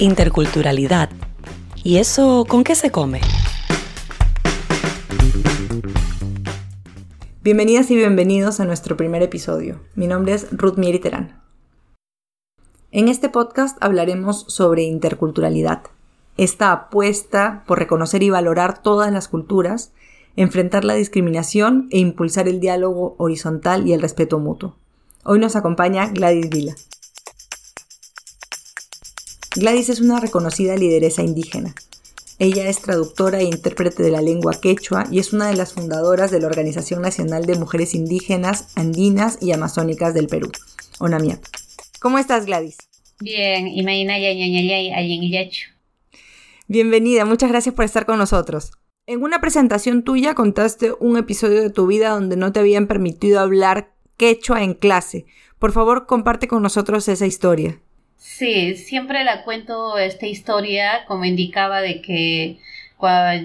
Interculturalidad. 0.00 1.10
¿Y 1.84 1.98
eso 1.98 2.46
con 2.48 2.64
qué 2.64 2.74
se 2.74 2.90
come? 2.90 3.20
Bienvenidas 7.42 7.90
y 7.90 7.96
bienvenidos 7.96 8.60
a 8.60 8.64
nuestro 8.64 8.96
primer 8.96 9.22
episodio. 9.22 9.78
Mi 9.94 10.06
nombre 10.06 10.32
es 10.32 10.48
Ruth 10.52 10.78
Mieri 10.78 11.00
Terán. 11.00 11.42
En 12.92 13.08
este 13.08 13.28
podcast 13.28 13.76
hablaremos 13.82 14.46
sobre 14.48 14.84
interculturalidad, 14.84 15.82
esta 16.38 16.72
apuesta 16.72 17.62
por 17.66 17.78
reconocer 17.78 18.22
y 18.22 18.30
valorar 18.30 18.82
todas 18.82 19.12
las 19.12 19.28
culturas, 19.28 19.92
enfrentar 20.34 20.86
la 20.86 20.94
discriminación 20.94 21.88
e 21.90 21.98
impulsar 21.98 22.48
el 22.48 22.58
diálogo 22.58 23.16
horizontal 23.18 23.86
y 23.86 23.92
el 23.92 24.00
respeto 24.00 24.38
mutuo. 24.38 24.76
Hoy 25.24 25.38
nos 25.38 25.56
acompaña 25.56 26.06
Gladys 26.06 26.48
Vila. 26.48 26.74
Gladys 29.56 29.88
es 29.88 30.00
una 30.00 30.20
reconocida 30.20 30.76
lideresa 30.76 31.22
indígena. 31.22 31.74
Ella 32.38 32.68
es 32.68 32.80
traductora 32.80 33.40
e 33.40 33.44
intérprete 33.44 34.00
de 34.00 34.12
la 34.12 34.22
lengua 34.22 34.60
quechua 34.60 35.08
y 35.10 35.18
es 35.18 35.32
una 35.32 35.48
de 35.48 35.56
las 35.56 35.72
fundadoras 35.72 36.30
de 36.30 36.38
la 36.40 36.46
Organización 36.46 37.02
Nacional 37.02 37.46
de 37.46 37.58
Mujeres 37.58 37.94
Indígenas, 37.94 38.68
Andinas 38.76 39.38
y 39.40 39.50
Amazónicas 39.50 40.14
del 40.14 40.28
Perú, 40.28 40.52
ONAMIAP. 41.00 41.42
¿Cómo 41.98 42.18
estás, 42.18 42.46
Gladys? 42.46 42.76
Bien, 43.20 43.66
Bienvenida, 46.68 47.24
muchas 47.24 47.50
gracias 47.50 47.74
por 47.74 47.84
estar 47.84 48.06
con 48.06 48.18
nosotros. 48.18 48.70
En 49.06 49.20
una 49.24 49.40
presentación 49.40 50.04
tuya 50.04 50.36
contaste 50.36 50.92
un 51.00 51.16
episodio 51.16 51.60
de 51.60 51.70
tu 51.70 51.88
vida 51.88 52.10
donde 52.10 52.36
no 52.36 52.52
te 52.52 52.60
habían 52.60 52.86
permitido 52.86 53.40
hablar 53.40 53.92
quechua 54.16 54.62
en 54.62 54.74
clase. 54.74 55.26
Por 55.58 55.72
favor, 55.72 56.06
comparte 56.06 56.46
con 56.46 56.62
nosotros 56.62 57.08
esa 57.08 57.26
historia. 57.26 57.80
Sí, 58.22 58.76
siempre 58.76 59.24
la 59.24 59.44
cuento 59.44 59.96
esta 59.96 60.26
historia 60.26 61.06
como 61.06 61.24
indicaba 61.24 61.80
de 61.80 62.02
que 62.02 62.58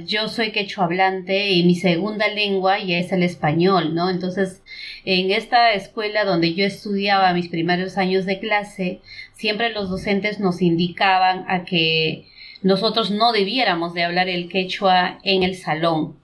yo 0.06 0.28
soy 0.28 0.52
quechua 0.52 0.84
hablante 0.84 1.52
y 1.52 1.64
mi 1.64 1.76
segunda 1.76 2.28
lengua 2.28 2.80
ya 2.80 2.98
es 2.98 3.14
el 3.14 3.24
español, 3.24 3.96
¿no? 3.96 4.10
Entonces, 4.10 4.62
en 5.06 5.32
esta 5.32 5.72
escuela 5.72 6.26
donde 6.26 6.56
yo 6.56 6.66
estudiaba 6.66 7.32
mis 7.32 7.48
primeros 7.48 7.98
años 7.98 8.26
de 8.26 8.40
clase, 8.40 9.00
siempre 9.34 9.72
los 9.72 9.90
docentes 9.90 10.42
nos 10.42 10.62
indicaban 10.62 11.46
a 11.48 11.64
que 11.64 12.26
nosotros 12.62 13.12
no 13.12 13.32
debiéramos 13.32 13.94
de 13.94 14.04
hablar 14.04 14.28
el 14.28 14.50
quechua 14.50 15.20
en 15.24 15.44
el 15.44 15.56
salón 15.56 16.18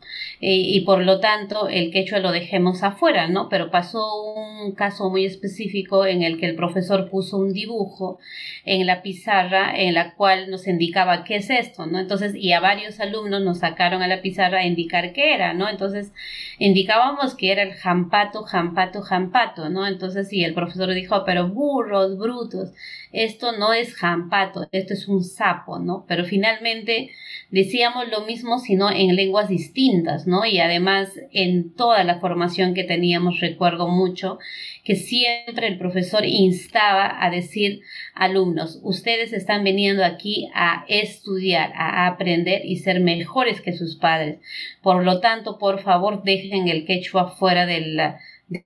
y 0.44 0.81
por 0.81 1.03
lo 1.06 1.20
tanto 1.20 1.70
el 1.70 1.92
quechua 1.92 2.17
lo 2.17 2.31
dejemos 2.31 2.81
afuera, 2.81 3.28
¿no? 3.28 3.47
Pero 3.47 3.70
pasó 3.70 4.34
un 4.34 4.72
caso 4.73 5.09
muy 5.11 5.25
específico 5.25 6.06
en 6.08 6.23
el 6.23 6.39
que 6.39 6.47
el 6.47 6.56
profesor 6.56 7.09
puso 7.11 7.38
un 7.38 7.53
dibujo 7.53 8.20
en 8.66 8.88
la 8.88 9.03
pizarra 9.03 9.72
en 9.75 9.94
la 9.94 10.16
cual 10.16 10.50
nos 10.50 10.67
indicaba 10.67 11.23
qué 11.23 11.36
es 11.38 11.52
esto, 11.52 11.86
¿no? 11.86 12.00
Entonces, 12.00 12.34
y 12.36 12.53
a 12.53 12.59
varios 12.59 13.00
alumnos 13.00 13.42
nos 13.44 13.59
sacaron 13.59 14.02
a 14.02 14.08
la 14.08 14.23
pizarra 14.23 14.59
a 14.59 14.66
indicar 14.66 15.14
qué 15.14 15.36
era, 15.36 15.53
¿no? 15.53 15.69
Entonces, 15.69 16.12
indicábamos 16.58 17.36
que 17.36 17.52
era 17.52 17.62
el 17.62 17.73
jampato, 17.73 18.42
jampato, 18.44 19.02
jampato, 19.02 19.69
¿no? 19.69 19.86
Entonces, 19.86 20.34
y 20.34 20.44
el 20.44 20.56
profesor 20.56 20.92
dijo, 20.94 21.23
pero 21.23 21.50
burros, 21.50 22.17
brutos, 22.17 22.72
esto 23.12 23.52
no 23.52 23.73
es 23.73 23.94
jampato, 23.95 24.67
esto 24.72 24.94
es 24.94 25.08
un 25.08 25.23
sapo, 25.23 25.80
¿no? 25.80 26.06
Pero 26.08 26.25
finalmente 26.25 27.12
decíamos 27.52 28.07
lo 28.09 28.21
mismo, 28.21 28.57
sino 28.59 28.89
en 28.89 29.16
lenguas 29.16 29.49
distintas, 29.49 30.25
¿no? 30.25 30.45
Y 30.45 30.59
además 30.59 31.09
en 31.31 31.73
toda 31.73 32.03
la 32.03 32.19
formación 32.19 32.73
que 32.73 32.85
teníamos 32.85 33.39
recuerdo 33.41 33.88
mucho 33.89 34.39
que 34.83 34.95
siempre 34.95 35.67
el 35.67 35.77
profesor 35.77 36.25
instaba 36.25 37.23
a 37.23 37.29
decir 37.29 37.81
alumnos, 38.16 38.79
ustedes 38.83 39.33
están 39.33 39.63
viniendo 39.63 40.03
aquí 40.03 40.49
a 40.55 40.85
estudiar, 40.88 41.72
a 41.75 42.07
aprender 42.07 42.66
y 42.66 42.77
ser 42.77 42.99
mejores 43.02 43.61
que 43.61 43.73
sus 43.73 43.97
padres. 43.97 44.39
Por 44.81 45.03
lo 45.03 45.19
tanto, 45.19 45.59
por 45.59 45.81
favor, 45.81 46.23
dejen 46.23 46.68
el 46.68 46.85
quechua 46.85 47.28
fuera 47.28 47.66
del, 47.66 48.00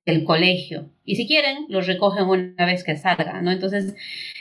del 0.05 0.23
colegio. 0.23 0.89
Y 1.03 1.15
si 1.15 1.27
quieren, 1.27 1.65
los 1.69 1.87
recogen 1.87 2.25
una 2.25 2.65
vez 2.65 2.83
que 2.83 2.97
salga, 2.97 3.41
¿no? 3.41 3.51
Entonces, 3.51 3.95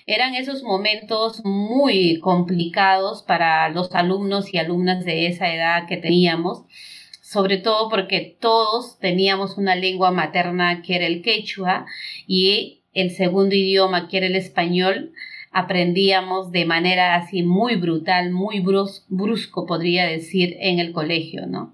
eran 0.07 0.35
esos 0.35 0.63
momentos 0.63 1.45
muy 1.45 2.19
complicados 2.21 3.23
para 3.23 3.69
los 3.69 3.95
alumnos 3.95 4.53
y 4.53 4.59
alumnas 4.59 5.05
de 5.05 5.27
esa 5.27 5.53
edad 5.55 5.87
que 5.87 5.97
teníamos, 5.97 6.65
sobre 7.23 7.59
todo 7.59 7.89
porque 7.89 8.37
todos 8.41 8.99
teníamos 8.99 9.59
una 9.59 9.77
lengua 9.77 10.11
materna 10.11 10.83
que 10.83 10.97
era 10.97 11.07
el 11.07 11.23
quechua 11.23 11.87
y 12.27 12.83
el 12.93 13.11
segundo 13.11 13.55
idioma 13.55 14.09
que 14.09 14.19
era 14.19 14.27
el 14.27 14.37
español 14.37 15.13
aprendíamos 15.55 16.51
de 16.51 16.65
manera 16.65 17.15
así 17.15 17.45
muy 17.45 17.77
brutal, 17.77 18.33
muy 18.33 18.61
brusco, 18.61 19.67
podría 19.67 20.05
decir, 20.05 20.57
en 20.59 20.81
el 20.81 20.93
colegio, 20.93 21.47
¿no? 21.47 21.73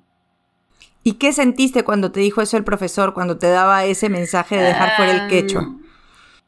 ¿Y 1.03 1.15
qué 1.15 1.33
sentiste 1.33 1.83
cuando 1.83 2.13
te 2.13 2.21
dijo 2.21 2.43
eso 2.43 2.57
el 2.57 2.65
profesor, 2.65 3.15
cuando 3.15 3.39
te 3.39 3.49
daba 3.49 3.85
ese 3.85 4.09
mensaje 4.09 4.57
de 4.57 4.65
dejar 4.65 4.97
fuera 4.97 5.13
el 5.13 5.29
quechua? 5.29 5.77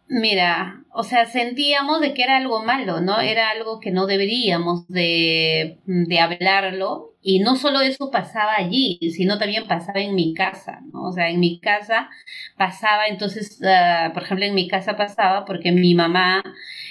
Mira, 0.09 0.82
o 0.95 1.05
sea, 1.05 1.25
sentíamos 1.27 2.01
de 2.01 2.13
que 2.13 2.23
era 2.23 2.37
algo 2.37 2.63
malo, 2.63 3.01
¿no? 3.01 3.19
Era 3.21 3.51
algo 3.51 3.81
que 3.81 3.91
no 3.91 4.07
deberíamos 4.07 4.87
de, 4.89 5.79
de 5.87 6.21
hablarlo. 6.21 7.11
Y 7.23 7.39
no 7.39 7.57
solo 7.57 7.81
eso 7.81 8.11
pasaba 8.11 8.55
allí, 8.57 8.99
sino 9.15 9.39
también 9.39 9.67
pasaba 9.69 10.01
en 10.01 10.15
mi 10.15 10.35
casa, 10.35 10.81
¿no? 10.93 11.05
O 11.05 11.13
sea, 11.13 11.31
en 11.31 11.41
mi 11.41 11.61
casa 11.61 12.11
pasaba, 12.57 13.07
entonces, 13.07 13.61
ah, 13.65 14.11
por 14.13 14.25
ejemplo, 14.25 14.45
en 14.45 14.55
mi 14.55 14.69
casa 14.69 14.97
pasaba 14.97 15.45
porque 15.45 15.71
mi 15.73 15.95
mamá 15.95 16.43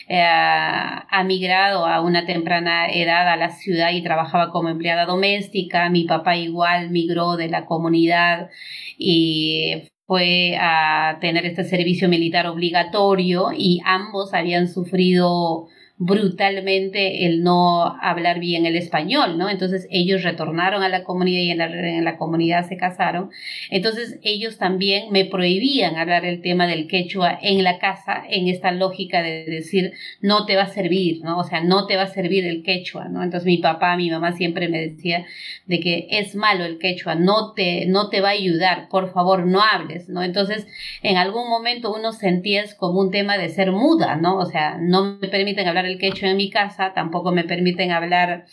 eh, 0.07 0.21
ha 0.23 1.23
migrado 1.25 1.85
a 1.85 2.01
una 2.01 2.25
temprana 2.25 2.87
edad 2.87 3.27
a 3.29 3.35
la 3.37 3.49
ciudad 3.49 3.91
y 3.91 4.01
trabajaba 4.01 4.51
como 4.51 4.69
empleada 4.69 5.05
doméstica, 5.05 5.89
mi 5.89 6.05
papá 6.05 6.35
igual 6.37 6.89
migró 6.91 7.35
de 7.37 7.49
la 7.49 7.65
comunidad 7.65 8.49
y 8.97 9.90
fue 10.11 10.57
a 10.59 11.19
tener 11.21 11.45
este 11.45 11.63
servicio 11.63 12.09
militar 12.09 12.45
obligatorio 12.45 13.53
y 13.57 13.79
ambos 13.85 14.33
habían 14.33 14.67
sufrido 14.67 15.69
brutalmente 16.03 17.27
el 17.27 17.43
no 17.43 17.95
hablar 18.01 18.39
bien 18.39 18.65
el 18.65 18.75
español, 18.75 19.37
¿no? 19.37 19.51
Entonces 19.51 19.87
ellos 19.91 20.23
retornaron 20.23 20.81
a 20.81 20.89
la 20.89 21.03
comunidad 21.03 21.41
y 21.41 21.51
en 21.51 21.59
la, 21.59 21.65
en 21.65 22.03
la, 22.03 22.17
comunidad 22.17 22.67
se 22.67 22.75
casaron. 22.75 23.29
Entonces 23.69 24.17
ellos 24.23 24.57
también 24.57 25.11
me 25.11 25.25
prohibían 25.25 25.97
hablar 25.97 26.25
el 26.25 26.41
tema 26.41 26.65
del 26.65 26.87
quechua 26.87 27.37
en 27.39 27.63
la 27.63 27.77
casa 27.77 28.23
en 28.27 28.47
esta 28.47 28.71
lógica 28.71 29.21
de 29.21 29.45
decir 29.45 29.93
no 30.21 30.47
te 30.47 30.55
va 30.55 30.63
a 30.63 30.73
servir, 30.73 31.23
¿no? 31.23 31.37
O 31.37 31.43
sea, 31.43 31.61
no 31.63 31.85
te 31.85 31.97
va 31.97 32.03
a 32.03 32.07
servir 32.07 32.45
el 32.45 32.63
quechua, 32.63 33.07
¿no? 33.07 33.21
Entonces 33.21 33.45
mi 33.45 33.59
papá, 33.59 33.95
mi 33.95 34.09
mamá 34.09 34.31
siempre 34.31 34.69
me 34.69 34.81
decía 34.81 35.27
de 35.67 35.79
que 35.81 36.07
es 36.09 36.33
malo 36.33 36.65
el 36.65 36.79
quechua, 36.79 37.13
no 37.13 37.53
te, 37.53 37.85
no 37.85 38.09
te 38.09 38.21
va 38.21 38.29
a 38.29 38.31
ayudar, 38.31 38.89
por 38.89 39.13
favor 39.13 39.45
no 39.45 39.61
hables, 39.61 40.09
¿no? 40.09 40.23
Entonces 40.23 40.65
en 41.03 41.17
algún 41.17 41.47
momento 41.47 41.93
uno 41.93 42.11
sentía 42.11 42.65
como 42.77 43.01
un 43.01 43.11
tema 43.11 43.37
de 43.37 43.49
ser 43.49 43.71
muda, 43.71 44.15
¿no? 44.15 44.37
O 44.37 44.45
sea, 44.45 44.79
no 44.81 45.19
me 45.21 45.27
permiten 45.27 45.67
hablar 45.67 45.85
el 45.85 45.90
quechua 45.97 46.29
en 46.29 46.37
mi 46.37 46.49
casa, 46.49 46.93
tampoco 46.93 47.31
me 47.31 47.43
permiten 47.43 47.91
hablar 47.91 48.45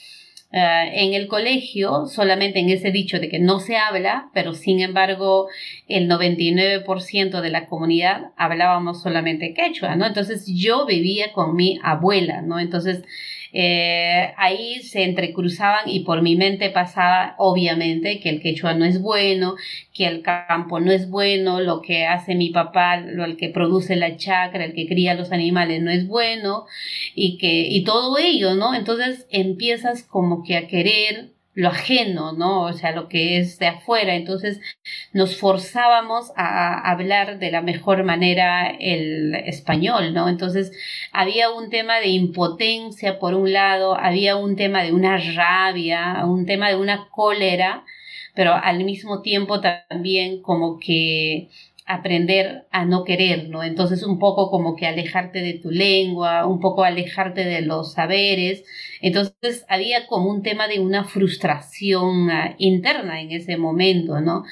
eh, 0.51 0.91
en 0.95 1.13
el 1.13 1.29
colegio, 1.29 2.07
solamente 2.07 2.59
en 2.59 2.71
ese 2.71 2.91
dicho 2.91 3.19
de 3.19 3.29
que 3.29 3.39
no 3.39 3.61
se 3.61 3.77
habla, 3.77 4.31
pero 4.33 4.55
sin 4.55 4.81
embargo 4.81 5.49
el 5.89 6.09
99% 6.09 7.41
de 7.43 7.51
la 7.51 7.67
comunidad 7.67 8.31
hablábamos 8.37 9.03
solamente 9.03 9.53
quechua, 9.53 9.95
¿no? 9.95 10.07
Entonces 10.07 10.47
yo 10.47 10.87
vivía 10.87 11.33
con 11.33 11.55
mi 11.55 11.79
abuela, 11.83 12.41
¿no? 12.41 12.59
Entonces 12.59 13.03
eh, 13.53 14.33
ahí 14.37 14.83
se 14.83 15.05
entrecruzaban 15.05 15.89
y 15.89 16.01
por 16.01 16.23
mi 16.23 16.37
mente 16.37 16.71
pasaba 16.71 17.35
obviamente 17.39 18.21
que 18.21 18.29
el 18.29 18.41
quechua 18.41 18.75
no 18.75 18.85
es 18.85 19.01
bueno, 19.01 19.57
que 19.93 20.07
el 20.07 20.23
campo 20.23 20.81
no 20.81 20.93
es 20.93 21.09
bueno, 21.09 21.61
lo 21.61 21.81
que 21.81 22.07
hace 22.07 22.35
mi 22.35 22.51
papá, 22.51 22.99
lo 22.99 23.25
el 23.25 23.37
que 23.37 23.49
produce 23.49 23.97
la 23.97 24.17
chacra, 24.17 24.65
el 24.65 24.75
que 24.75 24.87
cría 24.87 25.15
los 25.15 25.33
animales 25.33 25.83
no 25.83 25.91
es 25.91 26.07
bueno 26.07 26.67
y 27.15 27.39
que 27.39 27.67
y 27.69 27.85
todo 27.85 28.19
ello, 28.19 28.55
¿no? 28.55 28.75
Entonces 28.75 29.27
empiezas 29.31 30.03
como 30.03 30.43
que 30.43 30.57
a 30.57 30.67
querer 30.67 31.38
lo 31.59 31.71
ajeno, 31.71 32.35
¿no? 32.35 32.63
O 32.63 32.73
sea, 32.73 32.93
lo 32.93 33.09
que 33.09 33.39
es 33.39 33.59
de 33.59 33.67
afuera. 33.67 34.15
Entonces 34.15 34.61
nos 35.13 35.37
forzábamos 35.37 36.31
a, 36.37 36.89
hablar 36.89 37.41
de 37.41 37.51
la 37.51 37.63
mejor 37.63 38.05
manera 38.05 38.71
el 38.71 39.35
español, 39.35 40.15
¿no? 40.15 40.29
Entonces 40.29 40.71
había 41.11 41.51
un 41.51 41.69
tema 41.69 41.99
de 41.99 42.09
impotencia 42.11 43.19
por 43.19 43.35
un 43.35 43.53
lado, 43.53 43.97
había 43.99 44.37
un 44.37 44.55
tema 44.55 44.85
de 44.85 44.93
una 44.93 45.19
rabia, 45.35 46.25
un 46.27 46.47
tema 46.47 46.69
de 46.69 46.77
una 46.77 47.09
cólera, 47.11 47.85
pero 48.35 48.55
al 48.55 48.85
mismo 48.85 49.21
tiempo 49.23 49.61
también 49.61 50.43
como 50.43 50.79
que 50.79 51.49
aprender 51.89 52.67
a 52.71 52.85
no 52.85 53.03
querer, 53.03 53.49
¿no? 53.49 53.65
Entonces 53.65 54.03
un 54.03 54.19
poco 54.19 54.51
como 54.51 54.77
que 54.77 54.87
alejarte 54.87 55.41
de 55.41 55.55
tu 55.55 55.71
lengua, 55.71 56.47
un 56.47 56.61
poco 56.61 56.85
alejarte 56.85 57.45
de 57.45 57.63
los 57.63 57.95
saberes. 57.95 58.63
Entonces 59.01 59.65
había 59.69 60.07
como 60.07 60.31
un 60.31 60.43
tema 60.43 60.69
de 60.69 60.81
una 60.81 61.05
frustración 61.05 62.31
ah, 62.31 62.55
interna 62.59 63.23
en 63.23 63.33
ese 63.33 63.57
momento, 63.57 64.21
¿no? 64.21 64.45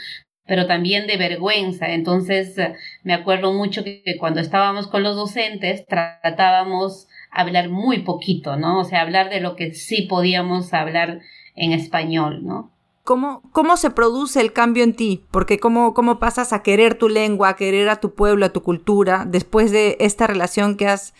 pero 0.49 0.67
también 0.67 1.09
de 1.09 1.17
vergüenza. 1.17 1.93
Entonces, 1.93 2.57
me 3.03 3.15
acuerdo 3.15 3.53
mucho 3.53 3.83
que, 3.83 4.03
cuando 4.21 4.41
estábamos 4.41 4.87
con 4.87 5.03
los 5.03 5.17
docentes 5.17 5.85
tratábamos 5.87 7.09
hablar 7.33 7.69
muy 7.69 8.05
poquito, 8.05 8.57
¿no? 8.57 8.79
O 8.79 8.85
sea, 8.85 9.01
hablar 9.01 9.29
de 9.29 9.41
lo 9.41 9.57
que 9.57 9.75
sí 9.75 10.03
podíamos 10.03 10.73
hablar 10.73 11.21
en 11.57 11.73
español, 11.73 12.45
¿no? 12.45 12.76
¿Cómo, 13.07 13.41
¿Cómo 13.53 13.77
se 13.77 13.91
produce 13.91 14.41
el 14.41 14.53
cambio 14.53 14.83
en 14.83 14.93
ti? 14.93 15.23
Porque 15.31 15.61
cómo, 15.61 15.95
cómo 15.95 16.19
pasas 16.19 16.53
a 16.53 16.65
querer 16.65 16.97
tu 16.97 17.09
lengua, 17.09 17.51
a 17.51 17.57
querer 17.57 17.89
a 17.89 18.01
tu 18.01 18.17
pueblo, 18.17 18.45
a 18.45 18.53
tu 18.53 18.65
cultura, 18.65 19.25
después 19.29 19.71
de 19.71 19.97
esta 20.01 20.27
relación 20.27 20.77
que 20.77 20.89
has 20.89 21.15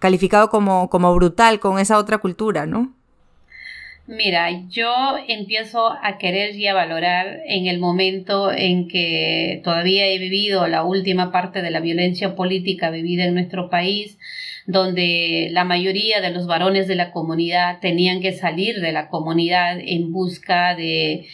calificado 0.00 0.50
como, 0.50 0.90
como 0.90 1.14
brutal 1.14 1.60
con 1.60 1.78
esa 1.78 1.96
otra 1.96 2.18
cultura, 2.18 2.66
¿no? 2.66 2.92
Mira, 4.08 4.48
yo 4.68 4.90
empiezo 5.28 5.92
a 6.02 6.18
querer 6.18 6.56
y 6.56 6.66
a 6.66 6.74
valorar 6.74 7.38
en 7.46 7.66
el 7.66 7.78
momento 7.78 8.50
en 8.50 8.88
que 8.88 9.60
todavía 9.62 10.08
he 10.08 10.18
vivido 10.18 10.66
la 10.66 10.82
última 10.82 11.30
parte 11.30 11.62
de 11.62 11.70
la 11.70 11.78
violencia 11.78 12.34
política 12.34 12.90
vivida 12.90 13.26
en 13.26 13.34
nuestro 13.34 13.70
país, 13.70 14.18
donde 14.68 15.48
la 15.50 15.64
mayoría 15.64 16.20
de 16.20 16.28
los 16.28 16.46
varones 16.46 16.86
de 16.88 16.94
la 16.94 17.10
comunidad 17.10 17.80
tenían 17.80 18.20
que 18.20 18.34
salir 18.34 18.82
de 18.82 18.92
la 18.92 19.08
comunidad 19.08 19.78
en 19.80 20.12
busca 20.12 20.76
de, 20.76 21.26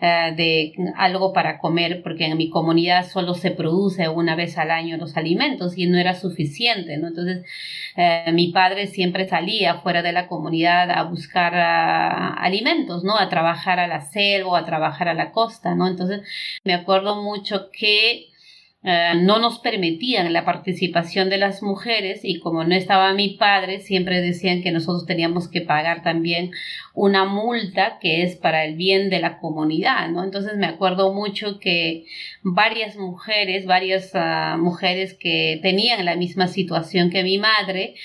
eh, 0.00 0.34
de 0.36 0.72
algo 0.96 1.32
para 1.32 1.58
comer, 1.58 2.00
porque 2.04 2.26
en 2.26 2.36
mi 2.36 2.48
comunidad 2.48 3.04
solo 3.10 3.34
se 3.34 3.50
produce 3.50 4.08
una 4.08 4.36
vez 4.36 4.56
al 4.56 4.70
año 4.70 4.98
los 4.98 5.16
alimentos 5.16 5.76
y 5.76 5.86
no 5.86 5.98
era 5.98 6.14
suficiente, 6.14 6.96
¿no? 6.96 7.08
Entonces, 7.08 7.44
eh, 7.96 8.30
mi 8.32 8.52
padre 8.52 8.86
siempre 8.86 9.26
salía 9.26 9.74
fuera 9.74 10.02
de 10.02 10.12
la 10.12 10.28
comunidad 10.28 10.88
a 10.92 11.02
buscar 11.02 11.54
ah, 11.56 12.34
alimentos, 12.34 13.02
¿no? 13.02 13.18
A 13.18 13.28
trabajar 13.28 13.80
a 13.80 13.88
la 13.88 14.00
selva, 14.02 14.60
a 14.60 14.64
trabajar 14.64 15.08
a 15.08 15.14
la 15.14 15.32
costa, 15.32 15.74
¿no? 15.74 15.88
Entonces, 15.88 16.20
me 16.62 16.72
acuerdo 16.72 17.20
mucho 17.20 17.68
que 17.72 18.28
eh, 18.88 19.14
no 19.16 19.40
nos 19.40 19.58
permitían 19.58 20.32
la 20.32 20.44
participación 20.44 21.28
de 21.28 21.38
las 21.38 21.60
mujeres 21.60 22.20
y 22.22 22.38
como 22.38 22.62
no 22.62 22.72
estaba 22.72 23.12
mi 23.14 23.30
padre, 23.30 23.80
siempre 23.80 24.20
decían 24.20 24.62
que 24.62 24.70
nosotros 24.70 25.06
teníamos 25.06 25.48
que 25.48 25.60
pagar 25.60 26.04
también 26.04 26.52
una 26.94 27.24
multa 27.24 27.98
que 28.00 28.22
es 28.22 28.36
para 28.36 28.64
el 28.64 28.76
bien 28.76 29.10
de 29.10 29.18
la 29.18 29.38
comunidad, 29.38 30.08
¿no? 30.10 30.22
Entonces 30.22 30.56
me 30.56 30.66
acuerdo 30.66 31.12
mucho 31.12 31.58
que 31.58 32.04
varias 32.44 32.96
mujeres, 32.96 33.66
varias 33.66 34.12
ah, 34.14 34.56
mujeres 34.56 35.14
que 35.14 35.58
tenían 35.62 36.04
la 36.04 36.14
misma 36.14 36.46
situación 36.46 37.10
que 37.10 37.24
mi 37.24 37.38
madre, 37.38 37.96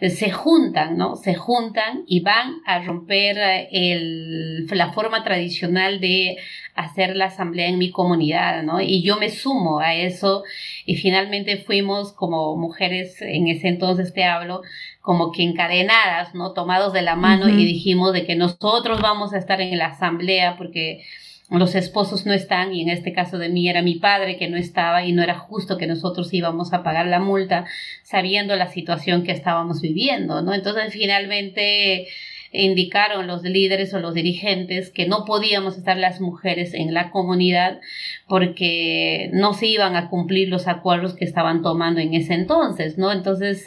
se 0.00 0.30
juntan, 0.30 0.96
¿no? 0.96 1.16
Se 1.16 1.34
juntan 1.34 2.04
y 2.06 2.20
van 2.20 2.60
a 2.66 2.80
romper 2.82 3.36
eh, 3.36 3.68
el, 3.72 4.66
la 4.66 4.92
forma 4.92 5.24
tradicional 5.24 5.98
de 5.98 6.36
hacer 6.76 7.16
la 7.16 7.26
asamblea 7.26 7.66
en 7.66 7.78
mi 7.78 7.90
comunidad, 7.90 8.62
¿no? 8.62 8.80
Y 8.80 9.02
yo 9.02 9.16
me 9.16 9.28
sumo 9.28 9.80
a 9.80 9.94
eso 9.94 10.44
y 10.86 10.96
finalmente 10.96 11.56
fuimos 11.56 12.12
como 12.12 12.56
mujeres, 12.56 13.20
en 13.20 13.48
ese 13.48 13.66
entonces 13.66 14.14
te 14.14 14.24
hablo, 14.24 14.62
como 15.00 15.32
que 15.32 15.42
encadenadas, 15.42 16.32
¿no? 16.34 16.52
Tomados 16.52 16.92
de 16.92 17.02
la 17.02 17.16
mano 17.16 17.48
y 17.48 17.64
dijimos 17.64 18.12
de 18.12 18.24
que 18.24 18.36
nosotros 18.36 19.00
vamos 19.00 19.32
a 19.32 19.38
estar 19.38 19.60
en 19.60 19.78
la 19.78 19.86
asamblea 19.86 20.56
porque 20.56 21.02
los 21.50 21.74
esposos 21.74 22.26
no 22.26 22.34
están 22.34 22.74
y 22.74 22.82
en 22.82 22.90
este 22.90 23.12
caso 23.12 23.38
de 23.38 23.48
mí 23.48 23.68
era 23.68 23.80
mi 23.80 23.94
padre 23.94 24.36
que 24.36 24.48
no 24.48 24.58
estaba 24.58 25.04
y 25.04 25.12
no 25.12 25.22
era 25.22 25.38
justo 25.38 25.78
que 25.78 25.86
nosotros 25.86 26.32
íbamos 26.34 26.72
a 26.72 26.82
pagar 26.82 27.06
la 27.06 27.20
multa 27.20 27.64
sabiendo 28.02 28.54
la 28.56 28.68
situación 28.68 29.24
que 29.24 29.32
estábamos 29.32 29.80
viviendo, 29.80 30.42
¿no? 30.42 30.52
Entonces 30.52 30.92
finalmente 30.92 32.06
indicaron 32.52 33.26
los 33.26 33.42
líderes 33.42 33.92
o 33.94 33.98
los 33.98 34.14
dirigentes 34.14 34.90
que 34.90 35.06
no 35.06 35.24
podíamos 35.24 35.76
estar 35.76 35.96
las 35.96 36.20
mujeres 36.20 36.74
en 36.74 36.94
la 36.94 37.10
comunidad 37.10 37.80
porque 38.26 39.30
no 39.32 39.54
se 39.54 39.66
iban 39.66 39.96
a 39.96 40.08
cumplir 40.08 40.48
los 40.48 40.66
acuerdos 40.66 41.14
que 41.14 41.24
estaban 41.24 41.62
tomando 41.62 42.00
en 42.00 42.14
ese 42.14 42.34
entonces, 42.34 42.98
¿no? 42.98 43.12
Entonces, 43.12 43.66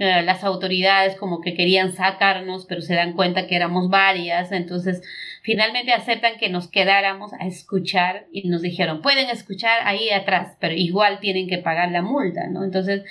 eh, 0.00 0.22
las 0.22 0.44
autoridades 0.44 1.16
como 1.16 1.40
que 1.40 1.54
querían 1.54 1.92
sacarnos, 1.92 2.66
pero 2.66 2.80
se 2.82 2.94
dan 2.94 3.14
cuenta 3.14 3.48
que 3.48 3.56
éramos 3.56 3.90
varias, 3.90 4.52
entonces 4.52 5.02
finalmente 5.42 5.92
aceptan 5.92 6.38
que 6.38 6.48
nos 6.48 6.68
quedáramos 6.68 7.32
a 7.32 7.46
escuchar 7.46 8.26
y 8.32 8.48
nos 8.48 8.62
dijeron, 8.62 9.02
pueden 9.02 9.28
escuchar 9.28 9.80
ahí 9.84 10.10
atrás, 10.10 10.56
pero 10.60 10.74
igual 10.74 11.18
tienen 11.18 11.48
que 11.48 11.58
pagar 11.58 11.90
la 11.90 12.02
multa, 12.02 12.46
¿no? 12.46 12.62
Entonces 12.62 13.02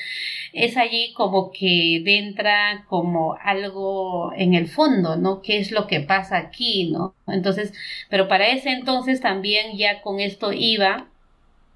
es 0.54 0.78
allí 0.78 1.12
como 1.13 1.51
que 1.51 2.01
entra 2.06 2.86
como 2.88 3.36
algo 3.44 4.31
en 4.38 4.54
el 4.54 4.68
fondo, 4.68 5.18
¿no? 5.18 5.42
¿Qué 5.42 5.57
es 5.57 5.72
lo 5.72 5.88
que 5.88 6.00
pasa 6.00 6.38
aquí, 6.38 6.89
¿no? 6.89 7.16
Entonces, 7.28 7.74
pero 8.10 8.30
para 8.30 8.48
ese 8.48 8.69
entonces 8.69 9.19
también 9.19 9.78
ya 9.78 10.01
con 10.01 10.22
esto 10.22 10.54
iba 10.54 11.07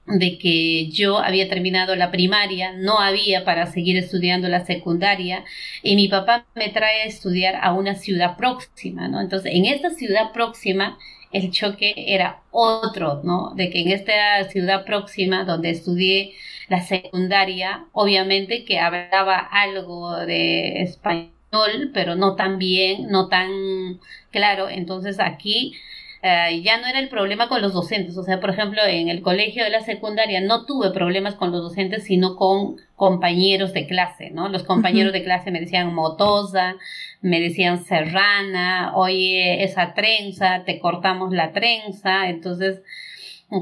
de 0.07 0.37
que 0.37 0.89
yo 0.89 1.19
había 1.19 1.47
terminado 1.47 1.95
la 1.95 2.11
primaria, 2.11 2.73
no 2.73 2.99
había 2.99 3.45
para 3.45 3.67
seguir 3.67 3.97
estudiando 3.97 4.49
la 4.49 4.65
secundaria 4.65 5.45
y 5.83 5.95
mi 5.95 6.07
papá 6.07 6.45
me 6.55 6.69
trae 6.69 7.03
a 7.03 7.05
estudiar 7.05 7.55
a 7.61 7.73
una 7.73 7.95
ciudad 7.95 8.35
próxima, 8.37 9.07
¿no? 9.07 9.21
Entonces, 9.21 9.53
en 9.53 9.65
esta 9.65 9.91
ciudad 9.91 10.31
próxima 10.33 10.97
el 11.31 11.51
choque 11.51 11.93
era 11.95 12.41
otro, 12.51 13.21
¿no? 13.23 13.53
De 13.55 13.69
que 13.69 13.81
en 13.81 13.89
esta 13.89 14.43
ciudad 14.49 14.85
próxima 14.85 15.45
donde 15.45 15.69
estudié 15.69 16.33
la 16.67 16.81
secundaria, 16.81 17.85
obviamente 17.93 18.65
que 18.65 18.79
hablaba 18.79 19.37
algo 19.37 20.17
de 20.17 20.81
español, 20.81 21.91
pero 21.93 22.15
no 22.15 22.35
tan 22.35 22.57
bien, 22.57 23.07
no 23.09 23.27
tan 23.29 23.99
claro. 24.31 24.69
Entonces 24.69 25.19
aquí 25.19 25.73
eh, 26.23 26.61
ya 26.61 26.77
no 26.79 26.85
era 26.85 26.99
el 26.99 27.09
problema 27.09 27.49
con 27.49 27.61
los 27.61 27.73
docentes. 27.73 28.15
O 28.15 28.23
sea, 28.23 28.39
por 28.39 28.51
ejemplo, 28.51 28.81
en 28.85 29.09
el 29.09 29.21
colegio 29.21 29.63
de 29.63 29.71
la 29.71 29.81
secundaria 29.81 30.39
no 30.39 30.65
tuve 30.65 30.91
problemas 30.91 31.33
con 31.33 31.51
los 31.51 31.61
docentes, 31.63 32.03
sino 32.03 32.35
con 32.35 32.77
compañeros 32.95 33.73
de 33.73 33.87
clase, 33.87 34.29
¿no? 34.29 34.47
Los 34.47 34.63
compañeros 34.63 35.13
de 35.13 35.23
clase 35.23 35.49
me 35.49 35.59
decían 35.59 35.93
motosa, 35.93 36.75
me 37.21 37.39
decían 37.39 37.83
serrana, 37.83 38.91
oye, 38.95 39.63
esa 39.63 39.95
trenza, 39.95 40.63
te 40.63 40.79
cortamos 40.79 41.31
la 41.33 41.53
trenza. 41.53 42.29
Entonces, 42.29 42.81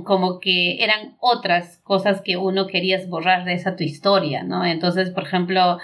como 0.03 0.39
que 0.39 0.83
eran 0.83 1.15
otras 1.19 1.77
cosas 1.83 2.21
que 2.21 2.38
uno 2.38 2.67
quería 2.67 3.00
borrar 3.07 3.45
de 3.45 3.53
esa 3.53 3.75
tu 3.75 3.83
historia, 3.83 4.44
¿no? 4.44 4.65
Entonces, 4.65 5.09
por 5.12 5.23
ejemplo, 5.23 5.79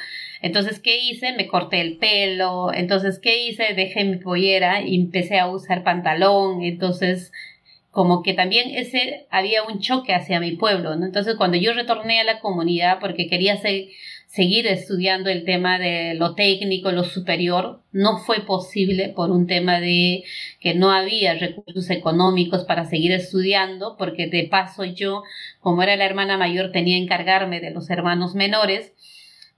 entonces, 0.45 0.80
¿qué 0.80 1.00
hice? 1.00 1.33
Me 1.33 1.47
corté 1.47 1.81
el 1.81 1.97
pelo. 1.97 2.71
Entonces, 2.71 3.18
¿qué 3.18 3.47
hice? 3.47 3.74
Dejé 3.74 4.03
mi 4.03 4.18
pollera 4.18 4.83
y 4.83 4.94
empecé 4.95 5.39
a 5.39 5.47
usar 5.47 5.83
pantalón. 5.83 6.62
Entonces, 6.62 7.31
como 7.89 8.21
que 8.21 8.36
también 8.36 8.69
ese 8.75 9.25
había 9.31 9.63
un 9.63 9.80
choque 9.80 10.13
hacia 10.13 10.39
mi 10.39 10.51
pueblo, 10.51 10.95
¿no? 10.97 11.07
Entonces, 11.07 11.33
cuando 11.36 11.57
yo 11.57 11.74
retorné 11.74 12.19
a 12.19 12.24
la 12.24 12.42
comunidad 12.42 13.00
porque 13.00 13.25
quería 13.25 13.57
seguir 13.57 14.68
estudiando 14.68 15.31
el 15.31 15.45
tema 15.45 15.80
de 15.80 16.13
lo 16.13 16.36
técnico, 16.36 16.92
lo 16.92 17.06
superior, 17.06 17.81
no 17.92 18.19
fue 18.19 18.42
posible 18.42 19.09
por 19.09 19.31
un 19.31 19.47
tema 19.47 19.80
de 19.80 20.25
que 20.59 20.75
no 20.75 20.92
había 20.92 21.33
recursos 21.33 21.90
económicos 21.90 22.66
para 22.66 22.85
seguir 22.85 23.14
estudiando, 23.14 23.95
porque 23.97 24.28
de 24.28 24.44
paso 24.44 24.83
yo, 24.83 25.23
como 25.59 25.81
era 25.81 25.95
la 25.95 26.06
hermana 26.06 26.37
mayor, 26.37 26.71
tenía 26.71 26.97
que 26.97 27.04
encargarme 27.04 27.61
de 27.61 27.71
los 27.71 27.90
hermanos 27.90 28.35
menores 28.35 28.94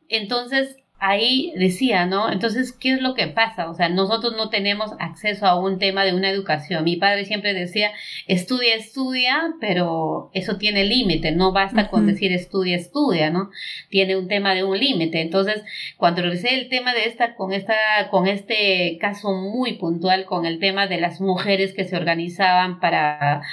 entonces, 0.09 0.77
ahí 0.99 1.53
decía, 1.55 2.05
¿no? 2.05 2.31
Entonces, 2.31 2.71
¿qué 2.71 2.93
es 2.93 3.01
lo 3.01 3.13
que 3.13 3.27
pasa? 3.27 3.69
O 3.69 3.75
sea, 3.75 3.89
nosotros 3.89 4.33
no 4.35 4.49
tenemos 4.49 4.91
acceso 4.99 5.45
a 5.45 5.59
un 5.59 5.77
tema 5.77 6.03
de 6.05 6.13
una 6.13 6.29
educación. 6.29 6.83
Mi 6.83 6.95
padre 6.95 7.25
siempre 7.25 7.53
decía, 7.53 7.91
estudia, 8.27 8.75
estudia, 8.75 9.53
pero 9.61 10.31
eso 10.33 10.57
tiene 10.57 10.85
límite, 10.85 11.31
no 11.31 11.51
basta 11.51 11.89
con 11.89 12.07
decir 12.07 12.31
estudia, 12.31 12.75
estudia, 12.75 13.29
¿no? 13.29 13.51
Tiene 13.89 14.15
un 14.17 14.27
tema 14.27 14.55
de 14.55 14.63
un 14.63 14.77
límite. 14.77 15.21
Entonces, 15.21 15.63
cuando 15.97 16.21
regresé 16.23 16.55
el 16.55 16.69
tema 16.69 16.93
de 16.93 17.05
esta, 17.05 17.35
con 17.35 17.53
esta, 17.53 17.75
con 18.09 18.27
este 18.27 18.97
caso 18.99 19.33
muy 19.33 19.73
puntual, 19.73 20.25
con 20.25 20.45
el 20.45 20.59
tema 20.59 20.87
de 20.87 20.99
las 20.99 21.21
mujeres 21.21 21.73
que 21.73 21.85
se 21.85 21.95
organizaban 21.95 22.79
para 22.79 23.43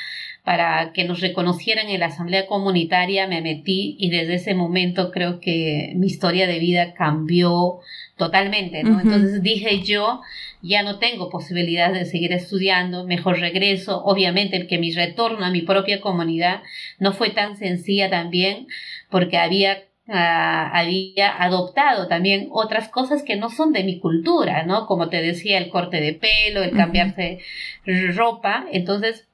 para 0.44 0.92
que 0.92 1.04
nos 1.04 1.20
reconocieran 1.20 1.88
en 1.88 2.00
la 2.00 2.06
asamblea 2.06 2.46
comunitaria, 2.46 3.26
me 3.26 3.40
metí 3.40 3.96
y 3.98 4.10
desde 4.10 4.34
ese 4.34 4.54
momento 4.54 5.10
creo 5.10 5.40
que 5.40 5.94
mi 5.96 6.06
historia 6.06 6.46
de 6.46 6.58
vida 6.58 6.92
cambió 6.92 7.80
totalmente, 8.18 8.84
¿no? 8.84 9.00
Entonces 9.00 9.42
dije 9.42 9.80
yo, 9.80 10.20
ya 10.60 10.82
no 10.82 10.98
tengo 10.98 11.30
posibilidad 11.30 11.94
de 11.94 12.04
seguir 12.04 12.32
estudiando, 12.32 13.06
mejor 13.06 13.40
regreso, 13.40 14.04
obviamente 14.04 14.66
que 14.66 14.76
mi 14.76 14.92
retorno 14.92 15.46
a 15.46 15.50
mi 15.50 15.62
propia 15.62 16.02
comunidad 16.02 16.60
no 16.98 17.12
fue 17.12 17.30
tan 17.30 17.56
sencilla 17.56 18.10
también 18.10 18.66
porque 19.08 19.38
había 19.38 19.78
ah, 20.08 20.70
había 20.74 21.42
adoptado 21.42 22.06
también 22.06 22.48
otras 22.50 22.90
cosas 22.90 23.22
que 23.22 23.36
no 23.36 23.48
son 23.48 23.72
de 23.72 23.82
mi 23.82 23.98
cultura, 23.98 24.64
¿no? 24.64 24.84
Como 24.84 25.08
te 25.08 25.22
decía, 25.22 25.56
el 25.56 25.70
corte 25.70 26.02
de 26.02 26.12
pelo, 26.12 26.62
el 26.62 26.72
cambiarse 26.72 27.38
ropa. 28.14 28.66
Entonces, 28.70 29.26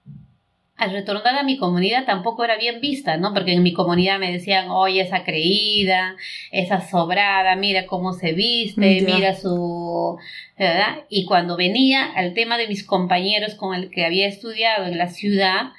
al 0.80 0.92
retornar 0.92 1.36
a 1.36 1.42
mi 1.42 1.58
comunidad 1.58 2.06
tampoco 2.06 2.42
era 2.42 2.56
bien 2.56 2.80
vista, 2.80 3.18
¿no? 3.18 3.34
Porque 3.34 3.52
en 3.52 3.62
mi 3.62 3.74
comunidad 3.74 4.18
me 4.18 4.32
decían, 4.32 4.70
oye, 4.70 5.02
esa 5.02 5.24
creída, 5.24 6.16
esa 6.50 6.80
sobrada, 6.80 7.54
mira 7.54 7.86
cómo 7.86 8.14
se 8.14 8.32
viste, 8.32 9.02
mira 9.02 9.36
su... 9.36 10.18
¿verdad? 10.58 11.04
Y 11.10 11.26
cuando 11.26 11.58
venía 11.58 12.10
al 12.14 12.32
tema 12.32 12.56
de 12.56 12.66
mis 12.66 12.82
compañeros 12.86 13.56
con 13.56 13.74
el 13.74 13.90
que 13.90 14.06
había 14.06 14.26
estudiado 14.26 14.86
en 14.86 14.96
la 14.96 15.08
ciudad, 15.08 15.72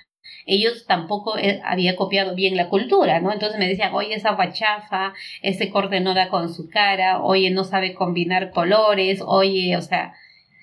ellos 0.45 0.85
tampoco 0.85 1.35
eh, 1.35 1.61
había 1.65 1.95
copiado 1.95 2.35
bien 2.35 2.55
la 2.55 2.69
cultura, 2.69 3.19
¿no? 3.21 3.33
Entonces 3.33 3.57
me 3.57 3.67
decían, 3.67 3.95
oye, 3.95 4.13
esa 4.13 4.35
guachafa, 4.35 5.13
ese 5.41 5.71
corte 5.71 5.99
no 5.99 6.13
da 6.13 6.29
con 6.29 6.53
su 6.53 6.69
cara, 6.69 7.23
oye, 7.23 7.49
no 7.49 7.63
sabe 7.63 7.95
combinar 7.95 8.51
colores, 8.51 9.23
oye, 9.25 9.75
o 9.77 9.81
sea, 9.81 10.13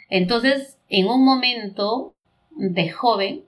entonces 0.08 0.78
en 0.88 1.08
un 1.08 1.24
momento 1.24 2.14
de 2.52 2.88
joven 2.88 3.47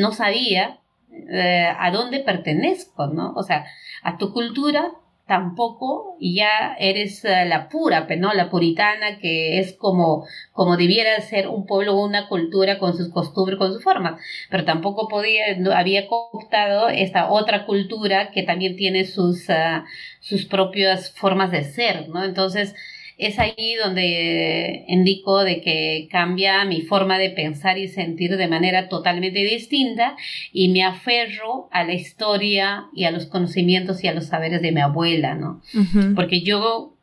no 0.00 0.12
sabía 0.12 0.80
eh, 1.12 1.68
a 1.78 1.90
dónde 1.90 2.20
pertenezco, 2.20 3.06
¿no? 3.06 3.32
O 3.34 3.42
sea, 3.42 3.66
a 4.02 4.16
tu 4.16 4.32
cultura 4.32 4.92
tampoco 5.30 6.16
ya 6.20 6.74
eres 6.76 7.24
eh, 7.24 7.44
la 7.46 7.68
pura, 7.68 8.08
¿no? 8.18 8.32
La 8.32 8.50
puritana 8.50 9.18
que 9.18 9.60
es 9.60 9.74
como, 9.74 10.26
como 10.52 10.76
debiera 10.76 11.20
ser 11.20 11.46
un 11.46 11.66
pueblo 11.66 11.94
o 11.94 12.04
una 12.04 12.26
cultura 12.26 12.80
con 12.80 12.96
sus 12.96 13.10
costumbres, 13.10 13.56
con 13.56 13.72
sus 13.72 13.84
formas, 13.84 14.20
pero 14.50 14.64
tampoco 14.64 15.06
podía, 15.06 15.44
había 15.76 16.08
cooptado 16.08 16.88
esta 16.88 17.30
otra 17.30 17.64
cultura 17.64 18.32
que 18.32 18.42
también 18.42 18.74
tiene 18.74 19.04
sus, 19.04 19.48
eh, 19.50 19.82
sus 20.18 20.46
propias 20.46 21.12
formas 21.12 21.52
de 21.52 21.62
ser, 21.62 22.08
¿no? 22.08 22.24
Entonces, 22.24 22.74
es 23.20 23.38
ahí 23.38 23.74
donde 23.82 24.84
indico 24.88 25.44
de 25.44 25.60
que 25.60 26.08
cambia 26.10 26.64
mi 26.64 26.80
forma 26.80 27.18
de 27.18 27.28
pensar 27.28 27.76
y 27.76 27.86
sentir 27.86 28.36
de 28.38 28.48
manera 28.48 28.88
totalmente 28.88 29.40
distinta 29.40 30.16
y 30.52 30.70
me 30.70 30.82
aferro 30.82 31.68
a 31.70 31.84
la 31.84 31.92
historia 31.92 32.86
y 32.94 33.04
a 33.04 33.10
los 33.10 33.26
conocimientos 33.26 34.02
y 34.02 34.08
a 34.08 34.14
los 34.14 34.26
saberes 34.26 34.62
de 34.62 34.72
mi 34.72 34.80
abuela, 34.80 35.34
¿no? 35.34 35.60
Porque 36.16 36.40
yo 36.40 36.94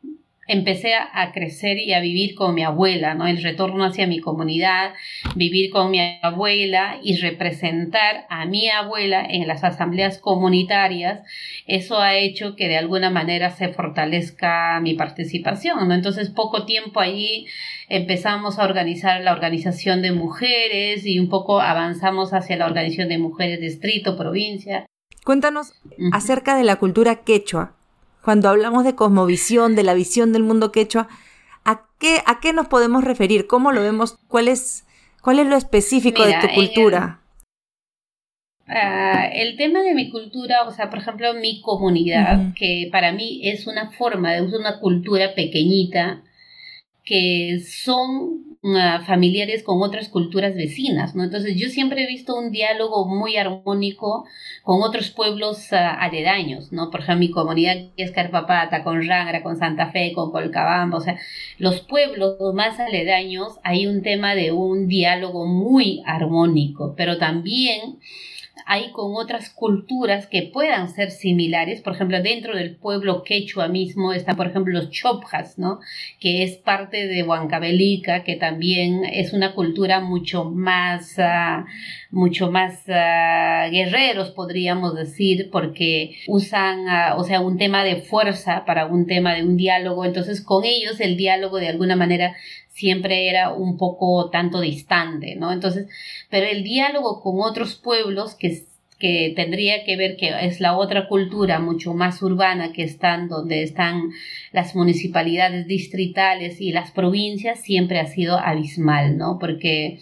empecé 0.48 0.94
a, 0.94 1.30
crecer 1.32 1.78
y 1.78 1.92
a 1.92 2.00
vivir 2.00 2.34
con 2.34 2.54
mi 2.54 2.64
abuela, 2.64 3.14
¿no? 3.14 3.26
El 3.26 3.42
retorno 3.42 3.84
hacia 3.84 4.06
mi 4.06 4.18
comunidad, 4.18 4.94
vivir 5.36 5.70
con 5.70 5.90
mi 5.90 6.00
abuela 6.22 6.98
y 7.02 7.18
representar 7.18 8.26
a 8.30 8.46
mi 8.46 8.68
abuela 8.70 9.24
en 9.28 9.46
las 9.46 9.62
asambleas 9.62 10.18
comunitarias, 10.18 11.20
eso 11.66 12.00
ha 12.00 12.16
hecho 12.16 12.56
que 12.56 12.66
de 12.66 12.78
alguna 12.78 13.10
manera 13.10 13.50
se 13.50 13.68
fortalezca 13.68 14.80
mi 14.80 14.94
participación, 14.94 15.86
¿no? 15.86 15.94
Entonces, 15.94 16.30
poco 16.30 16.64
tiempo 16.64 17.00
allí 17.00 17.46
empezamos 17.90 18.58
a 18.58 18.64
organizar 18.64 19.20
la 19.20 19.32
organización 19.32 20.00
de 20.00 20.12
mujeres 20.12 21.04
y 21.04 21.18
un 21.18 21.28
poco 21.28 21.60
avanzamos 21.60 22.32
hacia 22.32 22.56
la 22.56 22.66
organización 22.66 23.10
de 23.10 23.18
mujeres 23.18 23.60
distrito, 23.60 24.16
provincia. 24.16 24.86
Cuéntanos 25.24 25.74
acerca 26.12 26.56
de 26.56 26.64
la 26.64 26.76
cultura 26.76 27.16
quechua 27.16 27.77
cuando 28.28 28.50
hablamos 28.50 28.84
de 28.84 28.94
cosmovisión, 28.94 29.74
de 29.74 29.82
la 29.82 29.94
visión 29.94 30.34
del 30.34 30.42
mundo 30.42 30.70
quechua, 30.70 31.08
¿a 31.64 31.86
qué, 31.98 32.20
a 32.26 32.40
qué 32.40 32.52
nos 32.52 32.68
podemos 32.68 33.02
referir? 33.02 33.46
¿Cómo 33.46 33.72
lo 33.72 33.80
vemos? 33.80 34.18
¿Cuál 34.28 34.48
es, 34.48 34.84
cuál 35.22 35.38
es 35.38 35.46
lo 35.46 35.56
específico 35.56 36.26
de 36.26 36.34
tu 36.38 36.48
cultura? 36.54 37.22
Ah, 38.66 39.30
el, 39.32 39.56
tema 39.56 39.80
de 39.80 39.94
mi 39.94 40.10
cultura, 40.10 40.64
o 40.66 40.72
sea, 40.72 40.90
por 40.90 40.98
ejemplo, 40.98 41.32
mi 41.40 41.62
comunidad, 41.62 42.52
que 42.54 42.90
para 42.92 43.12
mí 43.12 43.40
es 43.44 43.66
una 43.66 43.92
forma 43.92 44.32
de 44.32 44.42
una 44.42 44.78
cultura 44.78 45.34
pequeñita, 45.34 46.22
que 47.06 47.62
son 47.66 48.47
familiares 49.06 49.62
con 49.62 49.82
otras 49.82 50.08
culturas 50.08 50.54
vecinas, 50.54 51.14
¿no? 51.14 51.24
Entonces 51.24 51.56
yo 51.56 51.68
siempre 51.68 52.04
he 52.04 52.06
visto 52.06 52.36
un 52.36 52.50
diálogo 52.50 53.06
muy 53.06 53.36
armónico 53.36 54.26
con 54.62 54.82
otros 54.82 55.10
pueblos 55.10 55.70
uh, 55.72 55.76
aledaños, 55.76 56.72
¿no? 56.72 56.90
Por 56.90 57.00
ejemplo, 57.00 57.20
mi 57.26 57.30
comunidad 57.30 57.76
es 57.96 58.10
Carpapata, 58.10 58.82
con 58.82 59.06
Rangra, 59.06 59.42
con 59.42 59.56
Santa 59.56 59.90
Fe, 59.90 60.12
con 60.14 60.30
Colcabamba, 60.30 60.98
o 60.98 61.00
sea, 61.00 61.18
los 61.58 61.80
pueblos 61.80 62.36
más 62.54 62.78
aledaños 62.80 63.58
hay 63.64 63.86
un 63.86 64.02
tema 64.02 64.34
de 64.34 64.52
un 64.52 64.88
diálogo 64.88 65.46
muy 65.46 66.02
armónico, 66.06 66.94
pero 66.96 67.18
también 67.18 67.98
hay 68.70 68.92
con 68.92 69.16
otras 69.16 69.48
culturas 69.48 70.26
que 70.26 70.42
puedan 70.42 70.90
ser 70.90 71.10
similares. 71.10 71.80
Por 71.80 71.94
ejemplo, 71.94 72.22
dentro 72.22 72.54
del 72.54 72.76
pueblo 72.76 73.22
quechua 73.22 73.66
mismo 73.66 74.12
están, 74.12 74.36
por 74.36 74.46
ejemplo, 74.46 74.74
los 74.74 74.90
chopjas, 74.90 75.58
¿no? 75.58 75.80
Que 76.20 76.42
es 76.42 76.58
parte 76.58 77.06
de 77.06 77.22
Huancavelica, 77.22 78.24
que 78.24 78.36
también 78.36 79.06
es 79.06 79.32
una 79.32 79.54
cultura 79.54 80.00
mucho 80.00 80.44
más, 80.44 81.18
ah, 81.18 81.64
mucho 82.10 82.50
más 82.50 82.82
ah, 82.90 83.68
guerreros, 83.70 84.32
podríamos 84.32 84.94
decir, 84.94 85.48
porque 85.50 86.16
usan, 86.26 86.90
ah, 86.90 87.14
o 87.16 87.24
sea, 87.24 87.40
un 87.40 87.56
tema 87.56 87.82
de 87.84 88.02
fuerza 88.02 88.66
para 88.66 88.84
un 88.84 89.06
tema 89.06 89.34
de 89.34 89.44
un 89.44 89.56
diálogo. 89.56 90.04
Entonces, 90.04 90.42
con 90.42 90.66
ellos 90.66 91.00
el 91.00 91.16
diálogo 91.16 91.56
de 91.56 91.68
alguna 91.68 91.96
manera 91.96 92.36
siempre 92.78 93.28
era 93.28 93.52
un 93.52 93.76
poco 93.76 94.30
tanto 94.30 94.60
distante, 94.60 95.34
¿no? 95.34 95.52
Entonces, 95.52 95.88
pero 96.30 96.46
el 96.46 96.62
diálogo 96.62 97.20
con 97.20 97.40
otros 97.40 97.74
pueblos 97.74 98.36
que, 98.36 98.66
que 99.00 99.32
tendría 99.34 99.84
que 99.84 99.96
ver 99.96 100.16
que 100.16 100.32
es 100.42 100.60
la 100.60 100.76
otra 100.76 101.08
cultura 101.08 101.58
mucho 101.58 101.92
más 101.92 102.22
urbana 102.22 102.72
que 102.72 102.84
están 102.84 103.28
donde 103.28 103.64
están 103.64 104.10
las 104.52 104.76
municipalidades 104.76 105.66
distritales 105.66 106.60
y 106.60 106.70
las 106.70 106.92
provincias 106.92 107.60
siempre 107.60 107.98
ha 107.98 108.06
sido 108.06 108.38
abismal, 108.38 109.18
¿no? 109.18 109.38
Porque 109.40 109.98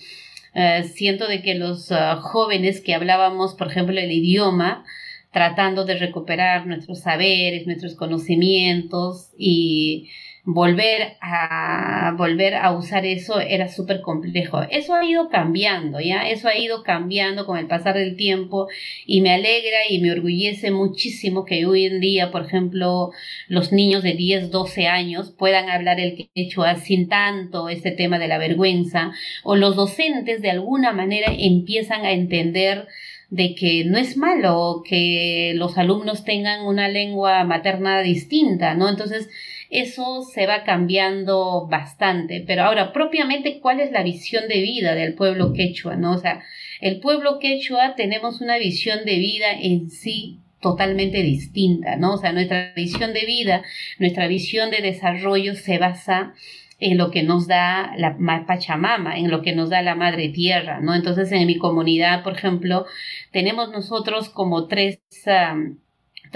eh, 0.54 0.84
siento 0.84 1.28
de 1.28 1.40
que 1.40 1.54
los 1.54 1.90
eh, 1.90 1.96
jóvenes 2.20 2.82
que 2.82 2.94
hablábamos, 2.94 3.54
por 3.54 3.68
ejemplo, 3.68 3.98
el 3.98 4.12
idioma, 4.12 4.84
tratando 5.32 5.86
de 5.86 5.98
recuperar 5.98 6.66
nuestros 6.66 7.00
saberes, 7.00 7.66
nuestros 7.66 7.94
conocimientos 7.94 9.30
y 9.38 10.10
volver 10.48 11.16
a 11.20 12.14
volver 12.16 12.54
a 12.54 12.70
usar 12.70 13.04
eso 13.04 13.40
era 13.40 13.68
súper 13.68 14.00
complejo. 14.00 14.62
Eso 14.70 14.94
ha 14.94 15.04
ido 15.04 15.28
cambiando, 15.28 15.98
¿ya? 16.00 16.28
Eso 16.30 16.46
ha 16.46 16.56
ido 16.56 16.84
cambiando 16.84 17.46
con 17.46 17.58
el 17.58 17.66
pasar 17.66 17.96
del 17.96 18.16
tiempo 18.16 18.68
y 19.04 19.22
me 19.22 19.34
alegra 19.34 19.78
y 19.90 19.98
me 20.00 20.12
orgullece 20.12 20.70
muchísimo 20.70 21.44
que 21.44 21.66
hoy 21.66 21.86
en 21.86 21.98
día, 21.98 22.30
por 22.30 22.44
ejemplo, 22.44 23.10
los 23.48 23.72
niños 23.72 24.04
de 24.04 24.14
10, 24.14 24.52
12 24.52 24.86
años 24.86 25.34
puedan 25.36 25.68
hablar 25.68 25.98
el 25.98 26.28
quechua 26.32 26.76
sin 26.76 27.08
tanto 27.08 27.68
este 27.68 27.90
tema 27.90 28.20
de 28.20 28.28
la 28.28 28.38
vergüenza 28.38 29.10
o 29.42 29.56
los 29.56 29.74
docentes 29.74 30.42
de 30.42 30.50
alguna 30.52 30.92
manera 30.92 31.32
empiezan 31.36 32.04
a 32.04 32.12
entender 32.12 32.86
de 33.30 33.56
que 33.56 33.84
no 33.84 33.98
es 33.98 34.16
malo 34.16 34.84
que 34.88 35.54
los 35.56 35.76
alumnos 35.76 36.24
tengan 36.24 36.64
una 36.64 36.88
lengua 36.88 37.42
materna 37.42 38.00
distinta, 38.02 38.74
¿no? 38.74 38.88
Entonces, 38.88 39.28
eso 39.70 40.22
se 40.22 40.46
va 40.46 40.64
cambiando 40.64 41.66
bastante. 41.68 42.44
Pero 42.46 42.62
ahora, 42.64 42.92
propiamente, 42.92 43.60
¿cuál 43.60 43.80
es 43.80 43.92
la 43.92 44.02
visión 44.02 44.48
de 44.48 44.60
vida 44.60 44.94
del 44.94 45.14
pueblo 45.14 45.52
quechua? 45.52 45.96
¿no? 45.96 46.12
O 46.12 46.18
sea, 46.18 46.42
el 46.80 47.00
pueblo 47.00 47.38
quechua 47.38 47.94
tenemos 47.94 48.40
una 48.40 48.58
visión 48.58 49.04
de 49.04 49.16
vida 49.16 49.52
en 49.60 49.90
sí 49.90 50.40
totalmente 50.60 51.22
distinta, 51.22 51.96
¿no? 51.96 52.14
O 52.14 52.18
sea, 52.18 52.32
nuestra 52.32 52.72
visión 52.74 53.12
de 53.12 53.24
vida, 53.26 53.62
nuestra 53.98 54.26
visión 54.26 54.70
de 54.70 54.78
desarrollo 54.78 55.54
se 55.54 55.78
basa 55.78 56.34
en 56.78 56.98
lo 56.98 57.10
que 57.10 57.22
nos 57.22 57.46
da 57.46 57.92
la 57.96 58.16
Pachamama, 58.46 59.16
en 59.16 59.30
lo 59.30 59.42
que 59.42 59.54
nos 59.54 59.70
da 59.70 59.82
la 59.82 59.94
Madre 59.94 60.28
Tierra, 60.28 60.80
¿no? 60.80 60.94
Entonces, 60.94 61.30
en 61.32 61.46
mi 61.46 61.56
comunidad, 61.56 62.22
por 62.22 62.34
ejemplo, 62.34 62.86
tenemos 63.30 63.70
nosotros 63.70 64.28
como 64.28 64.66
tres 64.66 65.00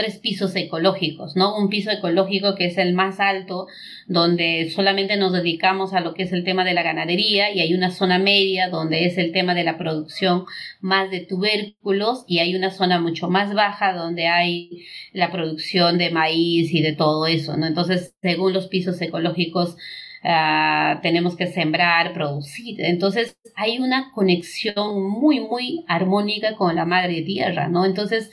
tres 0.00 0.19
pisos 0.19 0.57
ecológicos, 0.57 1.37
¿no? 1.37 1.59
Un 1.59 1.69
piso 1.69 1.90
ecológico 1.90 2.54
que 2.54 2.64
es 2.64 2.78
el 2.78 2.95
más 2.95 3.21
alto, 3.21 3.66
donde 4.07 4.71
solamente 4.75 5.19
nos 5.19 5.35
dedicamos 5.35 5.92
a 5.92 6.00
lo 6.00 6.14
que 6.14 6.23
es 6.23 6.33
el 6.33 6.42
tema 6.42 6.64
de 6.64 6.73
la 6.73 6.83
ganadería 6.83 7.52
y 7.52 7.61
hay 7.61 7.75
una 7.75 7.90
zona 7.90 8.19
media 8.19 8.71
donde 8.71 9.04
es 9.04 9.19
el 9.19 9.30
tema 9.30 9.54
de 9.54 9.64
la 9.64 9.76
producción 9.76 10.47
más 10.80 11.11
de 11.11 11.21
tubérculos 11.21 12.25
y 12.26 12.38
hay 12.38 12.57
una 12.57 12.71
zona 12.71 12.99
mucho 12.99 13.28
más 13.28 13.52
baja 13.52 13.92
donde 13.92 14.26
hay 14.26 14.87
la 15.12 15.30
producción 15.30 15.99
de 15.99 16.11
maíz 16.11 16.73
y 16.73 16.80
de 16.80 16.95
todo 16.95 17.26
eso, 17.26 17.59
¿no? 17.59 17.66
Entonces, 17.66 18.14
según 18.23 18.54
los 18.54 18.69
pisos 18.69 18.99
ecológicos, 19.02 19.76
Uh, 20.22 21.00
tenemos 21.00 21.34
que 21.34 21.46
sembrar, 21.46 22.12
producir. 22.12 22.82
Entonces 22.82 23.34
hay 23.56 23.78
una 23.78 24.10
conexión 24.12 25.02
muy, 25.02 25.40
muy 25.40 25.84
armónica 25.88 26.56
con 26.56 26.76
la 26.76 26.84
madre 26.84 27.22
tierra, 27.22 27.68
¿no? 27.68 27.86
Entonces 27.86 28.30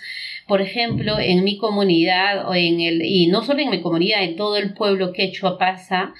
por 0.47 0.61
ejemplo, 0.61 1.19
en 1.19 1.43
mi 1.43 1.57
comunidad, 1.57 2.47
o 2.47 2.55
en 2.55 2.79
el, 2.79 3.01
y 3.01 3.27
no 3.27 3.43
solo 3.43 3.59
en 3.59 3.69
mi 3.69 3.81
comunidad, 3.81 4.23
en 4.23 4.37
todo 4.37 4.55
el 4.55 4.73
pueblo 4.73 5.11
quechua 5.11 5.57
pasa 5.57 6.13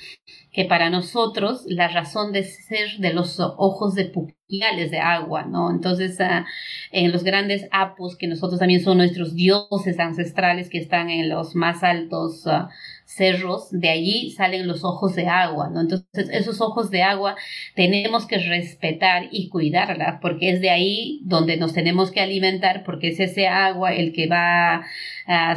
que 0.51 0.65
para 0.65 0.89
nosotros 0.89 1.63
la 1.67 1.87
razón 1.87 2.33
de 2.33 2.43
ser 2.43 2.97
de 2.97 3.13
los 3.13 3.39
ojos 3.39 3.95
de 3.95 4.05
pupiales 4.05 4.91
de 4.91 4.99
agua, 4.99 5.45
¿no? 5.45 5.71
Entonces, 5.71 6.19
ah, 6.19 6.45
en 6.91 7.13
los 7.13 7.23
grandes 7.23 7.69
apus, 7.71 8.17
que 8.17 8.27
nosotros 8.27 8.59
también 8.59 8.83
son 8.83 8.97
nuestros 8.97 9.33
dioses 9.33 9.97
ancestrales 9.97 10.69
que 10.69 10.79
están 10.79 11.09
en 11.09 11.29
los 11.29 11.55
más 11.55 11.83
altos 11.83 12.45
uh, 12.47 12.67
cerros, 13.07 13.69
de 13.71 13.89
allí 13.89 14.31
salen 14.31 14.67
los 14.67 14.83
ojos 14.83 15.15
de 15.15 15.27
agua, 15.27 15.69
¿no? 15.69 15.79
Entonces, 15.79 16.29
esos 16.29 16.59
ojos 16.59 16.91
de 16.91 17.03
agua 17.03 17.37
tenemos 17.73 18.27
que 18.27 18.37
respetar 18.37 19.29
y 19.31 19.47
cuidarla, 19.47 20.19
porque 20.21 20.51
es 20.51 20.59
de 20.59 20.69
ahí 20.69 21.21
donde 21.23 21.55
nos 21.55 21.73
tenemos 21.73 22.11
que 22.11 22.19
alimentar, 22.19 22.83
porque 22.83 23.07
es 23.07 23.19
ese 23.21 23.47
agua 23.47 23.93
el 23.93 24.11
que 24.11 24.27
va 24.27 24.85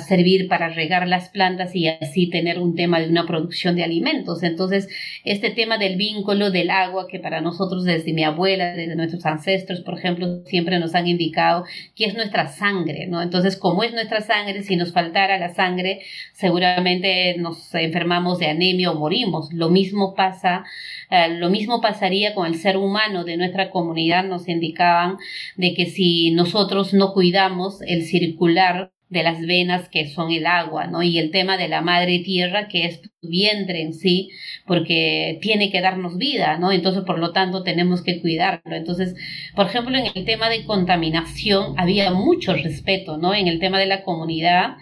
servir 0.00 0.48
para 0.48 0.68
regar 0.68 1.06
las 1.06 1.28
plantas 1.28 1.76
y 1.76 1.86
así 1.86 2.28
tener 2.28 2.58
un 2.58 2.74
tema 2.74 2.98
de 2.98 3.08
una 3.08 3.26
producción 3.26 3.76
de 3.76 3.84
alimentos. 3.84 4.42
Entonces, 4.42 4.88
este 5.24 5.50
tema 5.50 5.78
del 5.78 5.96
vínculo 5.96 6.50
del 6.50 6.70
agua, 6.70 7.06
que 7.08 7.20
para 7.20 7.40
nosotros 7.40 7.84
desde 7.84 8.12
mi 8.12 8.24
abuela, 8.24 8.72
desde 8.72 8.96
nuestros 8.96 9.24
ancestros, 9.26 9.80
por 9.80 9.96
ejemplo, 9.96 10.42
siempre 10.44 10.80
nos 10.80 10.94
han 10.94 11.06
indicado 11.06 11.64
que 11.94 12.06
es 12.06 12.14
nuestra 12.14 12.48
sangre, 12.48 13.06
¿no? 13.06 13.22
Entonces, 13.22 13.56
como 13.56 13.84
es 13.84 13.92
nuestra 13.92 14.20
sangre, 14.20 14.62
si 14.62 14.74
nos 14.74 14.92
faltara 14.92 15.38
la 15.38 15.54
sangre, 15.54 16.00
seguramente 16.32 17.36
nos 17.38 17.72
enfermamos 17.74 18.40
de 18.40 18.46
anemia 18.46 18.90
o 18.90 18.98
morimos. 18.98 19.52
Lo 19.52 19.68
mismo 19.68 20.14
pasa, 20.14 20.64
eh, 21.10 21.28
lo 21.38 21.48
mismo 21.48 21.80
pasaría 21.80 22.34
con 22.34 22.46
el 22.46 22.56
ser 22.56 22.76
humano 22.76 23.22
de 23.24 23.36
nuestra 23.36 23.70
comunidad, 23.70 24.24
nos 24.24 24.48
indicaban 24.48 25.16
de 25.56 25.74
que 25.74 25.86
si 25.86 26.32
nosotros 26.32 26.92
no 26.92 27.12
cuidamos 27.12 27.82
el 27.82 28.02
circular 28.02 28.90
de 29.10 29.24
las 29.24 29.40
venas 29.44 29.88
que 29.88 30.08
son 30.08 30.30
el 30.30 30.46
agua, 30.46 30.86
¿no? 30.86 31.02
Y 31.02 31.18
el 31.18 31.32
tema 31.32 31.58
de 31.58 31.68
la 31.68 31.82
madre 31.82 32.20
tierra 32.20 32.68
que 32.68 32.86
es 32.86 33.02
tu 33.02 33.10
vientre 33.22 33.82
en 33.82 33.92
sí, 33.92 34.30
porque 34.66 35.38
tiene 35.42 35.70
que 35.70 35.80
darnos 35.80 36.16
vida, 36.16 36.56
¿no? 36.58 36.70
Entonces, 36.72 37.02
por 37.02 37.18
lo 37.18 37.32
tanto, 37.32 37.64
tenemos 37.64 38.02
que 38.02 38.20
cuidarlo. 38.20 38.76
Entonces, 38.76 39.14
por 39.56 39.66
ejemplo, 39.66 39.98
en 39.98 40.06
el 40.14 40.24
tema 40.24 40.48
de 40.48 40.64
contaminación 40.64 41.74
había 41.76 42.12
mucho 42.12 42.54
respeto, 42.54 43.18
¿no? 43.18 43.34
En 43.34 43.48
el 43.48 43.58
tema 43.58 43.80
de 43.80 43.86
la 43.86 44.04
comunidad, 44.04 44.76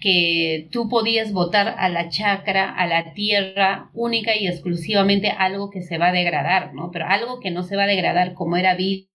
que 0.00 0.68
tú 0.70 0.88
podías 0.88 1.32
votar 1.32 1.74
a 1.78 1.88
la 1.88 2.08
chacra, 2.08 2.72
a 2.72 2.86
la 2.86 3.12
tierra, 3.14 3.90
única 3.94 4.36
y 4.36 4.46
exclusivamente 4.46 5.30
algo 5.30 5.70
que 5.70 5.82
se 5.82 5.98
va 5.98 6.08
a 6.08 6.12
degradar, 6.12 6.74
¿no? 6.74 6.90
Pero 6.92 7.06
algo 7.06 7.40
que 7.40 7.50
no 7.50 7.62
se 7.64 7.76
va 7.76 7.84
a 7.84 7.88
degradar 7.88 8.34
como 8.34 8.56
era 8.56 8.74
vidrio, 8.74 9.08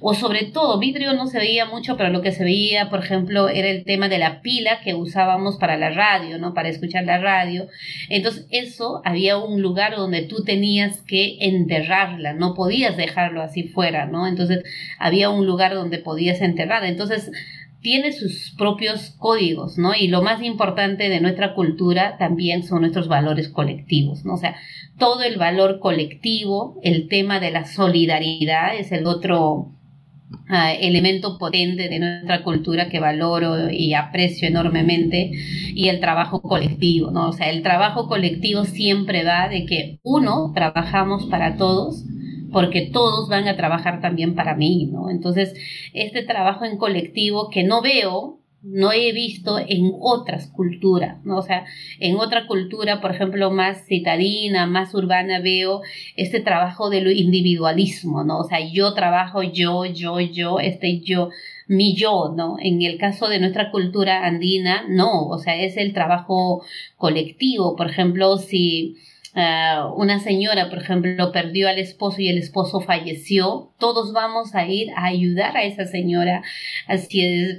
o 0.00 0.14
sobre 0.14 0.44
todo, 0.44 0.78
vidrio 0.78 1.12
no 1.14 1.26
se 1.26 1.38
veía 1.38 1.64
mucho, 1.64 1.96
pero 1.96 2.10
lo 2.10 2.22
que 2.22 2.30
se 2.30 2.44
veía, 2.44 2.88
por 2.88 3.00
ejemplo, 3.00 3.48
era 3.48 3.68
el 3.68 3.84
tema 3.84 4.08
de 4.08 4.18
la 4.18 4.40
pila 4.42 4.80
que 4.84 4.94
usábamos 4.94 5.56
para 5.56 5.76
la 5.76 5.90
radio, 5.90 6.38
¿no? 6.38 6.54
Para 6.54 6.68
escuchar 6.68 7.04
la 7.04 7.18
radio. 7.18 7.66
Entonces, 8.08 8.46
eso 8.50 9.02
había 9.04 9.36
un 9.36 9.60
lugar 9.60 9.96
donde 9.96 10.22
tú 10.22 10.44
tenías 10.44 11.02
que 11.02 11.38
enterrarla, 11.40 12.34
no 12.34 12.54
podías 12.54 12.96
dejarlo 12.96 13.42
así 13.42 13.64
fuera, 13.64 14.06
¿no? 14.06 14.28
Entonces, 14.28 14.62
había 15.00 15.30
un 15.30 15.46
lugar 15.46 15.74
donde 15.74 15.98
podías 15.98 16.40
enterrar. 16.40 16.84
Entonces, 16.84 17.32
tiene 17.80 18.12
sus 18.12 18.54
propios 18.56 19.10
códigos, 19.18 19.78
¿no? 19.78 19.94
Y 19.94 20.08
lo 20.08 20.22
más 20.22 20.42
importante 20.42 21.08
de 21.08 21.20
nuestra 21.20 21.54
cultura 21.54 22.16
también 22.18 22.64
son 22.64 22.80
nuestros 22.80 23.08
valores 23.08 23.48
colectivos, 23.48 24.24
¿no? 24.24 24.34
O 24.34 24.36
sea, 24.36 24.56
todo 24.98 25.22
el 25.22 25.36
valor 25.36 25.78
colectivo, 25.78 26.78
el 26.82 27.08
tema 27.08 27.38
de 27.38 27.52
la 27.52 27.66
solidaridad 27.66 28.76
es 28.76 28.90
el 28.90 29.06
otro 29.06 29.70
ah, 30.48 30.72
elemento 30.72 31.38
potente 31.38 31.88
de 31.88 32.00
nuestra 32.00 32.42
cultura 32.42 32.88
que 32.88 32.98
valoro 32.98 33.70
y 33.70 33.94
aprecio 33.94 34.48
enormemente 34.48 35.30
y 35.72 35.88
el 35.88 36.00
trabajo 36.00 36.42
colectivo, 36.42 37.12
¿no? 37.12 37.28
O 37.28 37.32
sea, 37.32 37.48
el 37.48 37.62
trabajo 37.62 38.08
colectivo 38.08 38.64
siempre 38.64 39.22
va 39.22 39.48
de 39.48 39.66
que 39.66 40.00
uno, 40.02 40.50
trabajamos 40.52 41.26
para 41.26 41.56
todos, 41.56 42.04
porque 42.52 42.90
todos 42.92 43.28
van 43.28 43.48
a 43.48 43.56
trabajar 43.56 44.00
también 44.00 44.34
para 44.34 44.54
mí, 44.54 44.86
¿no? 44.86 45.10
Entonces, 45.10 45.54
este 45.92 46.22
trabajo 46.22 46.64
en 46.64 46.78
colectivo 46.78 47.50
que 47.50 47.64
no 47.64 47.82
veo, 47.82 48.38
no 48.62 48.92
he 48.92 49.12
visto 49.12 49.58
en 49.58 49.92
otras 50.00 50.48
culturas, 50.48 51.24
¿no? 51.24 51.38
O 51.38 51.42
sea, 51.42 51.64
en 52.00 52.16
otra 52.16 52.46
cultura, 52.46 53.00
por 53.00 53.12
ejemplo, 53.12 53.50
más 53.50 53.86
citadina, 53.86 54.66
más 54.66 54.94
urbana, 54.94 55.40
veo 55.40 55.82
este 56.16 56.40
trabajo 56.40 56.90
de 56.90 57.00
lo 57.00 57.10
individualismo, 57.10 58.24
¿no? 58.24 58.38
O 58.38 58.44
sea, 58.44 58.58
yo 58.60 58.94
trabajo 58.94 59.42
yo, 59.42 59.84
yo, 59.84 60.18
yo, 60.20 60.58
este 60.58 61.00
yo, 61.00 61.30
mi 61.68 61.94
yo, 61.94 62.34
¿no? 62.36 62.56
En 62.60 62.82
el 62.82 62.98
caso 62.98 63.28
de 63.28 63.38
nuestra 63.38 63.70
cultura 63.70 64.26
andina, 64.26 64.84
no, 64.88 65.28
o 65.28 65.38
sea, 65.38 65.56
es 65.56 65.76
el 65.76 65.92
trabajo 65.92 66.64
colectivo, 66.96 67.76
por 67.76 67.88
ejemplo, 67.88 68.38
si 68.38 68.96
Ah, 69.40 69.92
una 69.94 70.18
señora, 70.18 70.68
por 70.68 70.78
ejemplo, 70.80 71.30
perdió 71.30 71.68
al 71.68 71.78
esposo 71.78 72.20
y 72.20 72.28
el 72.28 72.38
esposo 72.38 72.80
falleció, 72.80 73.72
todos 73.78 74.12
vamos 74.12 74.56
a 74.56 74.66
ir 74.66 74.90
a 74.96 75.04
ayudar 75.04 75.56
a 75.56 75.62
esa 75.62 75.84
señora 75.84 76.42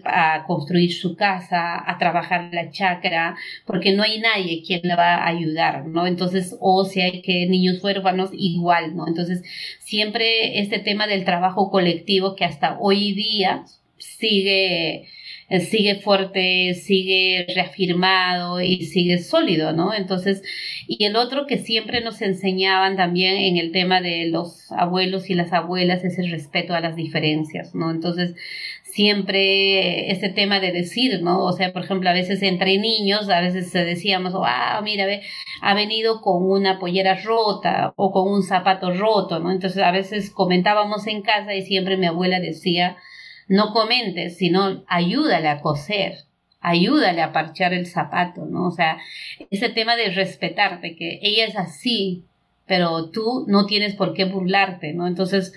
a 0.04 0.44
construir 0.46 0.92
su 0.92 1.16
casa, 1.16 1.82
a 1.90 1.98
trabajar 1.98 2.50
la 2.52 2.70
chacra, 2.70 3.38
porque 3.66 3.94
no 3.94 4.04
hay 4.04 4.20
nadie 4.20 4.62
quien 4.62 4.82
la 4.84 4.98
va 4.98 5.16
a 5.16 5.28
ayudar, 5.28 5.86
¿no? 5.86 6.06
Entonces, 6.06 6.54
o 6.60 6.84
si 6.84 7.00
hay 7.00 7.22
que 7.22 7.46
niños 7.48 7.82
huérfanos, 7.82 8.32
igual, 8.34 8.98
¿no? 8.98 9.08
Entonces, 9.08 9.42
siempre 9.80 10.60
este 10.60 10.80
tema 10.80 11.08
del 11.08 11.24
trabajo 11.24 11.72
colectivo 11.72 12.36
que 12.36 12.44
hasta 12.44 12.78
hoy 12.78 13.14
día 13.14 13.64
sigue 13.98 15.08
sigue 15.60 15.96
fuerte, 15.96 16.76
sigue 16.76 17.48
reafirmado 17.56 18.62
y 18.62 18.86
sigue 18.86 19.18
sólido, 19.18 19.74
¿no? 19.74 19.94
Entonces, 19.96 20.44
y 20.88 21.06
el 21.06 21.16
otro 21.16 21.48
que 21.48 21.58
siempre 21.58 22.02
nos 22.02 22.22
enseñaban 22.22 22.96
también 22.96 23.36
en 23.38 23.58
el 23.58 23.72
tema 23.72 24.00
de 24.00 24.28
los 24.28 24.72
abuelos 24.72 25.30
y 25.30 25.34
las 25.34 25.52
abuelas 25.52 26.04
es 26.04 26.20
el 26.20 26.30
respeto 26.30 26.76
a 26.76 26.82
las 26.82 26.96
diferencias, 26.96 27.74
¿no? 27.74 27.90
Entonces, 27.90 28.36
siempre 28.84 30.12
este 30.12 30.30
tema 30.30 30.60
de 30.60 30.72
decir, 30.72 31.22
¿no? 31.24 31.44
O 31.46 31.54
sea, 31.54 31.74
por 31.74 31.84
ejemplo, 31.84 32.10
a 32.10 32.14
veces 32.14 32.44
entre 32.44 32.78
niños, 32.78 33.30
a 33.30 33.42
veces 33.42 33.72
decíamos, 33.74 34.34
ah, 34.36 34.80
mira, 34.84 35.06
ve, 35.06 35.22
ha 35.62 35.74
venido 35.74 36.22
con 36.22 36.44
una 36.44 36.80
pollera 36.80 37.16
rota 37.24 37.94
o 37.96 38.12
con 38.12 38.32
un 38.32 38.44
zapato 38.44 38.92
roto, 38.92 39.40
¿no? 39.40 39.52
Entonces, 39.52 39.82
a 39.82 39.92
veces 39.92 40.30
comentábamos 40.30 41.08
en 41.08 41.22
casa 41.22 41.56
y 41.56 41.64
siempre 41.64 41.98
mi 41.98 42.06
abuela 42.06 42.40
decía, 42.40 42.98
no 43.50 43.74
comentes, 43.74 44.38
sino 44.38 44.86
ayúdale 44.88 45.50
a 45.50 45.60
coser, 45.60 46.20
ayúdale 46.62 47.22
a 47.22 47.34
parchar 47.34 47.74
el 47.74 47.88
zapato, 47.88 48.46
¿no? 48.46 48.68
O 48.68 48.72
sea, 48.72 48.98
ese 49.52 49.70
tema 49.70 49.96
de 49.96 50.12
respetarte, 50.12 50.96
que 50.96 51.20
ella 51.22 51.46
es 51.46 51.58
así, 51.58 52.24
pero 52.68 53.10
tú 53.10 53.46
no 53.48 53.66
tienes 53.66 53.96
por 53.96 54.14
qué 54.14 54.26
burlarte, 54.26 54.94
¿no? 54.94 55.08
Entonces, 55.08 55.52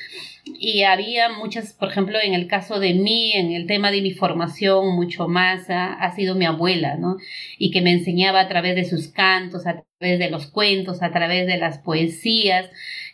y 0.45 0.83
había 0.85 1.29
muchas, 1.29 1.75
por 1.75 1.91
ejemplo, 1.91 2.19
en 2.21 2.33
el 2.33 2.47
caso 2.47 2.81
de 2.81 2.95
mí, 2.95 3.33
en 3.35 3.53
el 3.53 3.67
tema 3.67 3.91
de 3.91 4.01
mi 4.01 4.13
formación, 4.13 4.97
mucho 4.97 5.29
más 5.29 5.69
ha, 5.69 5.93
ha 5.93 6.17
sido 6.17 6.35
mi 6.35 6.47
abuela, 6.47 6.97
¿no? 6.97 7.19
Y 7.59 7.71
que 7.71 7.83
me 7.83 7.93
enseñaba 7.93 8.41
a 8.41 8.49
través 8.49 8.75
de 8.75 8.87
sus 8.87 9.09
cantos, 9.09 9.67
a 9.67 9.83
través 9.99 10.19
de 10.19 10.31
los 10.31 10.47
cuentos, 10.47 11.03
a 11.03 11.11
través 11.11 11.47
de 11.47 11.59
las 11.59 11.79
poesías, 11.79 12.71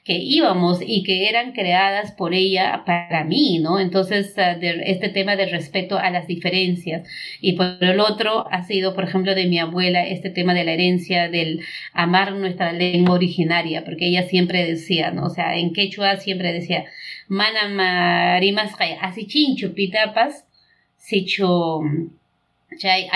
que 0.09 0.15
íbamos 0.15 0.79
y 0.81 1.03
que 1.03 1.29
eran 1.29 1.53
creadas 1.53 2.13
por 2.13 2.33
ella 2.33 2.83
para 2.87 3.25
mí, 3.25 3.59
¿no? 3.59 3.79
Entonces, 3.79 4.33
ah, 4.39 4.57
este 4.63 5.11
tema 5.11 5.37
de 5.37 5.45
respeto 5.45 5.99
a 5.99 6.09
las 6.09 6.27
diferencias. 6.27 7.07
Y 7.43 7.53
por 7.57 7.77
el 7.79 8.01
otro 8.01 8.47
ha 8.51 8.63
sido, 8.63 8.95
por 8.95 9.05
ejemplo, 9.05 9.35
de 9.35 9.45
mi 9.45 9.59
abuela, 9.59 10.07
este 10.07 10.31
tema 10.31 10.55
de 10.55 10.65
la 10.65 10.73
herencia, 10.73 11.29
del 11.29 11.61
amar 11.93 12.33
nuestra 12.33 12.73
lengua 12.73 13.17
originaria, 13.17 13.85
porque 13.85 14.07
ella 14.07 14.27
siempre 14.27 14.65
decía, 14.65 15.11
¿no? 15.11 15.27
O 15.27 15.31
sea, 15.31 15.59
en 15.59 15.75
quechua 15.75 16.17
siempre 16.17 16.55
decía, 16.55 16.87
mana 17.29 17.69
marimas 17.69 18.73
así 19.03 19.27
chincho 19.27 19.75
pitapas, 19.75 20.47
sicho 20.97 21.83
chay 22.79 23.09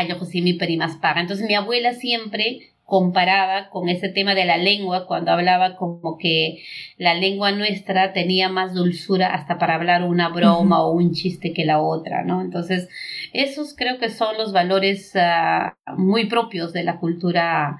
mi 0.42 0.52
perimas 0.52 0.96
paga. 0.96 1.22
Entonces 1.22 1.46
mi 1.46 1.55
abuela 1.55 1.94
siempre 1.94 2.72
comparaba 2.92 3.70
con 3.70 3.88
ese 3.88 4.11
tema 4.11 4.35
de 4.35 4.44
la 4.44 4.59
lengua 4.59 5.07
cuando 5.07 5.31
hablaba 5.31 5.76
como 5.76 6.18
que 6.18 6.62
la 6.98 7.14
lengua 7.14 7.50
nuestra 7.50 8.12
tenía 8.12 8.50
más 8.50 8.74
dulzura 8.74 9.33
hasta 9.33 9.57
para 9.57 9.76
hablar 9.76 10.02
una 10.02 10.28
broma 10.28 10.85
o 10.85 10.92
un 10.92 11.14
chiste 11.14 11.55
que 11.55 11.64
la 11.64 11.81
otra, 11.81 12.22
¿no? 12.22 12.42
Entonces, 12.42 12.90
esos 13.33 13.74
creo 13.74 13.98
que 13.98 14.11
son 14.11 14.37
los 14.37 14.52
valores 14.52 15.16
ah, 15.16 15.74
muy 15.96 16.26
propios 16.26 16.74
de 16.74 16.85
la 16.85 16.98
cultura 16.98 17.78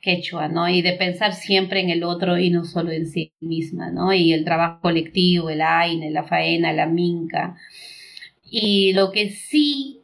quechua, 0.00 0.48
¿no? 0.48 0.66
Y 0.70 0.80
de 0.80 0.94
pensar 0.94 1.34
siempre 1.34 1.80
en 1.80 1.90
el 1.90 2.02
otro 2.02 2.38
y 2.38 2.48
no 2.48 2.64
solo 2.64 2.90
en 2.90 3.06
sí 3.06 3.34
misma, 3.40 3.90
¿no? 3.90 4.14
Y 4.14 4.32
el 4.32 4.46
trabajo 4.46 4.80
colectivo, 4.80 5.50
el 5.50 5.60
AINE, 5.60 6.10
la 6.10 6.24
faena, 6.24 6.72
la 6.72 6.86
minca. 6.86 7.54
Y 8.42 8.94
lo 8.94 9.12
que 9.12 9.28
sí 9.28 10.03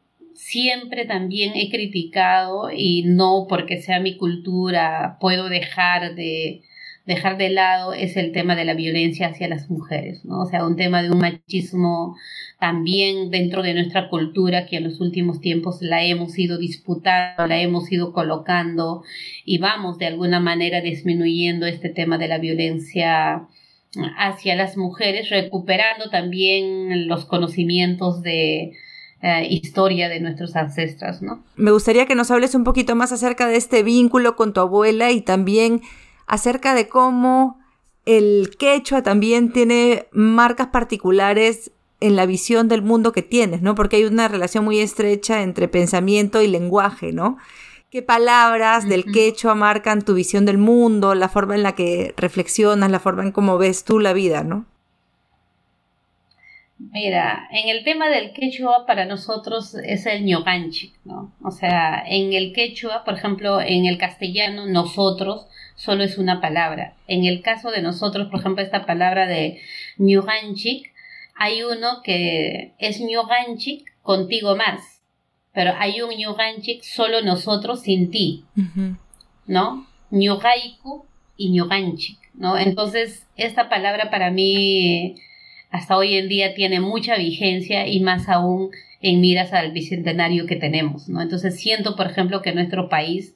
siempre 0.51 1.05
también 1.05 1.53
he 1.55 1.71
criticado 1.71 2.71
y 2.75 3.05
no 3.05 3.47
porque 3.49 3.81
sea 3.81 4.01
mi 4.01 4.17
cultura 4.17 5.17
puedo 5.21 5.49
dejar 5.49 6.17
de 6.17 6.63
dejar 7.07 7.39
de 7.39 7.51
lado 7.51 7.93
es 7.93 8.17
el 8.17 8.33
tema 8.33 8.55
de 8.57 8.65
la 8.65 8.75
violencia 8.75 9.29
hacia 9.29 9.49
las 9.49 9.71
mujeres, 9.71 10.25
¿no? 10.25 10.43
O 10.43 10.47
sea, 10.47 10.67
un 10.67 10.77
tema 10.77 11.03
de 11.03 11.11
un 11.11 11.19
machismo 11.19 12.17
también 12.59 13.31
dentro 13.31 13.63
de 13.63 13.75
nuestra 13.75 14.09
cultura 14.09 14.67
que 14.67 14.77
en 14.77 14.85
los 14.85 15.01
últimos 15.01 15.41
tiempos 15.41 15.83
la 15.83 16.05
hemos 16.05 16.39
ido 16.39 16.59
disputando, 16.59 17.47
la 17.47 17.61
hemos 17.61 17.91
ido 17.91 18.13
colocando 18.13 19.03
y 19.45 19.59
vamos 19.59 19.99
de 19.99 20.07
alguna 20.07 20.41
manera 20.41 20.81
disminuyendo 20.81 21.67
este 21.67 21.89
tema 21.89 22.19
de 22.19 22.29
la 22.29 22.39
violencia 22.39 23.49
hacia 24.19 24.55
las 24.55 24.77
mujeres, 24.77 25.31
recuperando 25.31 26.11
también 26.11 27.09
los 27.09 27.25
conocimientos 27.25 28.23
de, 28.23 28.73
eh, 29.23 29.47
historia 29.51 30.09
de 30.09 30.21
nuestros 30.21 30.57
ancestros, 30.57 31.21
¿no? 31.21 31.43
Me 31.57 31.71
gustaría 31.71 32.07
que 32.07 32.15
nos 32.15 32.31
hables 32.31 32.55
un 32.55 32.65
poquito 32.65 32.97
más 32.97 33.13
acerca 33.13 33.47
de 33.47 33.57
este 33.57 33.83
vínculo 33.83 34.35
con 34.35 34.53
tu 34.53 34.61
abuela 34.61 35.11
y 35.11 35.21
también 35.21 35.83
acerca 36.27 36.75
de 36.75 36.89
cómo 36.89 37.59
el 38.07 38.57
quechua 38.59 39.03
también 39.03 39.53
tiene 39.53 40.07
marcas 40.13 40.69
particulares 40.69 41.71
en 42.01 42.17
la 42.17 42.25
visión 42.25 42.69
del 42.69 42.83
mundo 42.83 43.13
que 43.13 43.23
tienes, 43.23 43.61
¿no? 43.61 43.75
Porque 43.75 43.97
hay 43.97 44.05
una 44.05 44.27
relación 44.27 44.65
muy 44.65 44.81
estrecha 44.81 45.43
entre 45.43 45.69
pensamiento 45.69 46.41
y 46.41 46.47
lenguaje, 46.47 47.13
¿no? 47.13 47.37
¿Qué 47.91 48.03
palabras 48.03 48.89
del 48.89 49.05
quechua 49.05 49.55
marcan 49.55 50.03
tu 50.03 50.15
visión 50.15 50.47
del 50.47 50.59
mundo, 50.59 51.15
la 51.15 51.29
forma 51.29 51.57
en 51.57 51.63
la 51.63 51.75
que 51.75 52.15
reflexionas, 52.17 52.91
la 52.91 53.01
forma 53.01 53.25
en 53.25 53.33
cómo 53.33 53.59
ves 53.59 53.85
tú 53.85 53.99
la 53.99 54.13
vida, 54.13 54.45
¿no? 54.45 54.65
Mira, 56.93 57.47
en 57.51 57.69
el 57.69 57.85
tema 57.85 58.09
del 58.09 58.33
quechua 58.33 58.87
para 58.87 59.05
nosotros 59.05 59.75
es 59.75 60.07
el 60.07 60.25
ñoganchik, 60.25 60.95
¿no? 61.05 61.31
O 61.43 61.51
sea, 61.51 62.03
en 62.07 62.33
el 62.33 62.55
quechua, 62.55 63.05
por 63.05 63.15
ejemplo, 63.15 63.61
en 63.61 63.85
el 63.85 63.99
castellano, 63.99 64.67
nosotros 64.67 65.47
solo 65.77 66.05
es 66.05 66.17
una 66.17 66.41
palabra. 66.41 66.95
En 67.07 67.25
el 67.25 67.43
caso 67.43 67.71
de 67.71 67.83
nosotros, 67.83 68.29
por 68.31 68.41
ejemplo, 68.41 68.65
esta 68.65 68.87
palabra 68.87 69.27
de 69.27 69.61
ñoganchik, 69.99 70.93
hay 71.35 71.63
uno 71.63 72.01
que 72.03 72.73
es 72.79 73.01
ñoganchik 73.01 73.85
contigo 74.03 74.57
más, 74.57 75.03
pero 75.53 75.75
hay 75.79 76.01
un 76.01 76.17
ñoganchik 76.17 76.83
solo 76.83 77.21
nosotros 77.21 77.83
sin 77.83 78.11
ti, 78.11 78.45
¿no? 79.47 79.87
ñogaiku 80.11 81.05
y 81.37 81.51
ñoganchik, 81.51 82.19
¿no? 82.35 82.59
Entonces, 82.59 83.27
esta 83.37 83.69
palabra 83.69 84.11
para 84.11 84.31
mí 84.31 85.17
hasta 85.71 85.97
hoy 85.97 86.17
en 86.17 86.29
día 86.29 86.55
tiene 86.55 86.81
mucha 86.81 87.17
vigencia 87.17 87.87
y 87.87 88.01
más 88.01 88.29
aún 88.29 88.71
en 89.01 89.21
miras 89.21 89.53
al 89.53 89.73
bicentenario 89.73 90.47
que 90.47 90.57
tenemos, 90.57 91.09
¿no? 91.09 91.23
Entonces 91.23 91.59
siento, 91.59 91.97
por 91.97 92.07
ejemplo, 92.07 92.43
que 92.43 92.53
nuestro 92.53 92.89
país 92.89 93.35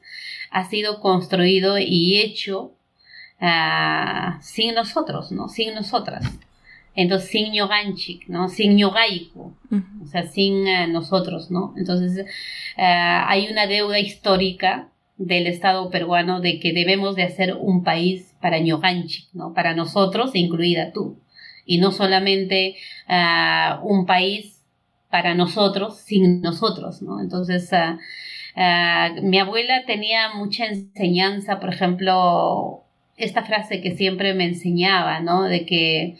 ha 0.50 0.68
sido 0.68 1.00
construido 1.00 1.78
y 1.78 2.20
hecho 2.20 2.72
ah, 3.40 4.38
sin 4.42 4.74
nosotros, 4.74 5.32
¿no? 5.32 5.48
Sin 5.48 5.74
nosotras. 5.74 6.24
Entonces, 6.96 7.30
sin 7.30 7.52
ñoganchik, 7.52 8.28
¿no? 8.28 8.48
Sin 8.48 8.76
ñogaico, 8.76 9.56
o 10.02 10.06
sea, 10.06 10.26
sin 10.26 10.68
ah, 10.68 10.86
nosotros, 10.86 11.50
¿no? 11.50 11.74
Entonces, 11.76 12.26
ah, 12.76 13.26
hay 13.28 13.48
una 13.48 13.66
deuda 13.66 13.98
histórica 13.98 14.88
del 15.16 15.46
Estado 15.46 15.90
peruano 15.90 16.40
de 16.40 16.60
que 16.60 16.72
debemos 16.72 17.16
de 17.16 17.22
hacer 17.22 17.56
un 17.58 17.82
país 17.84 18.34
para 18.40 18.58
ñoganchik, 18.58 19.28
¿no? 19.32 19.54
Para 19.54 19.74
nosotros, 19.74 20.34
incluida 20.34 20.92
tú 20.92 21.18
y 21.64 21.78
no 21.78 21.92
solamente 21.92 22.76
ah, 23.08 23.80
un 23.82 24.06
país 24.06 24.60
para 25.10 25.34
nosotros, 25.34 25.98
sin 25.98 26.40
nosotros, 26.40 27.02
¿no? 27.02 27.20
Entonces, 27.20 27.72
ah, 27.72 27.98
ah, 28.56 29.10
mi 29.22 29.38
abuela 29.38 29.84
tenía 29.86 30.34
mucha 30.34 30.66
enseñanza, 30.66 31.60
por 31.60 31.72
ejemplo, 31.72 32.84
esta 33.16 33.44
frase 33.44 33.80
que 33.80 33.96
siempre 33.96 34.34
me 34.34 34.44
enseñaba, 34.44 35.20
¿no? 35.20 35.44
De 35.44 35.64
que 35.66 36.16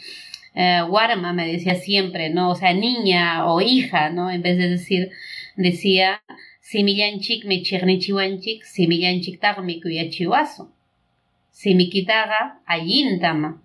Warma 0.57 1.33
me 1.33 1.51
decía 1.51 1.75
siempre, 1.75 2.31
¿no? 2.31 2.51
O 2.51 2.55
sea, 2.55 2.73
niña 2.73 3.47
o 3.47 3.61
hija, 3.61 4.11
¿no? 4.11 4.31
En 4.31 4.41
vez 4.43 4.57
de 4.57 4.69
decir, 4.69 5.11
decía, 5.57 6.23
simillanchik 6.61 7.45
me 7.45 7.63
chirnichiwanchik, 7.63 8.65
simillanchik 8.65 9.41
tagmi 9.41 9.81
kuyachiwaso. 9.81 10.71
Simikitaga 11.51 12.61
ayintama. 12.67 13.64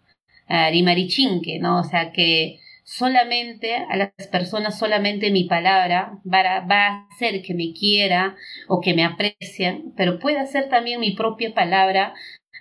Rimarichinque, 0.49 1.59
¿no? 1.59 1.79
O 1.79 1.83
sea 1.83 2.11
que 2.11 2.59
solamente 2.83 3.75
a 3.75 3.95
las 3.95 4.11
personas, 4.31 4.79
solamente 4.79 5.29
mi 5.29 5.43
palabra 5.43 6.19
va 6.25 6.39
a, 6.39 7.07
hacer 7.11 7.43
que 7.43 7.53
me 7.53 7.71
quiera 7.71 8.35
o 8.67 8.81
que 8.81 8.95
me 8.95 9.03
aprecien, 9.03 9.93
pero 9.95 10.17
puede 10.17 10.39
hacer 10.39 10.69
también 10.69 10.99
mi 10.99 11.11
propia 11.11 11.53
palabra 11.53 12.13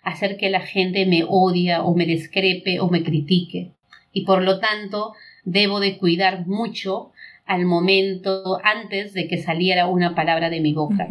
hacer 0.02 0.36
que 0.36 0.50
la 0.50 0.60
gente 0.60 1.06
me 1.06 1.24
odia 1.26 1.82
o 1.82 1.94
me 1.94 2.06
descrepe 2.06 2.80
o 2.80 2.88
me 2.88 3.02
critique. 3.02 3.72
Y 4.12 4.24
por 4.24 4.42
lo 4.42 4.58
tanto, 4.58 5.14
debo 5.44 5.80
de 5.80 5.96
cuidar 5.96 6.46
mucho 6.46 7.12
al 7.46 7.64
momento 7.64 8.58
antes 8.62 9.14
de 9.14 9.28
que 9.28 9.38
saliera 9.38 9.86
una 9.86 10.14
palabra 10.14 10.50
de 10.50 10.60
mi 10.60 10.74
boca. 10.74 11.08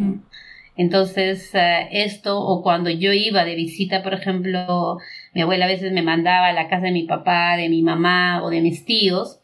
Entonces, 0.76 1.52
eh, 1.54 1.88
esto, 1.90 2.38
o 2.40 2.62
cuando 2.62 2.88
yo 2.88 3.12
iba 3.12 3.44
de 3.44 3.56
visita, 3.56 4.04
por 4.04 4.14
ejemplo, 4.14 4.98
mi 5.38 5.42
abuela 5.42 5.66
a 5.66 5.68
veces 5.68 5.92
me 5.92 6.02
mandaba 6.02 6.48
a 6.48 6.52
la 6.52 6.66
casa 6.66 6.86
de 6.86 6.90
mi 6.90 7.04
papá, 7.04 7.56
de 7.56 7.68
mi 7.68 7.80
mamá 7.80 8.42
o 8.42 8.50
de 8.50 8.60
mis 8.60 8.84
tíos, 8.84 9.38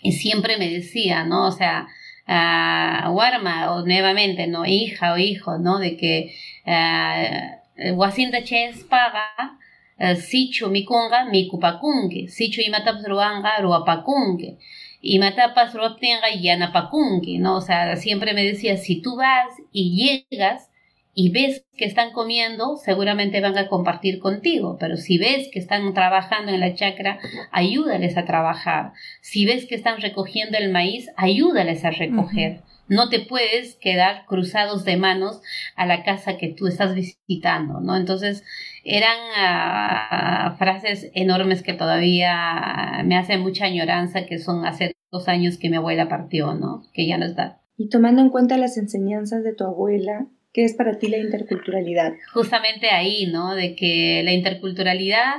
y 0.00 0.12
siempre 0.12 0.58
me 0.58 0.70
decía, 0.70 1.24
¿no? 1.24 1.48
O 1.48 1.50
sea, 1.50 1.88
uh, 2.28 3.10
o 3.10 3.84
nuevamente, 3.84 4.46
¿no? 4.46 4.64
Hija 4.64 5.14
o 5.14 5.18
hijo, 5.18 5.58
¿no? 5.58 5.80
De 5.80 5.96
que 5.96 6.32
uh, 6.66 7.94
Wasinta 7.94 8.44
Ches 8.44 8.84
paga, 8.84 9.58
uh, 9.98 10.14
Sicho 10.14 10.70
Mikunga, 10.70 11.24
Mikupakunge, 11.24 12.28
Sicho 12.28 12.62
Imatapsruanga, 12.62 13.58
Ruapakunge 13.58 14.58
y 15.00 15.18
matapas 15.18 15.74
rotenga 15.74 16.30
y 16.32 16.48
anapakunki, 16.48 17.38
¿no? 17.38 17.56
O 17.56 17.60
sea, 17.60 17.96
siempre 17.96 18.34
me 18.34 18.44
decía, 18.44 18.76
si 18.76 19.02
tú 19.02 19.16
vas 19.16 19.48
y 19.72 20.22
llegas 20.30 20.70
y 21.14 21.30
ves 21.30 21.66
que 21.76 21.84
están 21.84 22.12
comiendo, 22.12 22.76
seguramente 22.76 23.40
van 23.40 23.58
a 23.58 23.68
compartir 23.68 24.18
contigo, 24.18 24.76
pero 24.80 24.96
si 24.96 25.18
ves 25.18 25.48
que 25.52 25.58
están 25.58 25.92
trabajando 25.92 26.52
en 26.52 26.60
la 26.60 26.74
chacra, 26.74 27.18
ayúdales 27.50 28.16
a 28.16 28.24
trabajar. 28.24 28.92
Si 29.20 29.44
ves 29.44 29.66
que 29.66 29.74
están 29.74 30.00
recogiendo 30.00 30.56
el 30.56 30.70
maíz, 30.70 31.08
ayúdales 31.16 31.84
a 31.84 31.90
recoger. 31.90 32.62
No 32.88 33.08
te 33.08 33.20
puedes 33.20 33.76
quedar 33.76 34.26
cruzados 34.26 34.84
de 34.84 34.96
manos 34.96 35.40
a 35.76 35.86
la 35.86 36.02
casa 36.02 36.36
que 36.36 36.48
tú 36.48 36.66
estás 36.66 36.94
visitando, 36.94 37.80
¿no? 37.80 37.96
Entonces, 37.96 38.44
eran 38.84 39.16
ah, 39.36 40.56
frases 40.58 41.10
enormes 41.14 41.62
que 41.62 41.74
todavía 41.74 43.02
me 43.04 43.16
hacen 43.16 43.40
mucha 43.40 43.66
añoranza, 43.66 44.26
que 44.26 44.38
son 44.38 44.66
hace 44.66 44.92
dos 45.10 45.28
años 45.28 45.58
que 45.58 45.70
mi 45.70 45.76
abuela 45.76 46.08
partió, 46.08 46.54
¿no? 46.54 46.82
Que 46.92 47.06
ya 47.06 47.18
no 47.18 47.26
está. 47.26 47.60
Y 47.76 47.88
tomando 47.88 48.20
en 48.20 48.30
cuenta 48.30 48.58
las 48.58 48.76
enseñanzas 48.76 49.44
de 49.44 49.54
tu 49.54 49.64
abuela, 49.64 50.26
¿qué 50.52 50.64
es 50.64 50.74
para 50.74 50.98
ti 50.98 51.08
la 51.08 51.18
interculturalidad? 51.18 52.12
Justamente 52.32 52.90
ahí, 52.90 53.26
¿no? 53.26 53.54
De 53.54 53.74
que 53.74 54.22
la 54.24 54.32
interculturalidad 54.32 55.34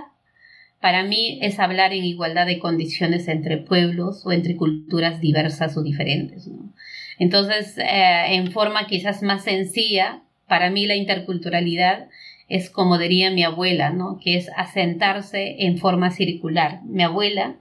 para 0.81 1.03
mí 1.03 1.39
es 1.41 1.59
hablar 1.59 1.93
en 1.93 2.03
igualdad 2.03 2.45
de 2.45 2.59
condiciones 2.59 3.27
entre 3.29 3.57
pueblos 3.57 4.25
o 4.25 4.31
entre 4.31 4.57
culturas 4.57 5.21
diversas 5.21 5.77
o 5.77 5.83
diferentes, 5.83 6.47
¿no? 6.47 6.73
Entonces, 7.19 7.77
eh, 7.77 8.35
en 8.35 8.51
forma 8.51 8.87
quizás 8.87 9.21
más 9.21 9.43
sencilla, 9.45 10.23
para 10.47 10.69
mí 10.69 10.85
la 10.85 10.95
interculturalidad 10.95 12.09
es 12.49 12.69
como 12.69 12.97
diría 12.97 13.31
mi 13.31 13.43
abuela, 13.43 13.91
¿no? 13.91 14.19
Que 14.21 14.35
es 14.35 14.49
asentarse 14.57 15.55
en 15.59 15.77
forma 15.77 16.11
circular. 16.11 16.81
Mi 16.83 17.03
abuela, 17.03 17.55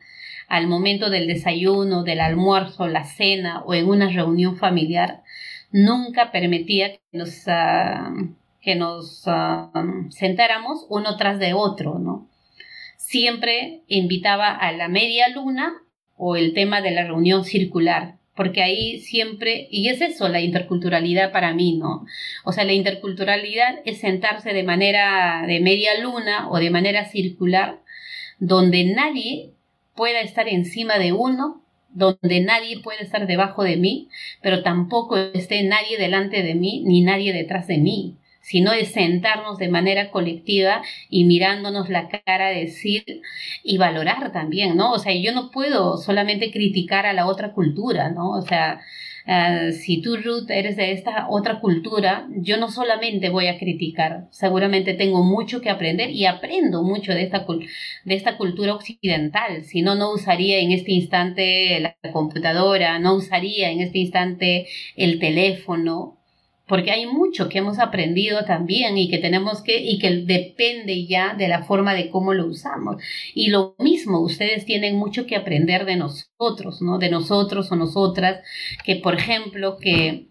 al 0.48 0.66
momento 0.66 1.08
del 1.08 1.26
desayuno, 1.26 2.02
del 2.02 2.20
almuerzo, 2.20 2.88
la 2.88 3.04
cena 3.04 3.62
o 3.64 3.74
en 3.74 3.88
una 3.88 4.08
reunión 4.08 4.56
familiar, 4.56 5.22
nunca 5.72 6.30
permitía 6.30 6.92
que 6.92 7.00
nos, 7.12 7.42
ah, 7.48 8.12
que 8.60 8.76
nos 8.76 9.24
ah, 9.26 9.70
sentáramos 10.10 10.86
uno 10.88 11.16
tras 11.16 11.38
de 11.38 11.54
otro, 11.54 11.98
¿no? 11.98 12.28
Siempre 12.96 13.82
invitaba 13.88 14.54
a 14.54 14.72
la 14.72 14.88
media 14.88 15.28
luna 15.28 15.72
o 16.16 16.36
el 16.36 16.54
tema 16.54 16.80
de 16.80 16.92
la 16.92 17.04
reunión 17.04 17.44
circular, 17.44 18.16
porque 18.36 18.62
ahí 18.62 19.00
siempre, 19.00 19.66
y 19.70 19.88
es 19.88 20.00
eso 20.00 20.28
la 20.28 20.40
interculturalidad 20.40 21.32
para 21.32 21.52
mí, 21.52 21.76
¿no? 21.76 22.06
O 22.44 22.52
sea, 22.52 22.64
la 22.64 22.72
interculturalidad 22.72 23.80
es 23.84 24.00
sentarse 24.00 24.52
de 24.52 24.62
manera 24.62 25.44
de 25.46 25.60
media 25.60 25.98
luna 26.00 26.48
o 26.50 26.58
de 26.58 26.70
manera 26.70 27.06
circular, 27.06 27.80
donde 28.38 28.84
nadie 28.84 29.52
pueda 29.94 30.20
estar 30.20 30.48
encima 30.48 30.98
de 30.98 31.12
uno, 31.12 31.62
donde 31.92 32.40
nadie 32.40 32.80
puede 32.80 33.02
estar 33.02 33.26
debajo 33.26 33.64
de 33.64 33.76
mí, 33.76 34.08
pero 34.40 34.62
tampoco 34.62 35.16
esté 35.16 35.62
nadie 35.62 35.98
delante 35.98 36.42
de 36.42 36.54
mí 36.54 36.82
ni 36.84 37.02
nadie 37.02 37.32
detrás 37.32 37.66
de 37.66 37.78
mí 37.78 38.16
sino 38.42 38.72
es 38.72 38.92
sentarnos 38.92 39.56
de 39.58 39.68
manera 39.68 40.10
colectiva 40.10 40.82
y 41.08 41.24
mirándonos 41.24 41.88
la 41.88 42.08
cara, 42.08 42.48
decir 42.48 43.04
y 43.62 43.78
valorar 43.78 44.32
también, 44.32 44.76
¿no? 44.76 44.92
O 44.92 44.98
sea, 44.98 45.14
yo 45.14 45.32
no 45.32 45.50
puedo 45.50 45.96
solamente 45.96 46.50
criticar 46.50 47.06
a 47.06 47.12
la 47.12 47.26
otra 47.26 47.52
cultura, 47.52 48.10
¿no? 48.10 48.30
O 48.32 48.42
sea, 48.42 48.80
eh, 49.26 49.72
si 49.72 50.00
tú, 50.00 50.16
Ruth, 50.16 50.50
eres 50.50 50.76
de 50.76 50.92
esta 50.92 51.28
otra 51.28 51.60
cultura, 51.60 52.28
yo 52.36 52.56
no 52.56 52.70
solamente 52.70 53.28
voy 53.28 53.46
a 53.46 53.58
criticar, 53.58 54.26
seguramente 54.30 54.94
tengo 54.94 55.22
mucho 55.22 55.60
que 55.60 55.70
aprender 55.70 56.10
y 56.10 56.26
aprendo 56.26 56.82
mucho 56.82 57.12
de 57.12 57.22
esta, 57.22 57.46
de 58.04 58.14
esta 58.14 58.36
cultura 58.36 58.74
occidental, 58.74 59.64
si 59.64 59.82
no, 59.82 59.94
no 59.94 60.12
usaría 60.12 60.60
en 60.60 60.72
este 60.72 60.92
instante 60.92 61.80
la 61.80 61.96
computadora, 62.12 62.98
no 62.98 63.14
usaría 63.14 63.70
en 63.70 63.80
este 63.80 63.98
instante 63.98 64.66
el 64.96 65.18
teléfono, 65.18 66.21
porque 66.72 66.90
hay 66.90 67.04
mucho 67.04 67.50
que 67.50 67.58
hemos 67.58 67.78
aprendido 67.78 68.46
también 68.46 68.96
y 68.96 69.10
que 69.10 69.18
tenemos 69.18 69.60
que, 69.60 69.78
y 69.78 69.98
que 69.98 70.22
depende 70.24 71.04
ya 71.04 71.34
de 71.34 71.46
la 71.46 71.64
forma 71.64 71.92
de 71.92 72.08
cómo 72.08 72.32
lo 72.32 72.46
usamos. 72.46 72.96
Y 73.34 73.50
lo 73.50 73.74
mismo, 73.78 74.20
ustedes 74.20 74.64
tienen 74.64 74.96
mucho 74.96 75.26
que 75.26 75.36
aprender 75.36 75.84
de 75.84 75.96
nosotros, 75.96 76.80
¿no? 76.80 76.96
De 76.96 77.10
nosotros 77.10 77.70
o 77.70 77.76
nosotras, 77.76 78.40
que 78.86 78.96
por 78.96 79.16
ejemplo, 79.16 79.76
que 79.76 80.28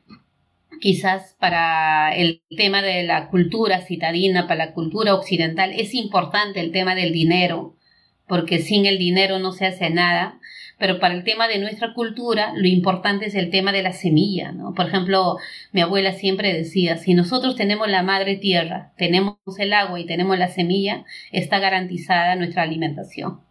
quizás 0.79 1.35
para 1.39 2.11
el 2.15 2.41
tema 2.57 2.81
de 2.81 3.03
la 3.03 3.29
cultura 3.29 3.81
citadina, 3.81 4.47
para 4.47 4.65
la 4.65 4.73
cultura 4.73 5.13
occidental, 5.13 5.71
es 5.77 5.93
importante 5.93 6.59
el 6.59 6.71
tema 6.71 6.95
del 6.95 7.13
dinero, 7.13 7.75
porque 8.25 8.57
sin 8.57 8.87
el 8.87 8.97
dinero 8.97 9.37
no 9.37 9.51
se 9.51 9.67
hace 9.67 9.91
nada 9.91 10.39
pero 10.81 10.99
para 10.99 11.13
el 11.13 11.23
tema 11.23 11.47
de 11.47 11.59
nuestra 11.59 11.93
cultura 11.93 12.53
lo 12.55 12.67
importante 12.67 13.27
es 13.27 13.35
el 13.35 13.51
tema 13.51 13.71
de 13.71 13.83
la 13.83 13.93
semilla, 13.93 14.51
¿no? 14.51 14.73
Por 14.73 14.87
ejemplo, 14.87 15.37
mi 15.71 15.81
abuela 15.81 16.13
siempre 16.13 16.51
decía, 16.55 16.97
si 16.97 17.13
nosotros 17.13 17.55
tenemos 17.55 17.87
la 17.87 18.01
madre 18.01 18.35
tierra, 18.35 18.91
tenemos 18.97 19.37
el 19.59 19.73
agua 19.73 19.99
y 19.99 20.07
tenemos 20.07 20.39
la 20.39 20.47
semilla, 20.47 21.05
está 21.31 21.59
garantizada 21.59 22.35
nuestra 22.35 22.63
alimentación. 22.63 23.41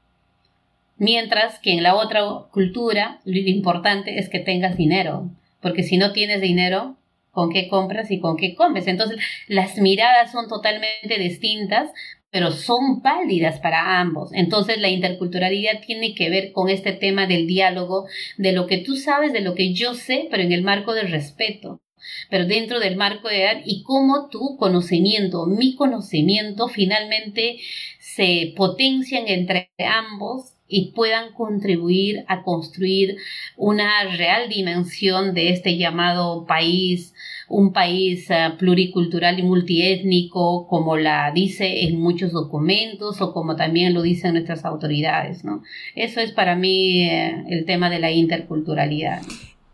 Mientras 0.98 1.60
que 1.60 1.74
en 1.74 1.84
la 1.84 1.94
otra 1.94 2.20
cultura 2.50 3.20
lo 3.24 3.38
importante 3.38 4.18
es 4.18 4.28
que 4.28 4.40
tengas 4.40 4.76
dinero, 4.76 5.30
porque 5.62 5.84
si 5.84 5.98
no 5.98 6.12
tienes 6.12 6.40
dinero, 6.40 6.96
¿con 7.30 7.52
qué 7.52 7.68
compras 7.68 8.10
y 8.10 8.18
con 8.18 8.36
qué 8.36 8.56
comes? 8.56 8.88
Entonces, 8.88 9.18
las 9.46 9.78
miradas 9.78 10.32
son 10.32 10.48
totalmente 10.48 11.16
distintas, 11.16 11.92
pero 12.30 12.52
son 12.52 13.02
válidas 13.02 13.58
para 13.60 14.00
ambos. 14.00 14.30
Entonces 14.32 14.78
la 14.78 14.88
interculturalidad 14.88 15.80
tiene 15.84 16.14
que 16.14 16.30
ver 16.30 16.52
con 16.52 16.68
este 16.68 16.92
tema 16.92 17.26
del 17.26 17.46
diálogo, 17.46 18.06
de 18.38 18.52
lo 18.52 18.66
que 18.66 18.78
tú 18.78 18.96
sabes, 18.96 19.32
de 19.32 19.40
lo 19.40 19.54
que 19.54 19.72
yo 19.72 19.94
sé, 19.94 20.28
pero 20.30 20.42
en 20.42 20.52
el 20.52 20.62
marco 20.62 20.94
del 20.94 21.10
respeto 21.10 21.80
pero 22.28 22.46
dentro 22.46 22.80
del 22.80 22.96
marco 22.96 23.28
de 23.28 23.42
edad 23.42 23.62
y 23.64 23.82
cómo 23.82 24.28
tu 24.30 24.56
conocimiento, 24.56 25.46
mi 25.46 25.74
conocimiento 25.74 26.68
finalmente 26.68 27.58
se 27.98 28.52
potencian 28.56 29.28
entre 29.28 29.70
ambos 29.78 30.54
y 30.66 30.92
puedan 30.92 31.32
contribuir 31.32 32.24
a 32.28 32.42
construir 32.42 33.16
una 33.56 34.04
real 34.16 34.48
dimensión 34.48 35.34
de 35.34 35.50
este 35.50 35.76
llamado 35.76 36.46
país 36.46 37.12
un 37.50 37.72
país 37.72 38.30
eh, 38.30 38.54
pluricultural 38.58 39.38
y 39.40 39.42
multiétnico, 39.42 40.68
como 40.68 40.96
la 40.96 41.32
dice 41.32 41.82
en 41.82 42.00
muchos 42.00 42.30
documentos 42.30 43.20
o 43.20 43.32
como 43.32 43.56
también 43.56 43.92
lo 43.92 44.02
dicen 44.02 44.34
nuestras 44.34 44.64
autoridades. 44.64 45.44
¿no? 45.44 45.62
Eso 45.96 46.20
es 46.20 46.30
para 46.30 46.54
mí 46.54 47.02
eh, 47.02 47.44
el 47.48 47.66
tema 47.66 47.90
de 47.90 47.98
la 47.98 48.12
interculturalidad. 48.12 49.22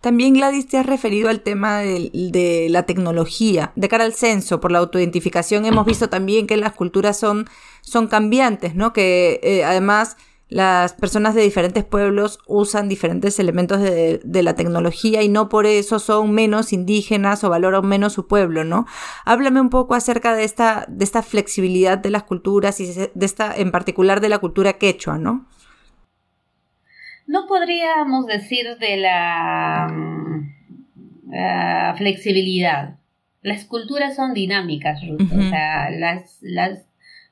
También 0.01 0.35
Gladys 0.35 0.69
te 0.69 0.79
has 0.79 0.87
referido 0.87 1.29
al 1.29 1.41
tema 1.41 1.81
de, 1.81 2.69
la 2.71 2.85
tecnología. 2.85 3.73
De 3.77 3.89
cara 3.89 4.05
al 4.05 4.15
censo, 4.15 4.59
por 4.59 4.73
la 4.73 4.79
autoidentificación, 4.79 5.67
hemos 5.67 5.85
visto 5.85 6.09
también 6.09 6.47
que 6.47 6.57
las 6.57 6.73
culturas 6.73 7.19
son, 7.19 7.47
son 7.83 8.07
cambiantes, 8.07 8.75
¿no? 8.75 8.93
Que 8.93 9.41
eh, 9.43 9.65
además 9.65 10.17
las 10.49 10.93
personas 10.93 11.35
de 11.35 11.43
diferentes 11.43 11.85
pueblos 11.85 12.39
usan 12.47 12.89
diferentes 12.89 13.41
elementos 13.41 13.81
de, 13.81 14.21
la 14.25 14.55
tecnología 14.55 15.23
y 15.23 15.29
no 15.29 15.49
por 15.49 15.67
eso 15.67 15.99
son 15.99 16.31
menos 16.33 16.73
indígenas 16.73 17.43
o 17.43 17.51
valoran 17.51 17.85
menos 17.87 18.13
su 18.13 18.29
pueblo, 18.29 18.63
¿no? 18.63 18.87
Háblame 19.25 19.61
un 19.61 19.71
poco 19.71 19.95
acerca 19.95 20.37
de 20.37 20.45
esta, 20.45 20.87
de 20.89 21.05
esta 21.05 21.23
flexibilidad 21.23 21.99
de 21.99 22.11
las 22.11 22.23
culturas 22.23 22.79
y 22.81 22.87
de 22.87 23.27
esta, 23.27 23.57
en 23.57 23.73
particular 23.73 24.21
de 24.21 24.29
la 24.29 24.39
cultura 24.39 24.75
quechua, 24.75 25.19
¿no? 25.19 25.47
No 27.27 27.49
podríamos 27.49 28.27
decir 28.27 28.67
de 28.79 28.97
la 28.99 29.89
mm, 29.93 30.53
flexibilidad. 31.97 32.99
Las 33.43 33.65
culturas 33.65 34.15
son 34.15 34.33
dinámicas, 34.33 35.01
o 35.03 35.43
sea, 35.51 35.91
las, 35.91 36.39
las 36.41 36.86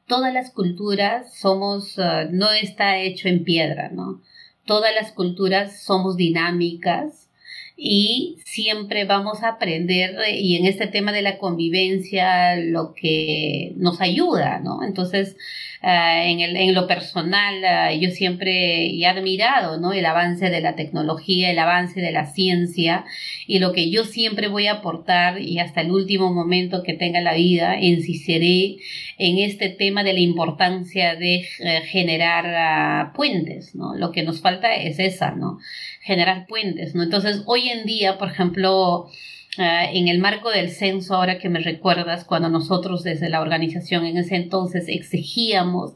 todas 0.06 0.32
las 0.32 0.50
culturas 0.50 1.34
somos, 1.34 1.98
uh, 1.98 2.28
no 2.30 2.50
está 2.52 2.98
hecho 2.98 3.28
en 3.28 3.44
piedra, 3.44 3.90
¿no? 3.90 4.20
Todas 4.66 4.94
las 4.94 5.12
culturas 5.12 5.82
somos 5.82 6.16
dinámicas 6.16 7.28
y 7.76 8.38
siempre 8.44 9.04
vamos 9.04 9.42
a 9.42 9.48
aprender 9.48 10.16
y 10.32 10.56
en 10.56 10.66
este 10.66 10.86
tema 10.86 11.12
de 11.12 11.22
la 11.22 11.38
convivencia 11.38 12.56
lo 12.56 12.94
que 12.94 13.72
nos 13.76 14.00
ayuda, 14.00 14.60
¿no? 14.60 14.82
Entonces, 14.84 15.36
Ah, 15.36 15.73
en, 15.86 16.40
el, 16.40 16.56
en, 16.56 16.74
lo 16.74 16.86
personal, 16.86 17.62
ah, 17.64 17.92
yo 17.92 18.10
siempre 18.10 18.86
he 18.86 19.06
admirado 19.06 19.78
¿no? 19.78 19.92
el 19.92 20.06
avance 20.06 20.48
de 20.48 20.60
la 20.62 20.76
tecnología, 20.76 21.50
el 21.50 21.58
avance 21.58 22.00
de 22.00 22.10
la 22.10 22.26
ciencia 22.26 23.04
y 23.46 23.58
lo 23.58 23.72
que 23.72 23.90
yo 23.90 24.04
siempre 24.04 24.48
voy 24.48 24.66
a 24.66 24.74
aportar 24.74 25.42
y 25.42 25.58
hasta 25.58 25.82
el 25.82 25.90
último 25.90 26.32
momento 26.32 26.82
que 26.82 26.94
tenga 26.94 27.20
la 27.20 27.34
vida, 27.34 27.78
insistiré 27.80 28.76
en 29.18 29.38
este 29.38 29.68
tema 29.68 30.04
de 30.04 30.14
la 30.14 30.20
importancia 30.20 31.16
de 31.16 31.46
eh, 31.60 31.82
generar 31.86 32.46
ah, 32.46 33.12
puentes, 33.14 33.74
¿no? 33.74 33.94
Lo 33.94 34.10
que 34.10 34.22
nos 34.22 34.40
falta 34.40 34.74
es 34.74 34.98
esa, 34.98 35.32
¿no? 35.32 35.58
Generar 36.00 36.46
puentes, 36.46 36.94
¿no? 36.94 37.02
Entonces, 37.02 37.42
hoy 37.46 37.68
en 37.68 37.84
día, 37.84 38.16
por 38.16 38.30
ejemplo, 38.30 39.10
Ah, 39.10 39.33
en 39.56 40.08
el 40.08 40.18
marco 40.18 40.50
del 40.50 40.70
censo, 40.70 41.14
ahora 41.14 41.38
que 41.38 41.48
me 41.48 41.60
recuerdas, 41.60 42.24
cuando 42.24 42.48
nosotros 42.48 43.02
desde 43.02 43.28
la 43.28 43.40
organización 43.40 44.04
en 44.04 44.16
ese 44.16 44.36
entonces 44.36 44.86
exigíamos 44.88 45.94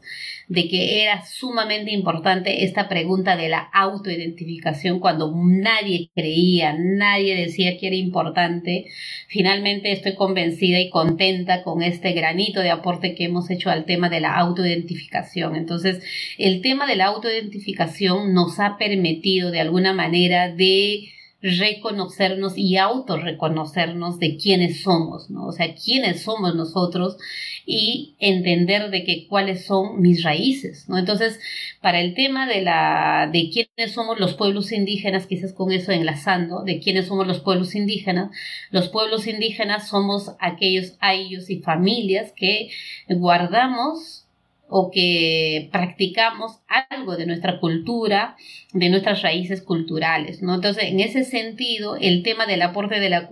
de 0.49 0.67
que 0.67 1.03
era 1.03 1.23
sumamente 1.25 1.91
importante 1.91 2.63
esta 2.63 2.89
pregunta 2.89 3.37
de 3.37 3.49
la 3.49 3.59
autoidentificación 3.59 4.99
cuando 4.99 5.31
nadie 5.35 6.09
creía, 6.15 6.75
nadie 6.77 7.35
decía 7.35 7.77
que 7.77 7.87
era 7.87 7.95
importante. 7.95 8.85
Finalmente 9.27 9.91
estoy 9.91 10.15
convencida 10.15 10.79
y 10.79 10.89
contenta 10.89 11.61
con 11.61 11.83
este 11.83 12.13
granito 12.13 12.61
de 12.61 12.71
aporte 12.71 13.13
que 13.13 13.25
hemos 13.25 13.51
hecho 13.51 13.69
al 13.69 13.85
tema 13.85 14.09
de 14.09 14.21
la 14.21 14.35
autoidentificación. 14.37 15.55
Entonces, 15.55 16.03
el 16.39 16.61
tema 16.61 16.87
de 16.87 16.95
la 16.95 17.05
autoidentificación 17.05 18.33
nos 18.33 18.59
ha 18.59 18.77
permitido 18.77 19.51
de 19.51 19.59
alguna 19.59 19.93
manera 19.93 20.51
de 20.51 21.09
reconocernos 21.41 22.57
y 22.57 22.77
autorreconocernos 22.77 24.19
de 24.19 24.35
quiénes 24.37 24.81
somos, 24.81 25.29
¿no? 25.29 25.47
O 25.47 25.51
sea, 25.53 25.73
quiénes 25.73 26.21
somos 26.21 26.53
nosotros 26.55 27.17
y 27.65 28.15
entender 28.19 28.89
de 28.89 29.03
que 29.03 29.27
cuáles 29.27 29.65
son 29.65 30.01
mis 30.01 30.23
raíces, 30.23 30.89
¿no? 30.89 30.97
Entonces, 30.97 31.39
para 31.81 32.01
el 32.01 32.13
tema 32.13 32.47
de 32.47 32.61
la 32.61 33.29
de 33.31 33.49
quiénes 33.49 33.93
somos 33.93 34.19
los 34.19 34.33
pueblos 34.33 34.71
indígenas, 34.71 35.27
quizás 35.27 35.53
con 35.53 35.71
eso 35.71 35.91
enlazando, 35.91 36.63
de 36.63 36.79
quiénes 36.79 37.07
somos 37.07 37.25
los 37.25 37.39
pueblos 37.39 37.73
indígenas, 37.73 38.31
los 38.71 38.89
pueblos 38.89 39.27
indígenas 39.27 39.87
somos 39.87 40.31
aquellos 40.39 40.97
ellos 41.01 41.49
y 41.49 41.59
familias 41.59 42.33
que 42.35 42.69
guardamos 43.07 44.25
o 44.69 44.91
que 44.91 45.67
practicamos 45.71 46.59
algo 46.67 47.17
de 47.17 47.25
nuestra 47.25 47.59
cultura, 47.59 48.35
de 48.71 48.89
nuestras 48.89 49.23
raíces 49.23 49.63
culturales, 49.63 50.43
¿no? 50.43 50.55
Entonces, 50.55 50.85
en 50.85 50.99
ese 50.99 51.23
sentido, 51.23 51.97
el 51.99 52.21
tema 52.21 52.45
del 52.45 52.61
aporte 52.61 52.99
de 52.99 53.09
la, 53.09 53.27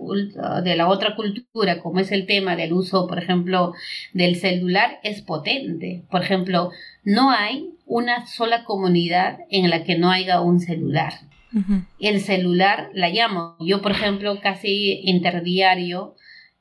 de 0.62 0.76
la 0.76 0.88
otra 0.88 1.14
cultura, 1.14 1.80
como 1.80 2.00
es 2.00 2.10
el 2.10 2.26
tema 2.26 2.56
del 2.56 2.72
uso, 2.72 3.06
por 3.06 3.18
ejemplo, 3.18 3.72
del 4.12 4.34
celular, 4.36 4.98
es 5.04 5.22
potente. 5.22 6.02
Por 6.10 6.22
ejemplo, 6.22 6.72
no 7.04 7.30
hay 7.30 7.70
una 7.86 8.26
sola 8.26 8.64
comunidad 8.64 9.38
en 9.48 9.70
la 9.70 9.84
que 9.84 9.96
no 9.96 10.10
haya 10.10 10.40
un 10.40 10.60
celular. 10.60 11.14
El 11.98 12.20
celular 12.20 12.90
la 12.92 13.08
llamo. 13.08 13.56
Yo, 13.60 13.80
por 13.80 13.92
ejemplo, 13.92 14.38
casi 14.40 15.00
interdiario 15.04 16.14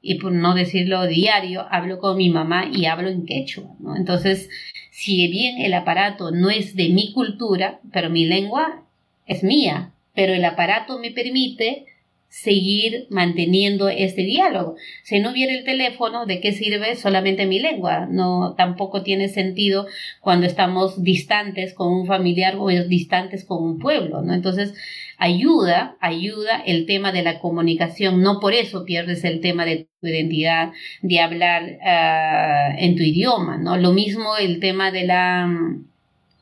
y 0.08 0.16
por 0.16 0.32
no 0.32 0.56
decirlo 0.56 1.06
diario, 1.06 1.66
hablo 1.70 2.00
con 2.00 2.16
mi 2.16 2.30
mamá 2.30 2.72
y 2.74 2.86
hablo 2.86 3.10
en 3.10 3.26
quechua, 3.26 3.76
¿no? 3.80 3.98
Entonces, 3.98 4.50
si 4.90 5.28
bien 5.28 5.60
el 5.60 5.74
aparato 5.74 6.32
no 6.32 6.50
es 6.50 6.78
de 6.78 6.88
mi 6.88 7.12
cultura, 7.12 7.82
pero 7.92 8.10
mi 8.10 8.26
lengua 8.26 8.86
es 9.26 9.44
mía, 9.44 9.92
pero 10.16 10.34
el 10.34 10.46
aparato 10.46 10.98
me 10.98 11.12
permite 11.12 11.88
seguir 12.30 13.08
manteniendo 13.10 13.90
este 13.90 14.22
diálogo. 14.22 14.78
Si 15.04 15.20
no 15.20 15.32
hubiera 15.32 15.54
el 15.54 15.66
teléfono, 15.66 16.26
¿de 16.26 16.40
qué 16.40 16.54
sirve 16.54 16.96
solamente 16.96 17.46
mi 17.46 17.60
lengua? 17.60 18.06
No, 18.10 18.56
tampoco 18.58 19.04
tiene 19.04 19.28
sentido 19.28 19.88
cuando 20.22 20.46
estamos 20.46 21.04
distantes 21.04 21.74
con 21.74 21.92
un 21.92 22.06
familiar 22.06 22.56
o 22.58 22.70
distantes 22.70 23.44
con 23.44 23.62
un 23.62 23.78
pueblo, 23.78 24.22
¿no? 24.22 24.34
Entonces, 24.34 24.74
ayuda, 25.18 25.98
ayuda 26.00 26.62
el 26.66 26.86
tema 26.86 27.12
de 27.12 27.24
la 27.24 27.40
comunicación. 27.40 28.22
No 28.22 28.40
por 28.40 28.54
eso 28.54 28.86
pierdes 28.86 29.24
el 29.24 29.42
tema 29.42 29.66
de 29.66 29.88
tu 30.00 30.08
identidad, 30.08 30.72
de 31.02 31.20
hablar 31.20 31.78
ah, 31.86 32.76
en 32.78 32.96
tu 32.96 33.04
idioma, 33.04 33.58
¿no? 33.58 33.78
Lo 33.78 33.92
mismo 33.94 34.38
el 34.38 34.60
tema 34.60 34.92
de 34.92 35.06
la 35.06 35.50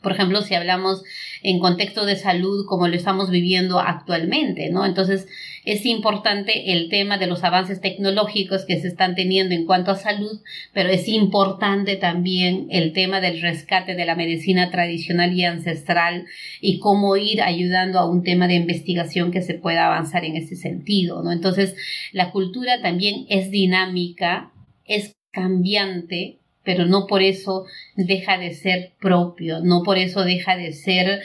por 0.05 0.11
ejemplo, 0.11 0.43
si 0.43 0.53
hablamos 0.53 1.03
en 1.41 1.57
contexto 1.57 2.05
de 2.05 2.15
salud 2.15 2.67
como 2.67 2.87
lo 2.87 2.95
estamos 2.95 3.31
viviendo 3.31 3.79
actualmente, 3.79 4.69
¿no? 4.69 4.85
Entonces, 4.85 5.27
es 5.65 5.85
importante 5.85 6.73
el 6.73 6.89
tema 6.89 7.17
de 7.17 7.27
los 7.27 7.43
avances 7.43 7.81
tecnológicos 7.81 8.65
que 8.65 8.79
se 8.79 8.87
están 8.87 9.15
teniendo 9.15 9.55
en 9.55 9.65
cuanto 9.65 9.91
a 9.91 9.97
salud, 9.97 10.39
pero 10.73 10.89
es 10.89 11.07
importante 11.07 11.95
también 11.95 12.67
el 12.69 12.93
tema 12.93 13.19
del 13.19 13.41
rescate 13.41 13.95
de 13.95 14.05
la 14.05 14.15
medicina 14.15 14.69
tradicional 14.69 15.33
y 15.33 15.43
ancestral 15.43 16.25
y 16.61 16.79
cómo 16.79 17.17
ir 17.17 17.41
ayudando 17.41 17.99
a 17.99 18.09
un 18.09 18.23
tema 18.23 18.47
de 18.47 18.55
investigación 18.55 19.31
que 19.31 19.41
se 19.41 19.55
pueda 19.55 19.87
avanzar 19.87 20.23
en 20.23 20.37
ese 20.37 20.55
sentido, 20.55 21.23
¿no? 21.23 21.31
Entonces, 21.31 21.75
la 22.11 22.31
cultura 22.31 22.81
también 22.81 23.25
es 23.29 23.49
dinámica, 23.49 24.51
es 24.85 25.15
cambiante, 25.31 26.37
pero 26.63 26.85
no 26.85 27.07
por 27.07 27.21
eso 27.21 27.65
deja 27.95 28.37
de 28.37 28.53
ser 28.53 28.93
propio, 28.99 29.59
no 29.61 29.83
por 29.83 29.97
eso 29.97 30.23
deja 30.23 30.57
de 30.57 30.73
ser 30.73 31.21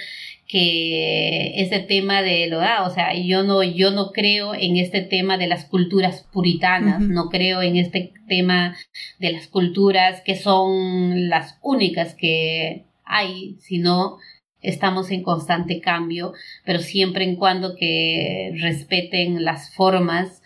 que 0.51 1.63
ese 1.63 1.79
tema 1.79 2.23
de 2.23 2.49
lo 2.49 2.59
da, 2.59 2.83
o 2.85 2.91
sea, 2.93 3.15
yo 3.15 3.45
no, 3.45 3.63
yo 3.63 3.93
no 3.93 4.11
creo 4.11 4.53
en 4.53 4.79
este 4.79 5.01
tema 5.01 5.39
de 5.39 5.47
las 5.47 5.65
culturas 5.65 6.27
puritanas, 6.33 7.01
no 7.01 7.29
creo 7.29 7.63
en 7.63 7.77
este 7.77 8.13
tema 8.27 8.77
de 9.21 9.31
las 9.31 9.47
culturas 9.47 10.23
que 10.23 10.35
son 10.35 11.29
las 11.29 11.57
únicas 11.63 12.15
que 12.15 12.87
hay, 13.05 13.59
sino 13.61 14.19
estamos 14.61 15.13
en 15.13 15.23
constante 15.23 15.81
cambio, 15.81 16.33
pero 16.65 16.81
siempre 16.81 17.25
en 17.25 17.37
cuando 17.37 17.77
que 17.77 18.53
respeten 18.61 19.45
las 19.45 19.73
formas 19.73 20.43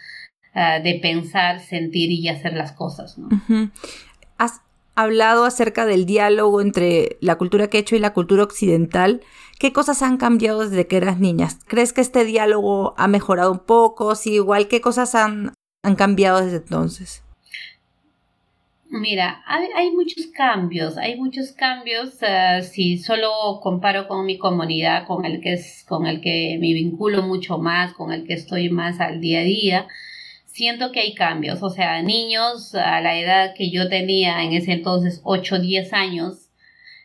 ah, 0.53 0.81
de 0.81 0.97
pensar, 0.97 1.61
sentir 1.61 2.11
y 2.11 2.29
hacer 2.29 2.53
las 2.53 2.73
cosas. 2.73 3.17
¿no? 3.17 3.31
Has 4.37 4.61
hablado 4.95 5.45
acerca 5.45 5.87
del 5.87 6.07
diálogo 6.07 6.61
entre 6.61 7.17
la 7.21 7.37
cultura 7.37 7.69
quechua 7.69 7.99
y 7.99 8.01
la 8.01 8.13
cultura 8.13 8.45
occidental. 8.45 9.23
¿Qué 9.59 9.73
cosas 9.73 10.03
han 10.03 10.17
cambiado 10.17 10.69
desde 10.69 10.87
que 10.87 10.97
eras 10.97 11.19
niña? 11.19 11.49
¿Crees 11.67 11.93
que 11.93 12.01
este 12.01 12.25
diálogo 12.25 12.95
ha 12.97 13.09
mejorado 13.09 13.53
un 13.53 13.61
poco? 13.61 14.15
Si 14.15 14.35
igual, 14.35 14.69
¿qué 14.69 14.81
cosas 14.81 15.15
han, 15.15 15.53
han 15.83 15.97
cambiado 15.97 16.41
desde 16.41 16.59
entonces? 16.59 17.25
Mira, 18.97 19.43
hay, 19.47 19.91
muchos 19.91 20.27
cambios, 20.29 20.97
hay 20.99 21.17
muchos 21.17 21.51
cambios 21.51 22.17
eh, 22.21 22.63
si 22.63 22.97
solo 22.99 23.59
comparo 23.61 24.07
con 24.07 24.25
mi 24.25 24.39
comunidad, 24.39 25.05
con 25.05 25.25
el 25.25 25.41
que 25.41 25.55
es, 25.55 25.85
con 25.89 26.07
el 26.07 26.21
que 26.21 26.59
me 26.61 26.73
vinculo 26.75 27.23
mucho 27.23 27.59
más, 27.59 27.93
con 27.95 28.13
el 28.13 28.25
que 28.25 28.35
estoy 28.35 28.71
más 28.71 29.01
al 29.01 29.21
día 29.21 29.41
a 29.41 29.43
día, 29.43 29.89
siento 30.55 30.93
que 30.93 31.01
hay 31.01 31.15
cambios, 31.15 31.63
o 31.65 31.71
sea, 31.71 32.01
niños 32.03 32.77
a 32.77 33.01
la 33.01 33.19
edad 33.19 33.55
que 33.55 33.71
yo 33.71 33.89
tenía 33.89 34.45
en 34.45 34.53
ese 34.53 34.73
entonces, 34.73 35.21
8 35.25 35.57
o 35.57 35.59
10 35.59 35.93
años, 35.93 36.45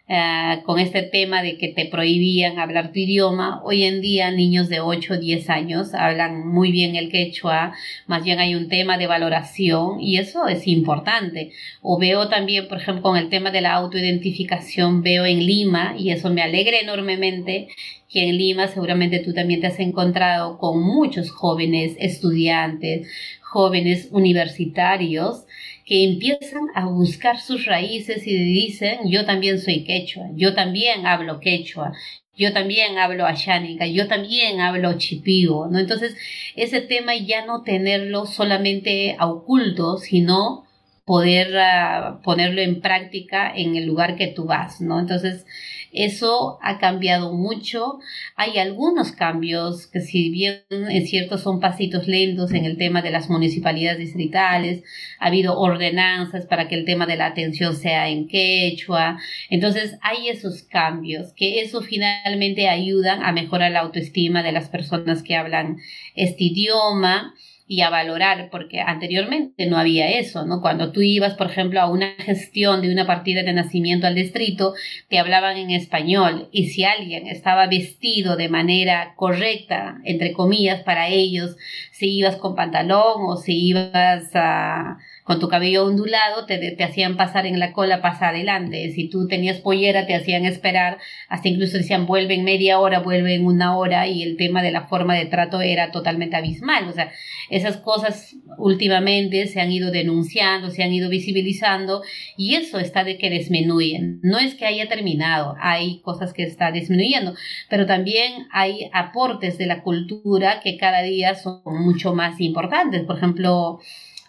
eh, 0.07 0.61
con 0.65 0.79
este 0.79 1.01
tema 1.01 1.41
de 1.41 1.57
que 1.57 1.67
te 1.67 1.85
prohibían 1.85 2.59
hablar 2.59 2.91
tu 2.91 2.99
idioma. 2.99 3.61
Hoy 3.63 3.83
en 3.83 4.01
día 4.01 4.29
niños 4.31 4.69
de 4.69 4.79
8 4.79 5.13
o 5.13 5.17
10 5.17 5.49
años 5.49 5.93
hablan 5.95 6.47
muy 6.47 6.71
bien 6.71 6.95
el 6.95 7.09
quechua, 7.09 7.73
más 8.05 8.23
bien 8.23 8.39
hay 8.39 8.53
un 8.53 8.69
tema 8.69 8.99
de 8.99 9.07
valoración 9.07 9.99
y 9.99 10.17
eso 10.17 10.47
es 10.47 10.67
importante. 10.67 11.51
O 11.81 11.99
veo 11.99 12.29
también, 12.29 12.67
por 12.67 12.77
ejemplo, 12.77 13.01
con 13.01 13.17
el 13.17 13.29
tema 13.29 13.49
de 13.49 13.61
la 13.61 13.73
autoidentificación, 13.73 15.01
veo 15.01 15.25
en 15.25 15.45
Lima 15.45 15.95
y 15.97 16.11
eso 16.11 16.29
me 16.29 16.43
alegra 16.43 16.79
enormemente 16.79 17.67
que 18.09 18.27
en 18.27 18.37
Lima 18.37 18.67
seguramente 18.67 19.19
tú 19.19 19.33
también 19.33 19.61
te 19.61 19.67
has 19.67 19.79
encontrado 19.79 20.57
con 20.57 20.81
muchos 20.81 21.29
jóvenes 21.29 21.95
estudiantes, 21.99 23.07
jóvenes 23.49 24.09
universitarios 24.11 25.45
que 25.85 26.03
empiezan 26.03 26.67
a 26.75 26.85
buscar 26.85 27.39
sus 27.39 27.65
raíces 27.65 28.27
y 28.27 28.35
dicen, 28.35 28.99
yo 29.09 29.25
también 29.25 29.59
soy 29.59 29.83
quechua, 29.83 30.27
yo 30.35 30.53
también 30.53 31.07
hablo 31.07 31.39
quechua, 31.39 31.93
yo 32.37 32.53
también 32.53 32.99
hablo 32.99 33.25
ashánica, 33.25 33.87
yo 33.87 34.07
también 34.07 34.61
hablo 34.61 34.99
chipivo, 34.99 35.67
¿no? 35.67 35.79
Entonces, 35.79 36.15
ese 36.55 36.81
tema 36.81 37.15
ya 37.15 37.45
no 37.45 37.63
tenerlo 37.63 38.27
solamente 38.27 39.15
a 39.17 39.27
oculto, 39.27 39.97
sino 39.97 40.68
poder 41.09 41.57
ah, 41.57 42.19
ponerlo 42.23 42.61
en 42.61 42.81
práctica 42.81 43.51
en 43.51 43.75
el 43.75 43.87
lugar 43.87 44.15
que 44.15 44.27
tú 44.27 44.45
vas, 44.45 44.79
¿no? 44.79 44.99
Entonces, 44.99 45.43
eso 45.91 46.59
ha 46.61 46.77
cambiado 46.77 47.33
mucho. 47.33 47.97
Hay 48.35 48.59
algunos 48.59 49.11
cambios 49.11 49.87
que 49.87 50.01
si 50.01 50.29
bien 50.29 50.61
es 50.69 51.09
cierto 51.09 51.39
son 51.39 51.59
pasitos 51.59 52.07
lentos 52.07 52.53
en 52.53 52.63
el 52.63 52.77
tema 52.77 53.01
de 53.01 53.09
las 53.09 53.27
municipalidades 53.27 53.97
distritales, 53.97 54.83
ha 55.17 55.25
habido 55.25 55.59
ordenanzas 55.59 56.45
para 56.45 56.67
que 56.67 56.75
el 56.75 56.85
tema 56.85 57.07
de 57.07 57.15
la 57.15 57.25
atención 57.25 57.75
sea 57.75 58.07
en 58.07 58.27
quechua. 58.27 59.19
Entonces 59.49 59.97
hay 60.01 60.29
esos 60.29 60.61
cambios 60.61 61.33
que 61.33 61.61
eso 61.61 61.81
finalmente 61.81 62.69
ayudan 62.69 63.23
a 63.23 63.31
mejorar 63.31 63.71
la 63.71 63.79
autoestima 63.79 64.43
de 64.43 64.51
las 64.51 64.69
personas 64.69 65.23
que 65.23 65.35
hablan 65.35 65.77
este 66.13 66.43
idioma 66.43 67.33
y 67.71 67.81
a 67.81 67.91
valorar, 67.91 68.49
porque 68.49 68.81
anteriormente 68.81 69.67
no 69.67 69.77
había 69.77 70.09
eso, 70.09 70.43
¿no? 70.43 70.59
Cuando 70.59 70.91
tú 70.91 71.01
ibas, 71.01 71.35
por 71.35 71.51
ejemplo, 71.51 71.79
a 71.79 71.87
una 71.87 72.15
gestión 72.17 72.81
de 72.81 72.91
una 72.91 73.05
partida 73.05 73.43
de 73.43 73.53
nacimiento 73.53 74.07
al 74.07 74.15
distrito, 74.15 74.73
te 75.07 75.19
hablaban 75.19 75.55
en 75.55 75.69
español 75.69 76.49
y 76.51 76.69
si 76.69 76.83
alguien 76.83 77.27
estaba 77.27 77.67
vestido 77.67 78.37
de 78.37 78.49
manera 78.49 79.13
correcta, 79.15 80.01
entre 80.03 80.33
comillas, 80.33 80.81
para 80.81 81.09
ellos, 81.09 81.57
si 81.91 82.17
ibas 82.17 82.37
con 82.37 82.55
pantalón 82.55 83.21
o 83.27 83.37
si 83.37 83.67
ibas 83.67 84.31
a 84.33 84.97
con 85.29 85.39
tu 85.39 85.47
cabello 85.47 85.85
ondulado 85.85 86.47
te, 86.47 86.57
te, 86.57 86.83
hacían 86.83 87.15
pasar 87.15 87.45
en 87.45 87.59
la 87.59 87.71
cola, 87.71 88.01
pasa 88.01 88.29
adelante. 88.29 88.91
Si 88.93 89.09
tú 89.09 89.27
tenías 89.27 89.59
pollera, 89.59 90.07
te 90.07 90.15
hacían 90.15 90.43
esperar, 90.43 90.97
hasta 91.27 91.49
incluso 91.49 91.77
decían 91.77 92.07
vuelven 92.07 92.43
media 92.43 92.79
hora, 92.79 93.01
vuelven 93.01 93.45
una 93.45 93.77
hora 93.77 94.07
y 94.07 94.23
el 94.23 94.37
tema 94.37 94.63
de 94.63 94.71
la 94.71 94.87
forma 94.87 95.13
de 95.13 95.27
trato 95.27 95.61
era 95.61 95.91
totalmente 95.91 96.35
abismal. 96.35 96.87
O 96.87 96.93
sea, 96.93 97.11
esas 97.51 97.77
cosas 97.77 98.37
últimamente 98.57 99.45
se 99.45 99.61
han 99.61 99.71
ido 99.71 99.91
denunciando, 99.91 100.71
se 100.71 100.81
han 100.81 100.91
ido 100.91 101.11
visibilizando 101.11 102.01
y 102.35 102.55
eso 102.55 102.79
está 102.79 103.03
de 103.03 103.19
que 103.19 103.29
disminuyen. 103.29 104.19
No 104.23 104.39
es 104.39 104.55
que 104.55 104.65
haya 104.65 104.87
terminado, 104.87 105.53
hay 105.61 106.01
cosas 106.01 106.33
que 106.33 106.41
está 106.41 106.71
disminuyendo, 106.71 107.35
pero 107.69 107.85
también 107.85 108.47
hay 108.51 108.89
aportes 108.93 109.59
de 109.59 109.67
la 109.67 109.83
cultura 109.83 110.59
que 110.63 110.75
cada 110.77 111.03
día 111.03 111.35
son 111.35 111.61
mucho 111.65 112.15
más 112.15 112.41
importantes. 112.41 113.03
Por 113.03 113.17
ejemplo, 113.17 113.79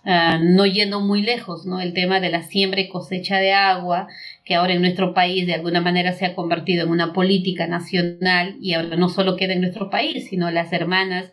Ah, 0.05 0.39
no 0.43 0.65
yendo 0.65 1.01
muy 1.01 1.21
lejos, 1.21 1.67
¿no? 1.67 1.81
El 1.81 1.93
tema 1.93 2.21
de 2.21 2.31
la 2.31 2.43
siembra 2.43 2.81
y 2.81 2.89
cosecha 2.89 3.39
de 3.39 3.53
agua, 3.53 4.09
que 4.45 4.55
ahora 4.55 4.73
en 4.73 4.81
nuestro 4.81 5.13
país 5.13 5.47
de 5.47 5.55
alguna 5.55 5.83
manera 5.83 6.13
se 6.15 6.25
ha 6.25 6.35
convertido 6.35 6.85
en 6.85 6.91
una 6.91 7.13
política 7.13 7.67
nacional 7.67 8.57
y 8.63 8.73
ahora 8.73 8.97
no 8.97 9.11
solo 9.11 9.37
queda 9.37 9.53
en 9.53 9.61
nuestro 9.61 9.91
país, 9.91 10.29
sino 10.31 10.51
las 10.51 10.73
hermanas, 10.73 11.33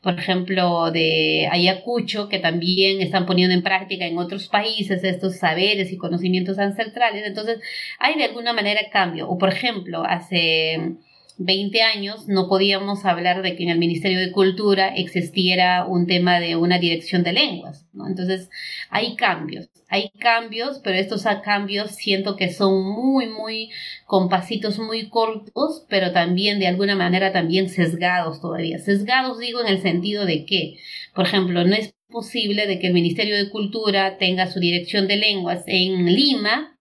por 0.00 0.18
ejemplo, 0.18 0.92
de 0.92 1.48
Ayacucho, 1.50 2.28
que 2.28 2.38
también 2.38 3.00
están 3.00 3.26
poniendo 3.26 3.54
en 3.54 3.62
práctica 3.62 4.06
en 4.06 4.18
otros 4.18 4.48
países 4.48 5.02
estos 5.02 5.36
saberes 5.38 5.90
y 5.92 5.96
conocimientos 5.96 6.58
ancestrales. 6.58 7.26
Entonces, 7.26 7.58
hay 7.98 8.16
de 8.16 8.24
alguna 8.24 8.52
manera 8.52 8.90
cambio. 8.92 9.28
O, 9.28 9.38
por 9.38 9.48
ejemplo, 9.52 10.04
hace 10.04 10.96
20 11.38 11.82
años 11.82 12.28
no 12.28 12.48
podíamos 12.48 13.04
hablar 13.04 13.42
de 13.42 13.56
que 13.56 13.64
en 13.64 13.70
el 13.70 13.78
Ministerio 13.78 14.20
de 14.20 14.30
Cultura 14.30 14.94
existiera 14.94 15.84
un 15.84 16.06
tema 16.06 16.38
de 16.38 16.56
una 16.56 16.78
dirección 16.78 17.22
de 17.24 17.32
lenguas, 17.32 17.86
¿no? 17.92 18.06
Entonces, 18.06 18.50
hay 18.88 19.16
cambios, 19.16 19.68
hay 19.88 20.10
cambios, 20.18 20.80
pero 20.82 20.96
estos 20.96 21.24
cambios 21.42 21.90
siento 21.92 22.36
que 22.36 22.52
son 22.52 22.84
muy, 22.84 23.26
muy, 23.26 23.70
con 24.06 24.28
pasitos 24.28 24.78
muy 24.78 25.08
cortos, 25.08 25.84
pero 25.88 26.12
también 26.12 26.60
de 26.60 26.68
alguna 26.68 26.94
manera 26.94 27.32
también 27.32 27.68
sesgados 27.68 28.40
todavía. 28.40 28.78
Sesgados 28.78 29.38
digo 29.38 29.60
en 29.60 29.68
el 29.68 29.82
sentido 29.82 30.26
de 30.26 30.44
que, 30.44 30.76
por 31.14 31.26
ejemplo, 31.26 31.64
no 31.64 31.74
es 31.74 31.94
posible 32.08 32.68
de 32.68 32.78
que 32.78 32.86
el 32.86 32.94
Ministerio 32.94 33.36
de 33.36 33.50
Cultura 33.50 34.18
tenga 34.18 34.46
su 34.46 34.60
dirección 34.60 35.08
de 35.08 35.16
lenguas 35.16 35.64
en 35.66 36.06
Lima, 36.06 36.73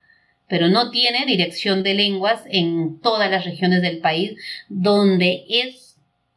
pero 0.47 0.67
no 0.69 0.91
tiene 0.91 1.25
dirección 1.25 1.83
de 1.83 1.93
lenguas 1.93 2.43
en 2.49 2.99
todas 2.99 3.29
las 3.31 3.45
regiones 3.45 3.81
del 3.81 3.99
país 3.99 4.35
donde 4.69 5.45
es 5.49 5.83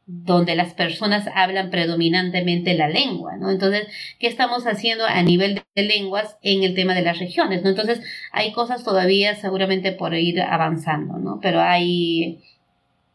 donde 0.07 0.55
las 0.55 0.73
personas 0.73 1.29
hablan 1.35 1.71
predominantemente 1.71 2.75
la 2.75 2.89
lengua, 2.89 3.37
¿no? 3.37 3.51
Entonces, 3.51 3.89
¿qué 4.21 4.29
estamos 4.29 4.65
haciendo 4.65 5.05
a 5.05 5.21
nivel 5.23 5.63
de 5.75 5.83
lenguas 5.83 6.37
en 6.43 6.63
el 6.63 6.77
tema 6.77 6.95
de 6.95 7.03
las 7.03 7.19
regiones, 7.19 7.65
¿no? 7.65 7.71
Entonces, 7.71 8.01
hay 8.31 8.53
cosas 8.53 8.85
todavía 8.85 9.35
seguramente 9.35 9.91
por 9.91 10.15
ir 10.15 10.41
avanzando, 10.41 11.19
¿no? 11.19 11.41
Pero 11.43 11.61
hay 11.61 12.39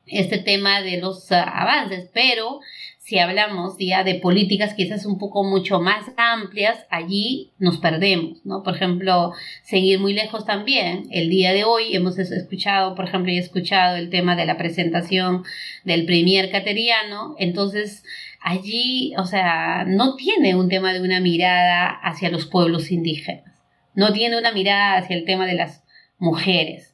este 0.06 0.38
tema 0.38 0.82
de 0.82 0.98
los 0.98 1.32
ah, 1.32 1.44
avances, 1.44 2.10
pero 2.14 2.60
si 3.02 3.18
hablamos 3.18 3.78
ya 3.80 4.04
de 4.04 4.16
políticas 4.16 4.76
quizás 4.76 5.08
un 5.08 5.18
poco 5.18 5.44
mucho 5.44 5.82
más 5.82 6.06
amplias, 6.18 6.86
allí 6.92 7.52
nos 7.58 7.80
perdemos, 7.80 8.46
¿no? 8.46 8.62
Por 8.62 8.76
ejemplo, 8.76 9.34
seguir 9.64 10.00
muy 10.00 10.14
lejos 10.14 10.46
también. 10.46 11.08
El 11.10 11.32
día 11.32 11.52
de 11.52 11.64
hoy 11.64 11.96
hemos 11.96 12.20
escuchado, 12.20 12.94
por 12.94 13.06
ejemplo, 13.06 13.32
he 13.32 13.40
escuchado 13.40 13.98
el 13.98 14.12
tema 14.12 14.36
de 14.36 14.46
la 14.46 14.56
presentación 14.56 15.44
del 15.84 16.06
Premier 16.06 16.52
Cateriano, 16.52 17.36
entonces 17.40 18.04
allí, 18.40 19.14
o 19.18 19.26
sea, 19.26 19.84
no 19.88 20.16
tiene 20.16 20.54
un 20.54 20.70
tema 20.70 20.94
de 20.94 21.02
una 21.02 21.20
mirada 21.20 21.90
hacia 21.90 22.30
los 22.30 22.46
pueblos 22.46 22.92
indígenas, 22.92 23.64
no 23.96 24.14
tiene 24.14 24.38
una 24.38 24.52
mirada 24.52 24.98
hacia 24.98 25.16
el 25.16 25.26
tema 25.26 25.48
de 25.48 25.56
las 25.56 25.84
mujeres 26.20 26.92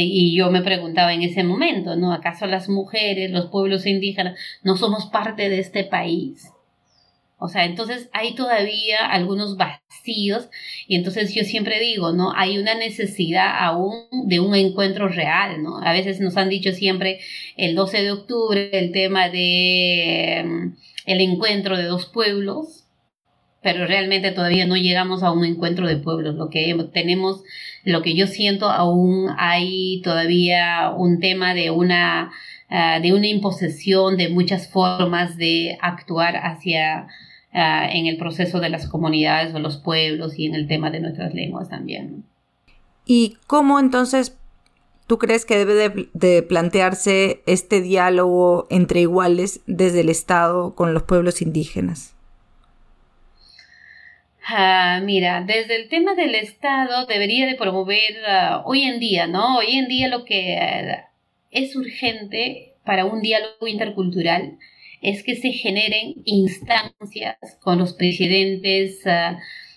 y 0.00 0.34
yo 0.36 0.50
me 0.50 0.62
preguntaba 0.62 1.12
en 1.12 1.22
ese 1.22 1.44
momento, 1.44 1.96
¿no? 1.96 2.12
¿Acaso 2.12 2.46
las 2.46 2.68
mujeres, 2.68 3.30
los 3.30 3.46
pueblos 3.46 3.86
indígenas, 3.86 4.38
no 4.62 4.76
somos 4.76 5.06
parte 5.06 5.48
de 5.48 5.58
este 5.58 5.84
país? 5.84 6.52
O 7.44 7.48
sea, 7.48 7.64
entonces 7.64 8.08
hay 8.12 8.36
todavía 8.36 9.04
algunos 9.04 9.56
vacíos 9.56 10.48
y 10.86 10.94
entonces 10.94 11.34
yo 11.34 11.42
siempre 11.42 11.80
digo, 11.80 12.12
¿no? 12.12 12.32
Hay 12.36 12.56
una 12.56 12.76
necesidad 12.76 13.56
aún 13.58 14.04
de 14.26 14.38
un 14.38 14.54
encuentro 14.54 15.08
real, 15.08 15.60
¿no? 15.60 15.78
A 15.82 15.92
veces 15.92 16.20
nos 16.20 16.36
han 16.36 16.48
dicho 16.48 16.70
siempre 16.70 17.18
el 17.56 17.74
12 17.74 18.02
de 18.02 18.12
octubre 18.12 18.70
el 18.72 18.92
tema 18.92 19.28
de 19.28 20.44
mm, 20.46 20.76
el 21.06 21.20
encuentro 21.20 21.76
de 21.76 21.82
dos 21.86 22.06
pueblos, 22.06 22.81
pero 23.62 23.86
realmente 23.86 24.32
todavía 24.32 24.66
no 24.66 24.76
llegamos 24.76 25.22
a 25.22 25.30
un 25.30 25.44
encuentro 25.44 25.86
de 25.86 25.96
pueblos. 25.96 26.34
Lo 26.34 26.50
que 26.50 26.74
tenemos 26.92 27.42
lo 27.84 28.02
que 28.02 28.14
yo 28.14 28.26
siento 28.26 28.70
aún 28.70 29.28
hay 29.38 30.00
todavía 30.02 30.92
un 30.96 31.20
tema 31.20 31.54
de 31.54 31.70
una, 31.70 32.32
ah, 32.68 33.00
de 33.00 33.12
una 33.12 33.26
imposición 33.26 34.16
de 34.16 34.28
muchas 34.28 34.68
formas 34.68 35.36
de 35.36 35.78
actuar 35.80 36.36
hacia 36.36 37.08
ah, 37.52 37.88
en 37.90 38.06
el 38.06 38.16
proceso 38.16 38.60
de 38.60 38.68
las 38.68 38.88
comunidades 38.88 39.54
o 39.54 39.58
los 39.58 39.78
pueblos 39.78 40.38
y 40.38 40.46
en 40.46 40.54
el 40.54 40.68
tema 40.68 40.90
de 40.90 41.00
nuestras 41.00 41.34
lenguas 41.34 41.68
también. 41.68 42.24
¿Y 43.04 43.36
cómo 43.46 43.80
entonces 43.80 44.38
¿Tú 45.08 45.18
crees 45.18 45.44
que 45.44 45.62
debe 45.62 46.08
de, 46.14 46.42
plantearse 46.42 47.42
este 47.44 47.82
diálogo 47.82 48.66
entre 48.70 49.00
iguales 49.00 49.60
desde 49.66 50.00
el 50.00 50.08
Estado 50.08 50.74
con 50.74 50.94
los 50.94 51.02
pueblos 51.02 51.42
indígenas? 51.42 52.11
Ah, 54.44 55.00
mira, 55.02 55.42
desde 55.46 55.76
el 55.76 55.88
tema 55.88 56.14
del 56.14 56.34
Estado 56.34 57.06
debería 57.06 57.46
de 57.46 57.54
promover 57.54 58.16
ah, 58.26 58.62
hoy 58.66 58.82
en 58.82 58.98
día, 58.98 59.26
¿no? 59.26 59.58
Hoy 59.58 59.76
en 59.76 59.88
día 59.88 60.08
lo 60.08 60.24
que 60.24 60.58
ah, 60.58 61.10
es 61.50 61.76
urgente 61.76 62.74
para 62.84 63.04
un 63.04 63.22
diálogo 63.22 63.66
intercultural 63.66 64.58
es 65.00 65.22
que 65.22 65.36
se 65.36 65.52
generen 65.52 66.14
instancias 66.24 67.36
con 67.60 67.78
los 67.78 67.92
presidentes 67.94 69.02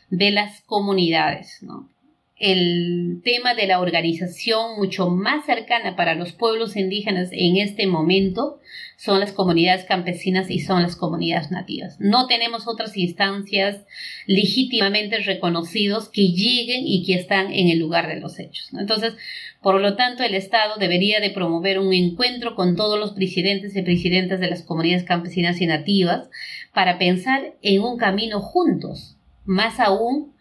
de 0.10 0.32
las 0.32 0.62
comunidades, 0.62 1.60
¿no? 1.62 1.90
el 2.38 3.22
tema 3.24 3.56
de 3.56 3.68
la 3.68 3.80
organización 3.80 4.76
mucho 4.78 5.10
más 5.10 5.46
cercana 5.46 5.96
para 5.96 6.16
los 6.16 6.34
pueblos 6.34 6.76
indígenas 6.76 7.30
en 7.32 7.58
este 7.58 7.88
momento 7.88 8.60
son 8.98 9.20
las 9.20 9.32
comunidades 9.32 9.86
campesinas 9.86 10.50
y 10.50 10.60
son 10.60 10.84
las 10.84 10.96
comunidades 10.96 11.52
nativas. 11.52 11.98
No 12.00 12.28
tenemos 12.28 12.68
otras 12.68 12.96
instancias 12.98 13.86
legítimamente 14.26 15.18
reconocidos 15.20 16.10
que 16.10 16.30
lleguen 16.30 16.84
y 16.86 17.06
que 17.06 17.16
están 17.16 17.52
en 17.52 17.70
el 17.70 17.80
lugar 17.80 18.08
de 18.08 18.20
los 18.20 18.40
hechos. 18.40 18.70
Entonces, 18.74 19.14
por 19.62 19.82
lo 19.82 19.96
tanto, 19.96 20.24
el 20.24 20.36
Estado 20.36 20.76
debería 20.78 21.20
de 21.20 21.32
promover 21.32 21.80
un 21.80 21.94
encuentro 21.94 22.56
con 22.56 22.76
todos 22.76 23.00
los 23.00 23.14
presidentes 23.14 23.76
y 23.76 23.82
presidentas 23.82 24.40
de 24.40 24.50
las 24.50 24.62
comunidades 24.62 25.04
campesinas 25.04 25.60
y 25.60 25.66
nativas 25.66 26.30
para 26.74 26.98
pensar 26.98 27.56
en 27.62 27.82
un 27.82 27.98
camino 27.98 28.42
juntos, 28.42 29.18
más 29.44 29.80
aún 29.80 30.35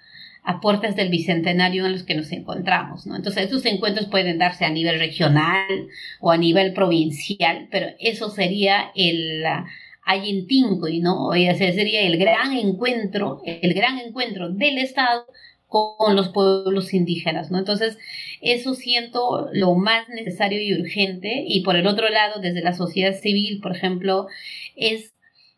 a 0.45 0.61
puertas 0.61 0.95
del 0.95 1.09
bicentenario 1.09 1.86
en 1.86 1.92
los 1.92 2.03
que 2.03 2.14
nos 2.14 2.30
encontramos, 2.30 3.07
¿no? 3.07 3.16
Entonces, 3.16 3.47
esos 3.47 3.64
encuentros 3.64 4.07
pueden 4.07 4.38
darse 4.38 4.66
a 4.66 4.70
nivel 4.70 4.99
regional 4.99 5.88
o 6.20 6.30
a 6.30 6.36
nivel 6.36 6.74
provincial, 6.74 7.68
pero 7.70 7.88
eso 7.99 8.28
sería 8.28 8.92
el 8.95 9.42
y 10.90 11.01
¿no? 11.01 11.28
O 11.28 11.34
ese 11.34 11.72
sería 11.72 12.03
el 12.03 12.18
gran 12.18 12.53
encuentro, 12.53 13.40
el 13.47 13.72
gran 13.72 13.99
encuentro 13.99 14.51
del 14.51 14.78
Estado 14.78 15.24
con 15.66 16.14
los 16.14 16.28
pueblos 16.28 16.92
indígenas, 16.92 17.51
¿no? 17.51 17.59
Entonces, 17.59 17.97
eso 18.40 18.74
siento 18.74 19.49
lo 19.53 19.74
más 19.74 20.09
necesario 20.09 20.61
y 20.61 20.78
urgente. 20.78 21.45
Y 21.49 21.62
por 21.62 21.76
el 21.76 21.86
otro 21.86 22.09
lado, 22.11 22.40
desde 22.40 22.62
la 22.62 22.74
sociedad 22.74 23.14
civil, 23.14 23.61
por 23.61 23.74
ejemplo, 23.74 24.26
es 24.76 25.13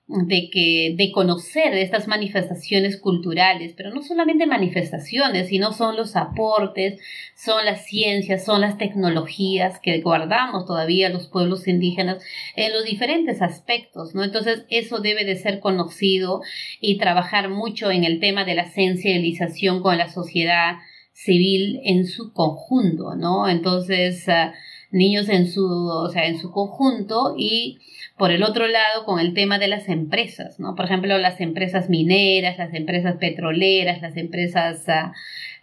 de 0.08 0.50
que 0.50 0.94
de 0.96 1.10
conocer 1.10 1.74
estas 1.74 2.06
manifestaciones 2.06 2.96
culturales, 2.96 3.74
pero 3.76 3.90
no 3.92 4.02
solamente 4.02 4.46
manifestaciones, 4.46 5.48
sino 5.48 5.72
son 5.72 5.96
los 5.96 6.14
aportes, 6.14 7.00
son 7.34 7.64
las 7.64 7.86
ciencias, 7.86 8.44
son 8.44 8.60
las 8.60 8.78
tecnologías 8.78 9.80
que 9.80 10.00
guardamos 10.00 10.64
todavía 10.64 11.08
los 11.08 11.26
pueblos 11.26 11.66
indígenas 11.66 12.22
en 12.54 12.72
los 12.72 12.84
diferentes 12.84 13.42
aspectos, 13.42 14.14
¿no? 14.14 14.22
Entonces, 14.22 14.64
eso 14.70 15.00
debe 15.00 15.24
de 15.24 15.36
ser 15.36 15.58
conocido 15.58 16.40
y 16.80 16.98
trabajar 16.98 17.48
mucho 17.48 17.90
en 17.90 18.04
el 18.04 18.20
tema 18.20 18.44
de 18.44 18.54
la 18.54 18.70
sensibilización 18.70 19.82
con 19.82 19.98
la 19.98 20.08
sociedad 20.08 20.76
civil 21.12 21.80
en 21.82 22.06
su 22.06 22.32
conjunto, 22.32 23.16
¿no? 23.16 23.48
Entonces, 23.48 24.28
ah, 24.28 24.54
niños 24.90 25.28
en 25.28 25.50
su, 25.50 25.66
o 25.66 26.08
sea, 26.10 26.26
en 26.26 26.38
su 26.38 26.50
conjunto 26.50 27.34
y 27.36 27.78
por 28.16 28.30
el 28.30 28.42
otro 28.42 28.66
lado, 28.66 29.04
con 29.04 29.20
el 29.20 29.34
tema 29.34 29.58
de 29.58 29.68
las 29.68 29.88
empresas, 29.88 30.58
¿no? 30.58 30.74
Por 30.74 30.86
ejemplo, 30.86 31.18
las 31.18 31.40
empresas 31.40 31.90
mineras, 31.90 32.56
las 32.56 32.72
empresas 32.72 33.16
petroleras, 33.16 34.00
las 34.00 34.16
empresas 34.16 34.84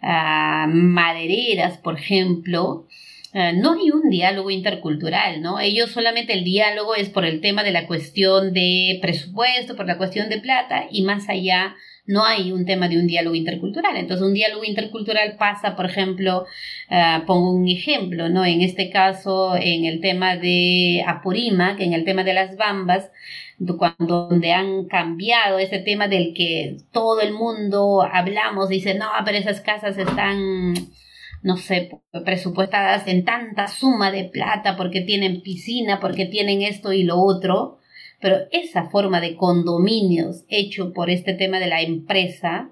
ah, 0.00 0.66
madereras, 0.70 1.78
por 1.78 1.98
ejemplo, 1.98 2.86
ah, 3.32 3.52
no 3.52 3.72
hay 3.72 3.90
un 3.90 4.08
diálogo 4.08 4.50
intercultural, 4.50 5.42
¿no? 5.42 5.58
Ellos 5.58 5.90
solamente 5.90 6.32
el 6.32 6.44
diálogo 6.44 6.94
es 6.94 7.08
por 7.08 7.24
el 7.24 7.40
tema 7.40 7.64
de 7.64 7.72
la 7.72 7.88
cuestión 7.88 8.52
de 8.52 8.98
presupuesto, 9.02 9.74
por 9.74 9.86
la 9.86 9.98
cuestión 9.98 10.28
de 10.28 10.38
plata 10.38 10.86
y 10.90 11.02
más 11.02 11.28
allá 11.28 11.74
no 12.06 12.24
hay 12.24 12.52
un 12.52 12.66
tema 12.66 12.88
de 12.88 12.98
un 12.98 13.06
diálogo 13.06 13.34
intercultural. 13.34 13.96
Entonces, 13.96 14.26
un 14.26 14.34
diálogo 14.34 14.64
intercultural 14.64 15.36
pasa, 15.36 15.74
por 15.76 15.86
ejemplo, 15.86 16.46
eh, 16.90 17.22
pongo 17.26 17.52
un 17.52 17.68
ejemplo, 17.68 18.28
¿no? 18.28 18.44
En 18.44 18.60
este 18.60 18.90
caso, 18.90 19.56
en 19.56 19.84
el 19.84 20.00
tema 20.00 20.36
de 20.36 21.02
Apurima, 21.06 21.76
que 21.76 21.84
en 21.84 21.94
el 21.94 22.04
tema 22.04 22.24
de 22.24 22.34
las 22.34 22.56
bambas, 22.56 23.10
cuando 23.78 24.28
donde 24.28 24.52
han 24.52 24.86
cambiado 24.86 25.58
ese 25.58 25.78
tema 25.78 26.08
del 26.08 26.34
que 26.34 26.76
todo 26.92 27.20
el 27.20 27.32
mundo 27.32 28.02
hablamos, 28.02 28.68
dice, 28.68 28.94
no, 28.94 29.06
pero 29.24 29.38
esas 29.38 29.60
casas 29.60 29.96
están 29.96 30.74
no 31.44 31.58
sé, 31.58 31.90
presupuestadas 32.24 33.06
en 33.06 33.24
tanta 33.24 33.68
suma 33.68 34.10
de 34.10 34.24
plata 34.24 34.76
porque 34.78 35.02
tienen 35.02 35.42
piscina, 35.42 36.00
porque 36.00 36.24
tienen 36.24 36.62
esto 36.62 36.94
y 36.94 37.02
lo 37.02 37.20
otro, 37.20 37.80
pero 38.24 38.38
esa 38.52 38.84
forma 38.84 39.20
de 39.20 39.36
condominios 39.36 40.46
hecho 40.48 40.94
por 40.94 41.10
este 41.10 41.34
tema 41.34 41.58
de 41.58 41.66
la 41.66 41.82
empresa 41.82 42.70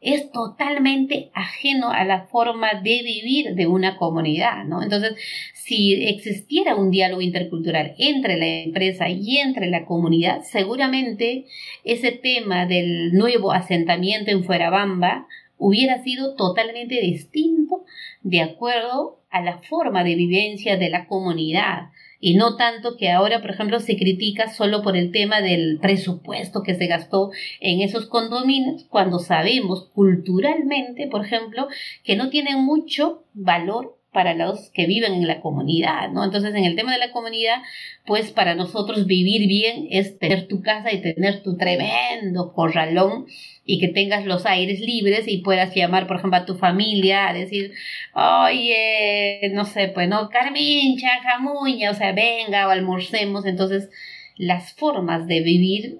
es 0.00 0.32
totalmente 0.32 1.30
ajeno 1.34 1.90
a 1.90 2.04
la 2.04 2.22
forma 2.28 2.72
de 2.82 3.02
vivir 3.02 3.54
de 3.54 3.66
una 3.66 3.98
comunidad, 3.98 4.64
¿no? 4.64 4.82
Entonces, 4.82 5.12
si 5.52 5.92
existiera 6.06 6.74
un 6.74 6.90
diálogo 6.90 7.20
intercultural 7.20 7.96
entre 7.98 8.38
la 8.38 8.46
empresa 8.46 9.10
y 9.10 9.36
entre 9.36 9.66
la 9.68 9.84
comunidad, 9.84 10.40
seguramente 10.44 11.44
ese 11.84 12.12
tema 12.12 12.64
del 12.64 13.12
nuevo 13.12 13.52
asentamiento 13.52 14.30
en 14.30 14.42
Fuerabamba 14.42 15.26
hubiera 15.58 16.02
sido 16.02 16.34
totalmente 16.34 16.98
distinto 17.02 17.84
de 18.22 18.40
acuerdo 18.40 19.20
a 19.28 19.42
la 19.42 19.58
forma 19.58 20.02
de 20.02 20.14
vivencia 20.14 20.78
de 20.78 20.88
la 20.88 21.06
comunidad, 21.08 21.90
y 22.20 22.34
no 22.34 22.56
tanto 22.56 22.96
que 22.96 23.10
ahora, 23.10 23.40
por 23.40 23.50
ejemplo, 23.50 23.80
se 23.80 23.96
critica 23.96 24.52
solo 24.52 24.82
por 24.82 24.96
el 24.96 25.12
tema 25.12 25.40
del 25.40 25.78
presupuesto 25.80 26.62
que 26.62 26.74
se 26.74 26.86
gastó 26.86 27.30
en 27.60 27.80
esos 27.80 28.06
condominios, 28.06 28.84
cuando 28.84 29.18
sabemos 29.18 29.88
culturalmente, 29.94 31.06
por 31.06 31.24
ejemplo, 31.24 31.68
que 32.02 32.16
no 32.16 32.30
tienen 32.30 32.64
mucho 32.64 33.24
valor 33.34 33.97
para 34.12 34.34
los 34.34 34.70
que 34.70 34.86
viven 34.86 35.12
en 35.12 35.26
la 35.26 35.40
comunidad, 35.40 36.10
¿no? 36.10 36.24
Entonces, 36.24 36.54
en 36.54 36.64
el 36.64 36.76
tema 36.76 36.92
de 36.92 36.98
la 36.98 37.12
comunidad, 37.12 37.58
pues 38.06 38.30
para 38.30 38.54
nosotros 38.54 39.06
vivir 39.06 39.46
bien 39.46 39.86
es 39.90 40.18
tener 40.18 40.48
tu 40.48 40.62
casa 40.62 40.92
y 40.92 41.02
tener 41.02 41.42
tu 41.42 41.56
tremendo 41.56 42.52
corralón 42.54 43.26
y 43.64 43.78
que 43.78 43.88
tengas 43.88 44.24
los 44.24 44.46
aires 44.46 44.80
libres 44.80 45.28
y 45.28 45.38
puedas 45.38 45.74
llamar, 45.74 46.06
por 46.06 46.16
ejemplo, 46.16 46.38
a 46.38 46.46
tu 46.46 46.56
familia 46.56 47.28
a 47.28 47.34
decir, 47.34 47.72
oye, 48.14 49.50
no 49.52 49.66
sé, 49.66 49.88
pues 49.88 50.08
no, 50.08 50.30
Carmincha, 50.30 51.20
Jamuña, 51.22 51.90
o 51.90 51.94
sea, 51.94 52.12
venga 52.12 52.66
o 52.66 52.70
almorcemos. 52.70 53.44
Entonces, 53.44 53.90
las 54.36 54.72
formas 54.72 55.26
de 55.26 55.40
vivir 55.42 55.98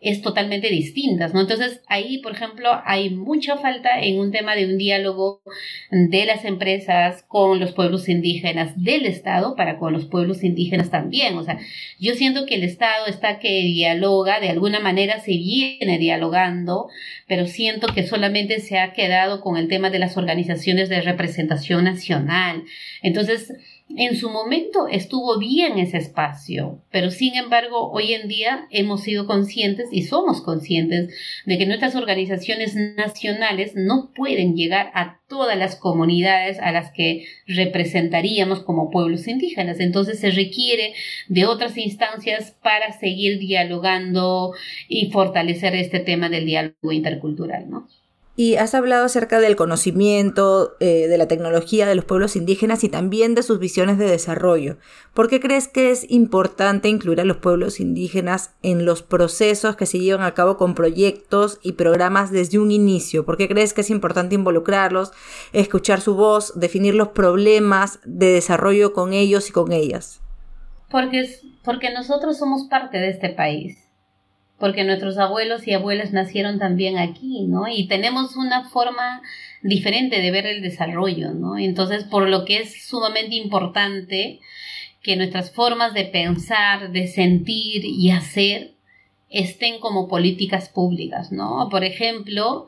es 0.00 0.22
totalmente 0.22 0.68
distintas, 0.68 1.34
¿no? 1.34 1.40
Entonces 1.40 1.80
ahí, 1.88 2.18
por 2.18 2.32
ejemplo, 2.32 2.70
hay 2.84 3.10
mucha 3.10 3.56
falta 3.56 4.00
en 4.00 4.20
un 4.20 4.30
tema 4.30 4.54
de 4.54 4.66
un 4.66 4.78
diálogo 4.78 5.42
de 5.90 6.24
las 6.24 6.44
empresas 6.44 7.24
con 7.26 7.58
los 7.58 7.72
pueblos 7.72 8.08
indígenas 8.08 8.72
del 8.80 9.06
Estado 9.06 9.56
para 9.56 9.76
con 9.76 9.92
los 9.92 10.06
pueblos 10.06 10.44
indígenas 10.44 10.90
también. 10.90 11.36
O 11.36 11.42
sea, 11.42 11.58
yo 11.98 12.14
siento 12.14 12.46
que 12.46 12.54
el 12.54 12.62
Estado 12.62 13.06
está 13.06 13.40
que 13.40 13.62
dialoga, 13.62 14.38
de 14.38 14.50
alguna 14.50 14.78
manera 14.78 15.18
se 15.18 15.32
viene 15.32 15.98
dialogando, 15.98 16.88
pero 17.26 17.46
siento 17.46 17.88
que 17.92 18.06
solamente 18.06 18.60
se 18.60 18.78
ha 18.78 18.92
quedado 18.92 19.40
con 19.40 19.56
el 19.56 19.66
tema 19.66 19.90
de 19.90 19.98
las 19.98 20.16
organizaciones 20.16 20.88
de 20.88 21.00
representación 21.00 21.84
nacional. 21.84 22.62
Entonces, 23.02 23.52
en 23.96 24.16
su 24.16 24.28
momento 24.30 24.86
estuvo 24.88 25.38
bien 25.38 25.78
ese 25.78 25.96
espacio, 25.96 26.82
pero 26.90 27.10
sin 27.10 27.34
embargo 27.36 27.90
hoy 27.90 28.12
en 28.12 28.28
día 28.28 28.66
hemos 28.70 29.02
sido 29.02 29.26
conscientes 29.26 29.88
y 29.90 30.02
somos 30.02 30.42
conscientes 30.42 31.14
de 31.46 31.58
que 31.58 31.66
nuestras 31.66 31.94
organizaciones 31.94 32.74
nacionales 32.74 33.72
no 33.74 34.12
pueden 34.14 34.54
llegar 34.54 34.90
a 34.94 35.20
todas 35.26 35.56
las 35.56 35.76
comunidades 35.76 36.58
a 36.58 36.72
las 36.72 36.92
que 36.92 37.26
representaríamos 37.46 38.60
como 38.60 38.90
pueblos 38.90 39.26
indígenas. 39.26 39.80
Entonces 39.80 40.18
se 40.20 40.30
requiere 40.30 40.94
de 41.28 41.46
otras 41.46 41.76
instancias 41.78 42.52
para 42.62 42.92
seguir 42.92 43.38
dialogando 43.38 44.52
y 44.88 45.10
fortalecer 45.10 45.74
este 45.74 46.00
tema 46.00 46.28
del 46.28 46.46
diálogo 46.46 46.92
intercultural, 46.92 47.68
¿no? 47.70 47.88
Y 48.40 48.54
has 48.54 48.72
hablado 48.76 49.04
acerca 49.04 49.40
del 49.40 49.56
conocimiento, 49.56 50.76
eh, 50.78 51.08
de 51.08 51.18
la 51.18 51.26
tecnología 51.26 51.88
de 51.88 51.96
los 51.96 52.04
pueblos 52.04 52.36
indígenas 52.36 52.84
y 52.84 52.88
también 52.88 53.34
de 53.34 53.42
sus 53.42 53.58
visiones 53.58 53.98
de 53.98 54.08
desarrollo. 54.08 54.76
¿Por 55.12 55.28
qué 55.28 55.40
crees 55.40 55.66
que 55.66 55.90
es 55.90 56.08
importante 56.08 56.88
incluir 56.88 57.20
a 57.20 57.24
los 57.24 57.38
pueblos 57.38 57.80
indígenas 57.80 58.54
en 58.62 58.84
los 58.84 59.02
procesos 59.02 59.74
que 59.74 59.86
se 59.86 59.98
llevan 59.98 60.24
a 60.24 60.34
cabo 60.34 60.56
con 60.56 60.76
proyectos 60.76 61.58
y 61.64 61.72
programas 61.72 62.30
desde 62.30 62.60
un 62.60 62.70
inicio? 62.70 63.26
¿Por 63.26 63.38
qué 63.38 63.48
crees 63.48 63.74
que 63.74 63.80
es 63.80 63.90
importante 63.90 64.36
involucrarlos, 64.36 65.10
escuchar 65.52 66.00
su 66.00 66.14
voz, 66.14 66.52
definir 66.54 66.94
los 66.94 67.08
problemas 67.08 67.98
de 68.04 68.26
desarrollo 68.34 68.92
con 68.92 69.14
ellos 69.14 69.48
y 69.48 69.52
con 69.52 69.72
ellas? 69.72 70.20
Porque, 70.92 71.28
porque 71.64 71.92
nosotros 71.92 72.38
somos 72.38 72.68
parte 72.68 72.98
de 72.98 73.10
este 73.10 73.30
país 73.30 73.87
porque 74.58 74.84
nuestros 74.84 75.18
abuelos 75.18 75.66
y 75.66 75.72
abuelas 75.72 76.12
nacieron 76.12 76.58
también 76.58 76.98
aquí, 76.98 77.44
¿no? 77.46 77.68
Y 77.68 77.86
tenemos 77.86 78.36
una 78.36 78.68
forma 78.68 79.22
diferente 79.62 80.20
de 80.20 80.30
ver 80.30 80.46
el 80.46 80.62
desarrollo, 80.62 81.32
¿no? 81.32 81.58
Entonces, 81.58 82.04
por 82.04 82.28
lo 82.28 82.44
que 82.44 82.58
es 82.58 82.86
sumamente 82.86 83.36
importante 83.36 84.40
que 85.02 85.16
nuestras 85.16 85.52
formas 85.52 85.94
de 85.94 86.04
pensar, 86.04 86.90
de 86.90 87.06
sentir 87.06 87.84
y 87.84 88.10
hacer 88.10 88.74
estén 89.30 89.78
como 89.78 90.08
políticas 90.08 90.70
públicas, 90.70 91.30
¿no? 91.30 91.68
Por 91.70 91.84
ejemplo, 91.84 92.66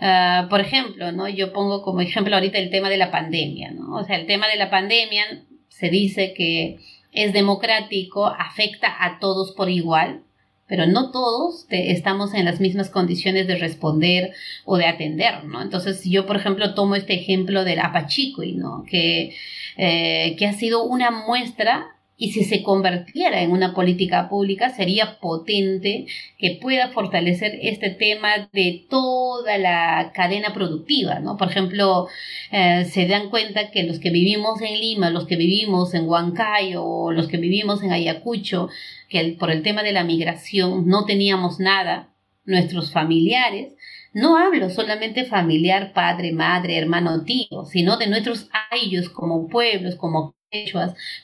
ah, 0.00 0.46
por 0.48 0.60
ejemplo, 0.60 1.10
¿no? 1.10 1.28
Yo 1.28 1.52
pongo 1.52 1.82
como 1.82 2.00
ejemplo 2.02 2.34
ahorita 2.34 2.58
el 2.58 2.70
tema 2.70 2.88
de 2.88 2.98
la 2.98 3.10
pandemia, 3.10 3.72
¿no? 3.72 3.96
O 3.96 4.04
sea, 4.04 4.16
el 4.16 4.26
tema 4.26 4.46
de 4.46 4.56
la 4.56 4.70
pandemia 4.70 5.24
se 5.68 5.88
dice 5.88 6.34
que 6.34 6.78
es 7.12 7.32
democrático, 7.32 8.26
afecta 8.26 8.94
a 9.04 9.18
todos 9.18 9.52
por 9.52 9.70
igual, 9.70 10.22
pero 10.66 10.86
no 10.86 11.10
todos 11.10 11.66
estamos 11.70 12.34
en 12.34 12.44
las 12.44 12.60
mismas 12.60 12.88
condiciones 12.88 13.46
de 13.46 13.56
responder 13.56 14.32
o 14.64 14.76
de 14.76 14.86
atender, 14.86 15.44
¿no? 15.44 15.60
Entonces, 15.60 16.02
yo, 16.04 16.26
por 16.26 16.36
ejemplo, 16.36 16.74
tomo 16.74 16.94
este 16.94 17.14
ejemplo 17.14 17.64
del 17.64 17.80
Apachicoy, 17.80 18.52
¿no? 18.54 18.84
Que, 18.88 19.34
eh, 19.76 20.36
que 20.38 20.46
ha 20.46 20.52
sido 20.52 20.84
una 20.84 21.10
muestra 21.10 21.96
y 22.22 22.30
si 22.30 22.44
se 22.44 22.62
convirtiera 22.62 23.42
en 23.42 23.50
una 23.50 23.74
política 23.74 24.28
pública 24.28 24.70
sería 24.70 25.18
potente 25.18 26.06
que 26.38 26.56
pueda 26.62 26.90
fortalecer 26.90 27.58
este 27.62 27.90
tema 27.90 28.48
de 28.52 28.86
toda 28.88 29.58
la 29.58 30.12
cadena 30.14 30.54
productiva, 30.54 31.18
¿no? 31.18 31.36
Por 31.36 31.50
ejemplo, 31.50 32.06
eh, 32.52 32.84
se 32.84 33.08
dan 33.08 33.28
cuenta 33.28 33.72
que 33.72 33.82
los 33.82 33.98
que 33.98 34.10
vivimos 34.10 34.62
en 34.62 34.78
Lima, 34.78 35.10
los 35.10 35.26
que 35.26 35.34
vivimos 35.34 35.94
en 35.94 36.08
Huancayo 36.08 37.10
los 37.10 37.26
que 37.26 37.38
vivimos 37.38 37.82
en 37.82 37.90
Ayacucho, 37.90 38.68
que 39.08 39.36
por 39.36 39.50
el 39.50 39.64
tema 39.64 39.82
de 39.82 39.90
la 39.90 40.04
migración 40.04 40.86
no 40.86 41.04
teníamos 41.06 41.58
nada, 41.58 42.14
nuestros 42.44 42.92
familiares, 42.92 43.74
no 44.12 44.36
hablo 44.36 44.70
solamente 44.70 45.24
familiar, 45.24 45.92
padre, 45.92 46.30
madre, 46.30 46.78
hermano, 46.78 47.24
tío, 47.24 47.64
sino 47.64 47.96
de 47.96 48.06
nuestros 48.06 48.48
ayos 48.70 49.08
como 49.08 49.48
pueblos, 49.48 49.96
como 49.96 50.36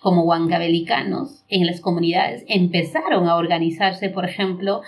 como 0.01 0.23
huancavelicanos 0.23 1.45
en 1.49 1.67
las 1.67 1.81
comunidades 1.81 2.45
empezaron 2.49 3.29
a 3.29 3.37
organizarse, 3.37 4.09
por 4.09 4.25
ejemplo, 4.25 4.83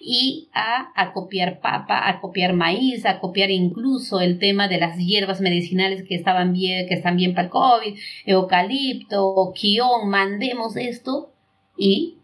y 0.00 0.48
a, 0.52 0.92
a, 0.94 1.12
copiar 1.12 1.60
papa, 1.60 2.08
a 2.08 2.20
copiar 2.20 2.52
maíz, 2.52 3.04
a 3.04 3.18
copiar 3.18 3.50
incluso 3.50 4.20
el 4.20 4.38
tema 4.38 4.68
de 4.68 4.78
las 4.78 4.96
hierbas 4.96 5.40
medicinales 5.40 6.06
que 6.06 6.14
estaban 6.14 6.52
bien, 6.52 6.86
que 6.86 6.94
están 6.94 7.16
bien 7.16 7.34
para 7.34 7.46
el 7.46 7.50
COVID, 7.50 7.98
eucalipto, 8.26 9.52
quión, 9.54 10.08
mandemos 10.08 10.76
esto 10.76 11.32
y 11.76 12.19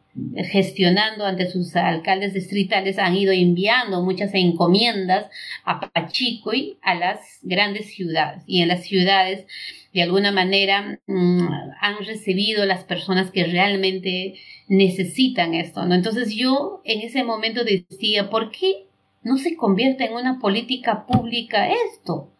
gestionando 0.51 1.25
ante 1.25 1.51
sus 1.51 1.75
alcaldes 1.77 2.35
distritales 2.35 2.99
han 2.99 3.17
ido 3.17 3.33
enviando 3.33 4.03
muchas 4.03 4.35
encomiendas 4.35 5.27
a 5.65 5.81
Pachicoy 5.81 6.79
a 6.83 6.95
las 6.95 7.21
grandes 7.43 7.95
ciudades 7.95 8.43
y 8.47 8.63
en 8.63 8.69
las 8.69 8.85
ciudades 8.85 9.47
de 9.93 10.03
alguna 10.03 10.33
manera 10.33 11.01
mm, 11.07 11.49
han 11.81 11.99
recibido 12.07 12.67
las 12.67 12.85
personas 12.85 13.31
que 13.31 13.45
realmente 13.45 14.35
necesitan 14.69 15.55
esto, 15.55 15.87
¿no? 15.87 15.95
Entonces 15.95 16.35
yo 16.35 16.83
en 16.85 17.01
ese 17.01 17.25
momento 17.25 17.65
decía, 17.65 18.29
¿por 18.29 18.51
qué 18.51 18.87
no 19.23 19.39
se 19.39 19.57
convierte 19.57 20.05
en 20.05 20.15
una 20.15 20.39
política 20.39 21.07
pública 21.07 21.69
esto? 21.93 22.31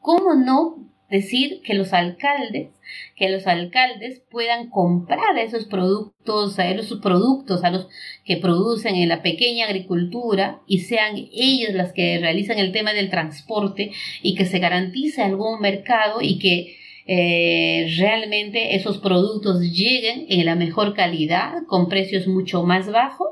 ¿Cómo 0.00 0.34
no 0.34 0.90
decir 1.10 1.60
que 1.62 1.74
los 1.74 1.92
alcaldes, 1.92 2.70
que 3.16 3.28
los 3.28 3.46
alcaldes 3.46 4.22
puedan 4.30 4.70
comprar 4.70 5.36
esos 5.38 5.66
productos, 5.66 6.58
a 6.58 6.70
esos 6.70 7.00
productos 7.00 7.64
a 7.64 7.70
los 7.70 7.88
que 8.24 8.36
producen 8.36 8.94
en 8.94 9.08
la 9.08 9.22
pequeña 9.22 9.66
agricultura 9.66 10.60
y 10.66 10.80
sean 10.80 11.16
ellos 11.16 11.74
las 11.74 11.92
que 11.92 12.18
realizan 12.18 12.58
el 12.58 12.72
tema 12.72 12.92
del 12.92 13.10
transporte 13.10 13.92
y 14.22 14.34
que 14.34 14.46
se 14.46 14.60
garantice 14.60 15.22
algún 15.22 15.60
mercado 15.60 16.20
y 16.22 16.38
que 16.38 16.79
eh, 17.12 17.92
realmente 17.98 18.76
esos 18.76 18.98
productos 18.98 19.60
lleguen 19.62 20.26
en 20.28 20.46
la 20.46 20.54
mejor 20.54 20.94
calidad, 20.94 21.54
con 21.66 21.88
precios 21.88 22.28
mucho 22.28 22.62
más 22.62 22.88
bajos 22.88 23.30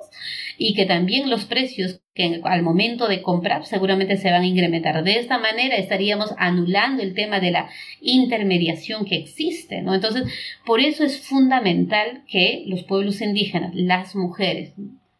y 0.56 0.74
que 0.74 0.84
también 0.84 1.30
los 1.30 1.44
precios 1.44 2.00
que 2.12 2.40
al 2.42 2.62
momento 2.64 3.06
de 3.06 3.22
comprar 3.22 3.64
seguramente 3.66 4.16
se 4.16 4.32
van 4.32 4.42
a 4.42 4.46
incrementar. 4.48 5.04
De 5.04 5.20
esta 5.20 5.38
manera 5.38 5.76
estaríamos 5.76 6.34
anulando 6.38 7.04
el 7.04 7.14
tema 7.14 7.38
de 7.38 7.52
la 7.52 7.70
intermediación 8.00 9.04
que 9.04 9.14
existe, 9.14 9.80
¿no? 9.80 9.94
Entonces, 9.94 10.24
por 10.66 10.80
eso 10.80 11.04
es 11.04 11.20
fundamental 11.20 12.24
que 12.26 12.64
los 12.66 12.82
pueblos 12.82 13.20
indígenas, 13.20 13.76
las 13.76 14.16
mujeres, 14.16 14.72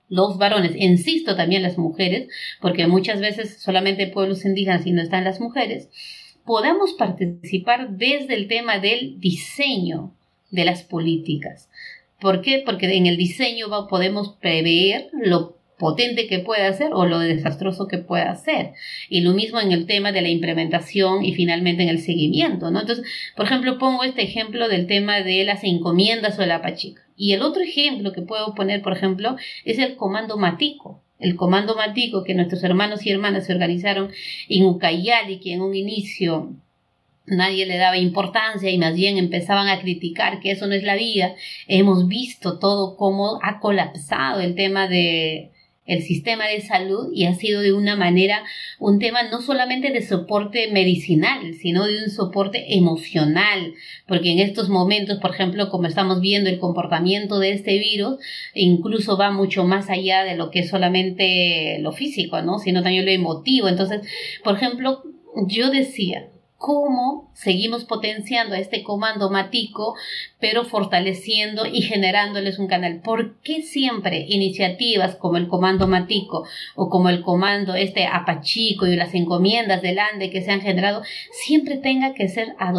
los 0.08 0.36
varones, 0.36 0.72
insisto 0.74 1.36
también 1.36 1.62
las 1.62 1.78
mujeres, 1.78 2.26
porque 2.60 2.88
muchas 2.88 3.20
veces 3.20 3.62
solamente 3.62 4.08
pueblos 4.08 4.44
indígenas 4.44 4.84
y 4.84 4.90
no 4.90 5.00
están 5.00 5.22
las 5.22 5.38
mujeres, 5.38 5.90
podamos 6.48 6.94
participar 6.94 7.90
desde 7.90 8.32
el 8.32 8.48
tema 8.48 8.78
del 8.78 9.20
diseño 9.20 10.14
de 10.50 10.64
las 10.64 10.82
políticas. 10.82 11.68
¿Por 12.18 12.40
qué? 12.40 12.62
Porque 12.64 12.86
en 12.96 13.04
el 13.04 13.18
diseño 13.18 13.66
podemos 13.86 14.30
prever 14.40 15.10
lo 15.12 15.58
potente 15.78 16.26
que 16.26 16.38
pueda 16.38 16.72
ser 16.72 16.94
o 16.94 17.04
lo 17.04 17.18
desastroso 17.18 17.86
que 17.86 17.98
pueda 17.98 18.34
ser. 18.34 18.72
Y 19.10 19.20
lo 19.20 19.34
mismo 19.34 19.60
en 19.60 19.72
el 19.72 19.84
tema 19.84 20.10
de 20.10 20.22
la 20.22 20.30
implementación 20.30 21.22
y 21.22 21.34
finalmente 21.34 21.82
en 21.82 21.90
el 21.90 22.00
seguimiento. 22.00 22.66
Entonces, 22.66 23.02
por 23.36 23.44
ejemplo, 23.44 23.76
pongo 23.76 24.02
este 24.02 24.22
ejemplo 24.22 24.68
del 24.68 24.86
tema 24.86 25.20
de 25.20 25.44
las 25.44 25.64
encomiendas 25.64 26.38
o 26.38 26.46
la 26.46 26.62
pachica. 26.62 27.02
Y 27.14 27.34
el 27.34 27.42
otro 27.42 27.62
ejemplo 27.62 28.12
que 28.12 28.22
puedo 28.22 28.54
poner, 28.54 28.80
por 28.80 28.94
ejemplo, 28.94 29.36
es 29.66 29.78
el 29.78 29.96
comando 29.96 30.38
matico 30.38 31.02
el 31.18 31.36
comando 31.36 31.74
matico 31.74 32.24
que 32.24 32.34
nuestros 32.34 32.62
hermanos 32.64 33.04
y 33.04 33.10
hermanas 33.10 33.46
se 33.46 33.52
organizaron 33.52 34.10
en 34.48 34.64
Ucayali, 34.64 35.40
que 35.40 35.52
en 35.52 35.62
un 35.62 35.74
inicio 35.74 36.52
nadie 37.26 37.66
le 37.66 37.76
daba 37.76 37.98
importancia 37.98 38.70
y 38.70 38.78
más 38.78 38.94
bien 38.94 39.18
empezaban 39.18 39.68
a 39.68 39.80
criticar 39.80 40.40
que 40.40 40.52
eso 40.52 40.66
no 40.66 40.74
es 40.74 40.82
la 40.82 40.96
vida. 40.96 41.34
Hemos 41.66 42.08
visto 42.08 42.58
todo 42.58 42.96
cómo 42.96 43.38
ha 43.42 43.60
colapsado 43.60 44.40
el 44.40 44.54
tema 44.54 44.88
de 44.88 45.50
el 45.88 46.02
sistema 46.02 46.46
de 46.46 46.60
salud 46.60 47.08
y 47.12 47.24
ha 47.24 47.34
sido 47.34 47.62
de 47.62 47.72
una 47.72 47.96
manera 47.96 48.44
un 48.78 49.00
tema 49.00 49.24
no 49.24 49.40
solamente 49.40 49.90
de 49.90 50.02
soporte 50.02 50.70
medicinal, 50.70 51.54
sino 51.54 51.86
de 51.86 52.04
un 52.04 52.10
soporte 52.10 52.76
emocional, 52.76 53.74
porque 54.06 54.30
en 54.30 54.38
estos 54.38 54.68
momentos, 54.68 55.18
por 55.18 55.32
ejemplo, 55.32 55.70
como 55.70 55.88
estamos 55.88 56.20
viendo 56.20 56.50
el 56.50 56.60
comportamiento 56.60 57.38
de 57.40 57.52
este 57.52 57.78
virus, 57.78 58.18
incluso 58.54 59.16
va 59.16 59.32
mucho 59.32 59.64
más 59.64 59.88
allá 59.88 60.22
de 60.24 60.36
lo 60.36 60.50
que 60.50 60.60
es 60.60 60.68
solamente 60.68 61.78
lo 61.80 61.92
físico, 61.92 62.40
¿no? 62.42 62.58
Sino 62.58 62.82
también 62.82 63.06
lo 63.06 63.10
emotivo. 63.10 63.66
Entonces, 63.66 64.02
por 64.44 64.56
ejemplo, 64.56 65.02
yo 65.46 65.70
decía, 65.70 66.28
cómo 66.58 67.30
seguimos 67.34 67.84
potenciando 67.84 68.56
a 68.56 68.58
este 68.58 68.82
comando 68.82 69.30
matico, 69.30 69.94
pero 70.40 70.64
fortaleciendo 70.64 71.64
y 71.66 71.82
generándoles 71.82 72.58
un 72.58 72.66
canal. 72.66 73.00
¿Por 73.00 73.40
qué 73.42 73.62
siempre 73.62 74.26
iniciativas 74.28 75.14
como 75.14 75.36
el 75.36 75.46
comando 75.46 75.86
matico 75.86 76.46
o 76.74 76.90
como 76.90 77.10
el 77.10 77.22
comando 77.22 77.76
este 77.76 78.06
apachico 78.06 78.88
y 78.88 78.96
las 78.96 79.14
encomiendas 79.14 79.82
del 79.82 80.00
ANDE 80.00 80.30
que 80.30 80.42
se 80.42 80.50
han 80.50 80.60
generado, 80.60 81.02
siempre 81.30 81.76
tenga 81.76 82.12
que 82.12 82.28
ser 82.28 82.56
ad 82.58 82.74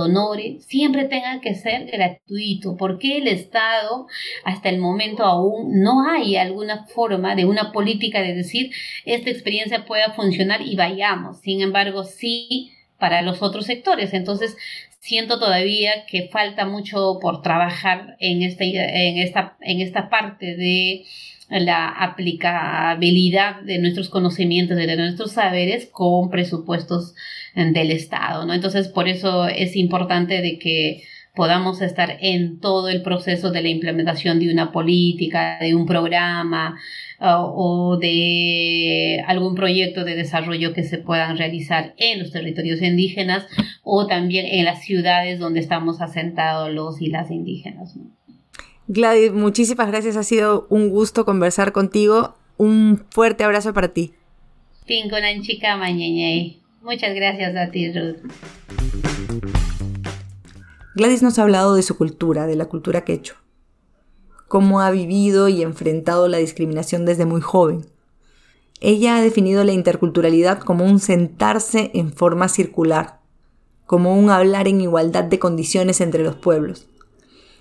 siempre 0.59 1.05
tenga 1.05 1.39
que 1.39 1.55
ser 1.55 1.85
gratuito? 1.85 2.75
¿Por 2.75 2.99
qué 2.99 3.19
el 3.19 3.27
Estado 3.27 4.07
hasta 4.43 4.67
el 4.67 4.79
momento 4.79 5.23
aún 5.23 5.81
no 5.81 6.05
hay 6.09 6.35
alguna 6.35 6.85
forma 6.85 7.33
de 7.33 7.45
una 7.45 7.71
política 7.71 8.21
de 8.21 8.33
decir 8.33 8.71
esta 9.05 9.29
experiencia 9.29 9.85
pueda 9.85 10.11
funcionar 10.11 10.61
y 10.61 10.75
vayamos? 10.75 11.39
Sin 11.39 11.61
embargo, 11.61 12.03
sí 12.03 12.73
para 12.99 13.21
los 13.21 13.41
otros 13.41 13.65
sectores. 13.65 14.13
Entonces, 14.13 14.57
siento 14.99 15.39
todavía 15.39 16.05
que 16.05 16.29
falta 16.31 16.65
mucho 16.65 17.19
por 17.21 17.41
trabajar 17.41 18.17
en, 18.19 18.43
este, 18.43 18.65
en, 19.09 19.17
esta, 19.17 19.57
en 19.61 19.81
esta 19.81 20.09
parte 20.09 20.55
de 20.55 21.05
la 21.49 21.89
aplicabilidad 21.89 23.61
de 23.61 23.79
nuestros 23.79 24.09
conocimientos, 24.09 24.77
de 24.77 24.95
nuestros 24.95 25.31
saberes 25.31 25.87
con 25.91 26.29
presupuestos 26.29 27.15
del 27.55 27.91
Estado, 27.91 28.45
¿no? 28.45 28.53
Entonces, 28.53 28.87
por 28.87 29.07
eso 29.07 29.47
es 29.47 29.75
importante 29.75 30.41
de 30.41 30.59
que 30.59 31.03
podamos 31.35 31.81
estar 31.81 32.17
en 32.21 32.59
todo 32.59 32.89
el 32.89 33.01
proceso 33.01 33.51
de 33.51 33.61
la 33.61 33.69
implementación 33.69 34.39
de 34.39 34.51
una 34.51 34.71
política, 34.71 35.57
de 35.59 35.73
un 35.73 35.85
programa, 35.85 36.77
o 37.21 37.97
de 37.97 39.21
algún 39.27 39.55
proyecto 39.55 40.03
de 40.03 40.15
desarrollo 40.15 40.73
que 40.73 40.83
se 40.83 40.97
puedan 40.97 41.37
realizar 41.37 41.93
en 41.97 42.19
los 42.19 42.31
territorios 42.31 42.81
indígenas 42.81 43.45
o 43.83 44.07
también 44.07 44.45
en 44.45 44.65
las 44.65 44.83
ciudades 44.83 45.39
donde 45.39 45.59
estamos 45.59 46.01
asentados 46.01 46.71
los 46.71 47.01
y 47.01 47.07
las 47.07 47.29
indígenas. 47.29 47.95
Gladys, 48.87 49.33
muchísimas 49.33 49.87
gracias. 49.87 50.15
Ha 50.15 50.23
sido 50.23 50.65
un 50.69 50.89
gusto 50.89 51.25
conversar 51.25 51.71
contigo. 51.71 52.35
Un 52.57 53.03
fuerte 53.11 53.43
abrazo 53.43 53.73
para 53.73 53.89
ti. 53.89 54.13
chica 55.41 55.77
Muchas 56.81 57.13
gracias 57.13 57.55
a 57.55 57.69
ti, 57.69 57.91
Ruth. 57.91 58.17
Gladys 60.95 61.21
nos 61.21 61.37
ha 61.37 61.43
hablado 61.43 61.75
de 61.75 61.83
su 61.83 61.97
cultura, 61.97 62.47
de 62.47 62.55
la 62.55 62.65
cultura 62.65 63.05
quechua 63.05 63.37
cómo 64.49 64.81
ha 64.81 64.91
vivido 64.91 65.47
y 65.47 65.61
enfrentado 65.61 66.27
la 66.27 66.39
discriminación 66.39 67.05
desde 67.05 67.25
muy 67.25 67.39
joven. 67.39 67.85
Ella 68.81 69.15
ha 69.15 69.21
definido 69.21 69.63
la 69.63 69.73
interculturalidad 69.73 70.59
como 70.59 70.85
un 70.85 70.99
sentarse 70.99 71.91
en 71.93 72.11
forma 72.11 72.49
circular, 72.49 73.19
como 73.85 74.17
un 74.17 74.29
hablar 74.29 74.67
en 74.67 74.81
igualdad 74.81 75.23
de 75.23 75.39
condiciones 75.39 76.01
entre 76.01 76.23
los 76.23 76.35
pueblos. 76.35 76.87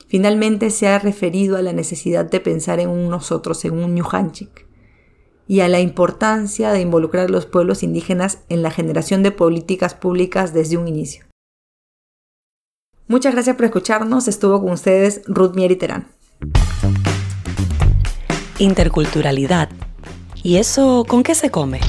Finalmente 0.08 0.70
se 0.70 0.88
ha 0.88 0.98
referido 0.98 1.58
a 1.58 1.62
la 1.62 1.74
necesidad 1.74 2.24
de 2.24 2.40
pensar 2.40 2.80
en 2.80 2.88
un 2.88 3.10
nosotros, 3.10 3.64
en 3.64 3.74
un 3.74 4.02
y 5.46 5.60
a 5.60 5.68
la 5.68 5.80
importancia 5.80 6.72
de 6.72 6.80
involucrar 6.80 7.26
a 7.26 7.30
los 7.30 7.46
pueblos 7.46 7.82
indígenas 7.82 8.38
en 8.48 8.62
la 8.62 8.70
generación 8.70 9.22
de 9.22 9.30
políticas 9.30 9.94
públicas 9.94 10.54
desde 10.54 10.78
un 10.78 10.88
inicio. 10.88 11.26
Muchas 13.08 13.34
gracias 13.34 13.56
por 13.56 13.66
escucharnos. 13.66 14.28
Estuvo 14.28 14.60
con 14.60 14.72
ustedes 14.72 15.22
Ruth 15.26 15.54
Mieri 15.54 15.76
Terán. 15.76 16.17
Interculturalidad. 18.58 19.68
¿Y 20.42 20.56
eso 20.56 21.04
con 21.06 21.22
qué 21.22 21.34
se 21.34 21.50
come? 21.50 21.80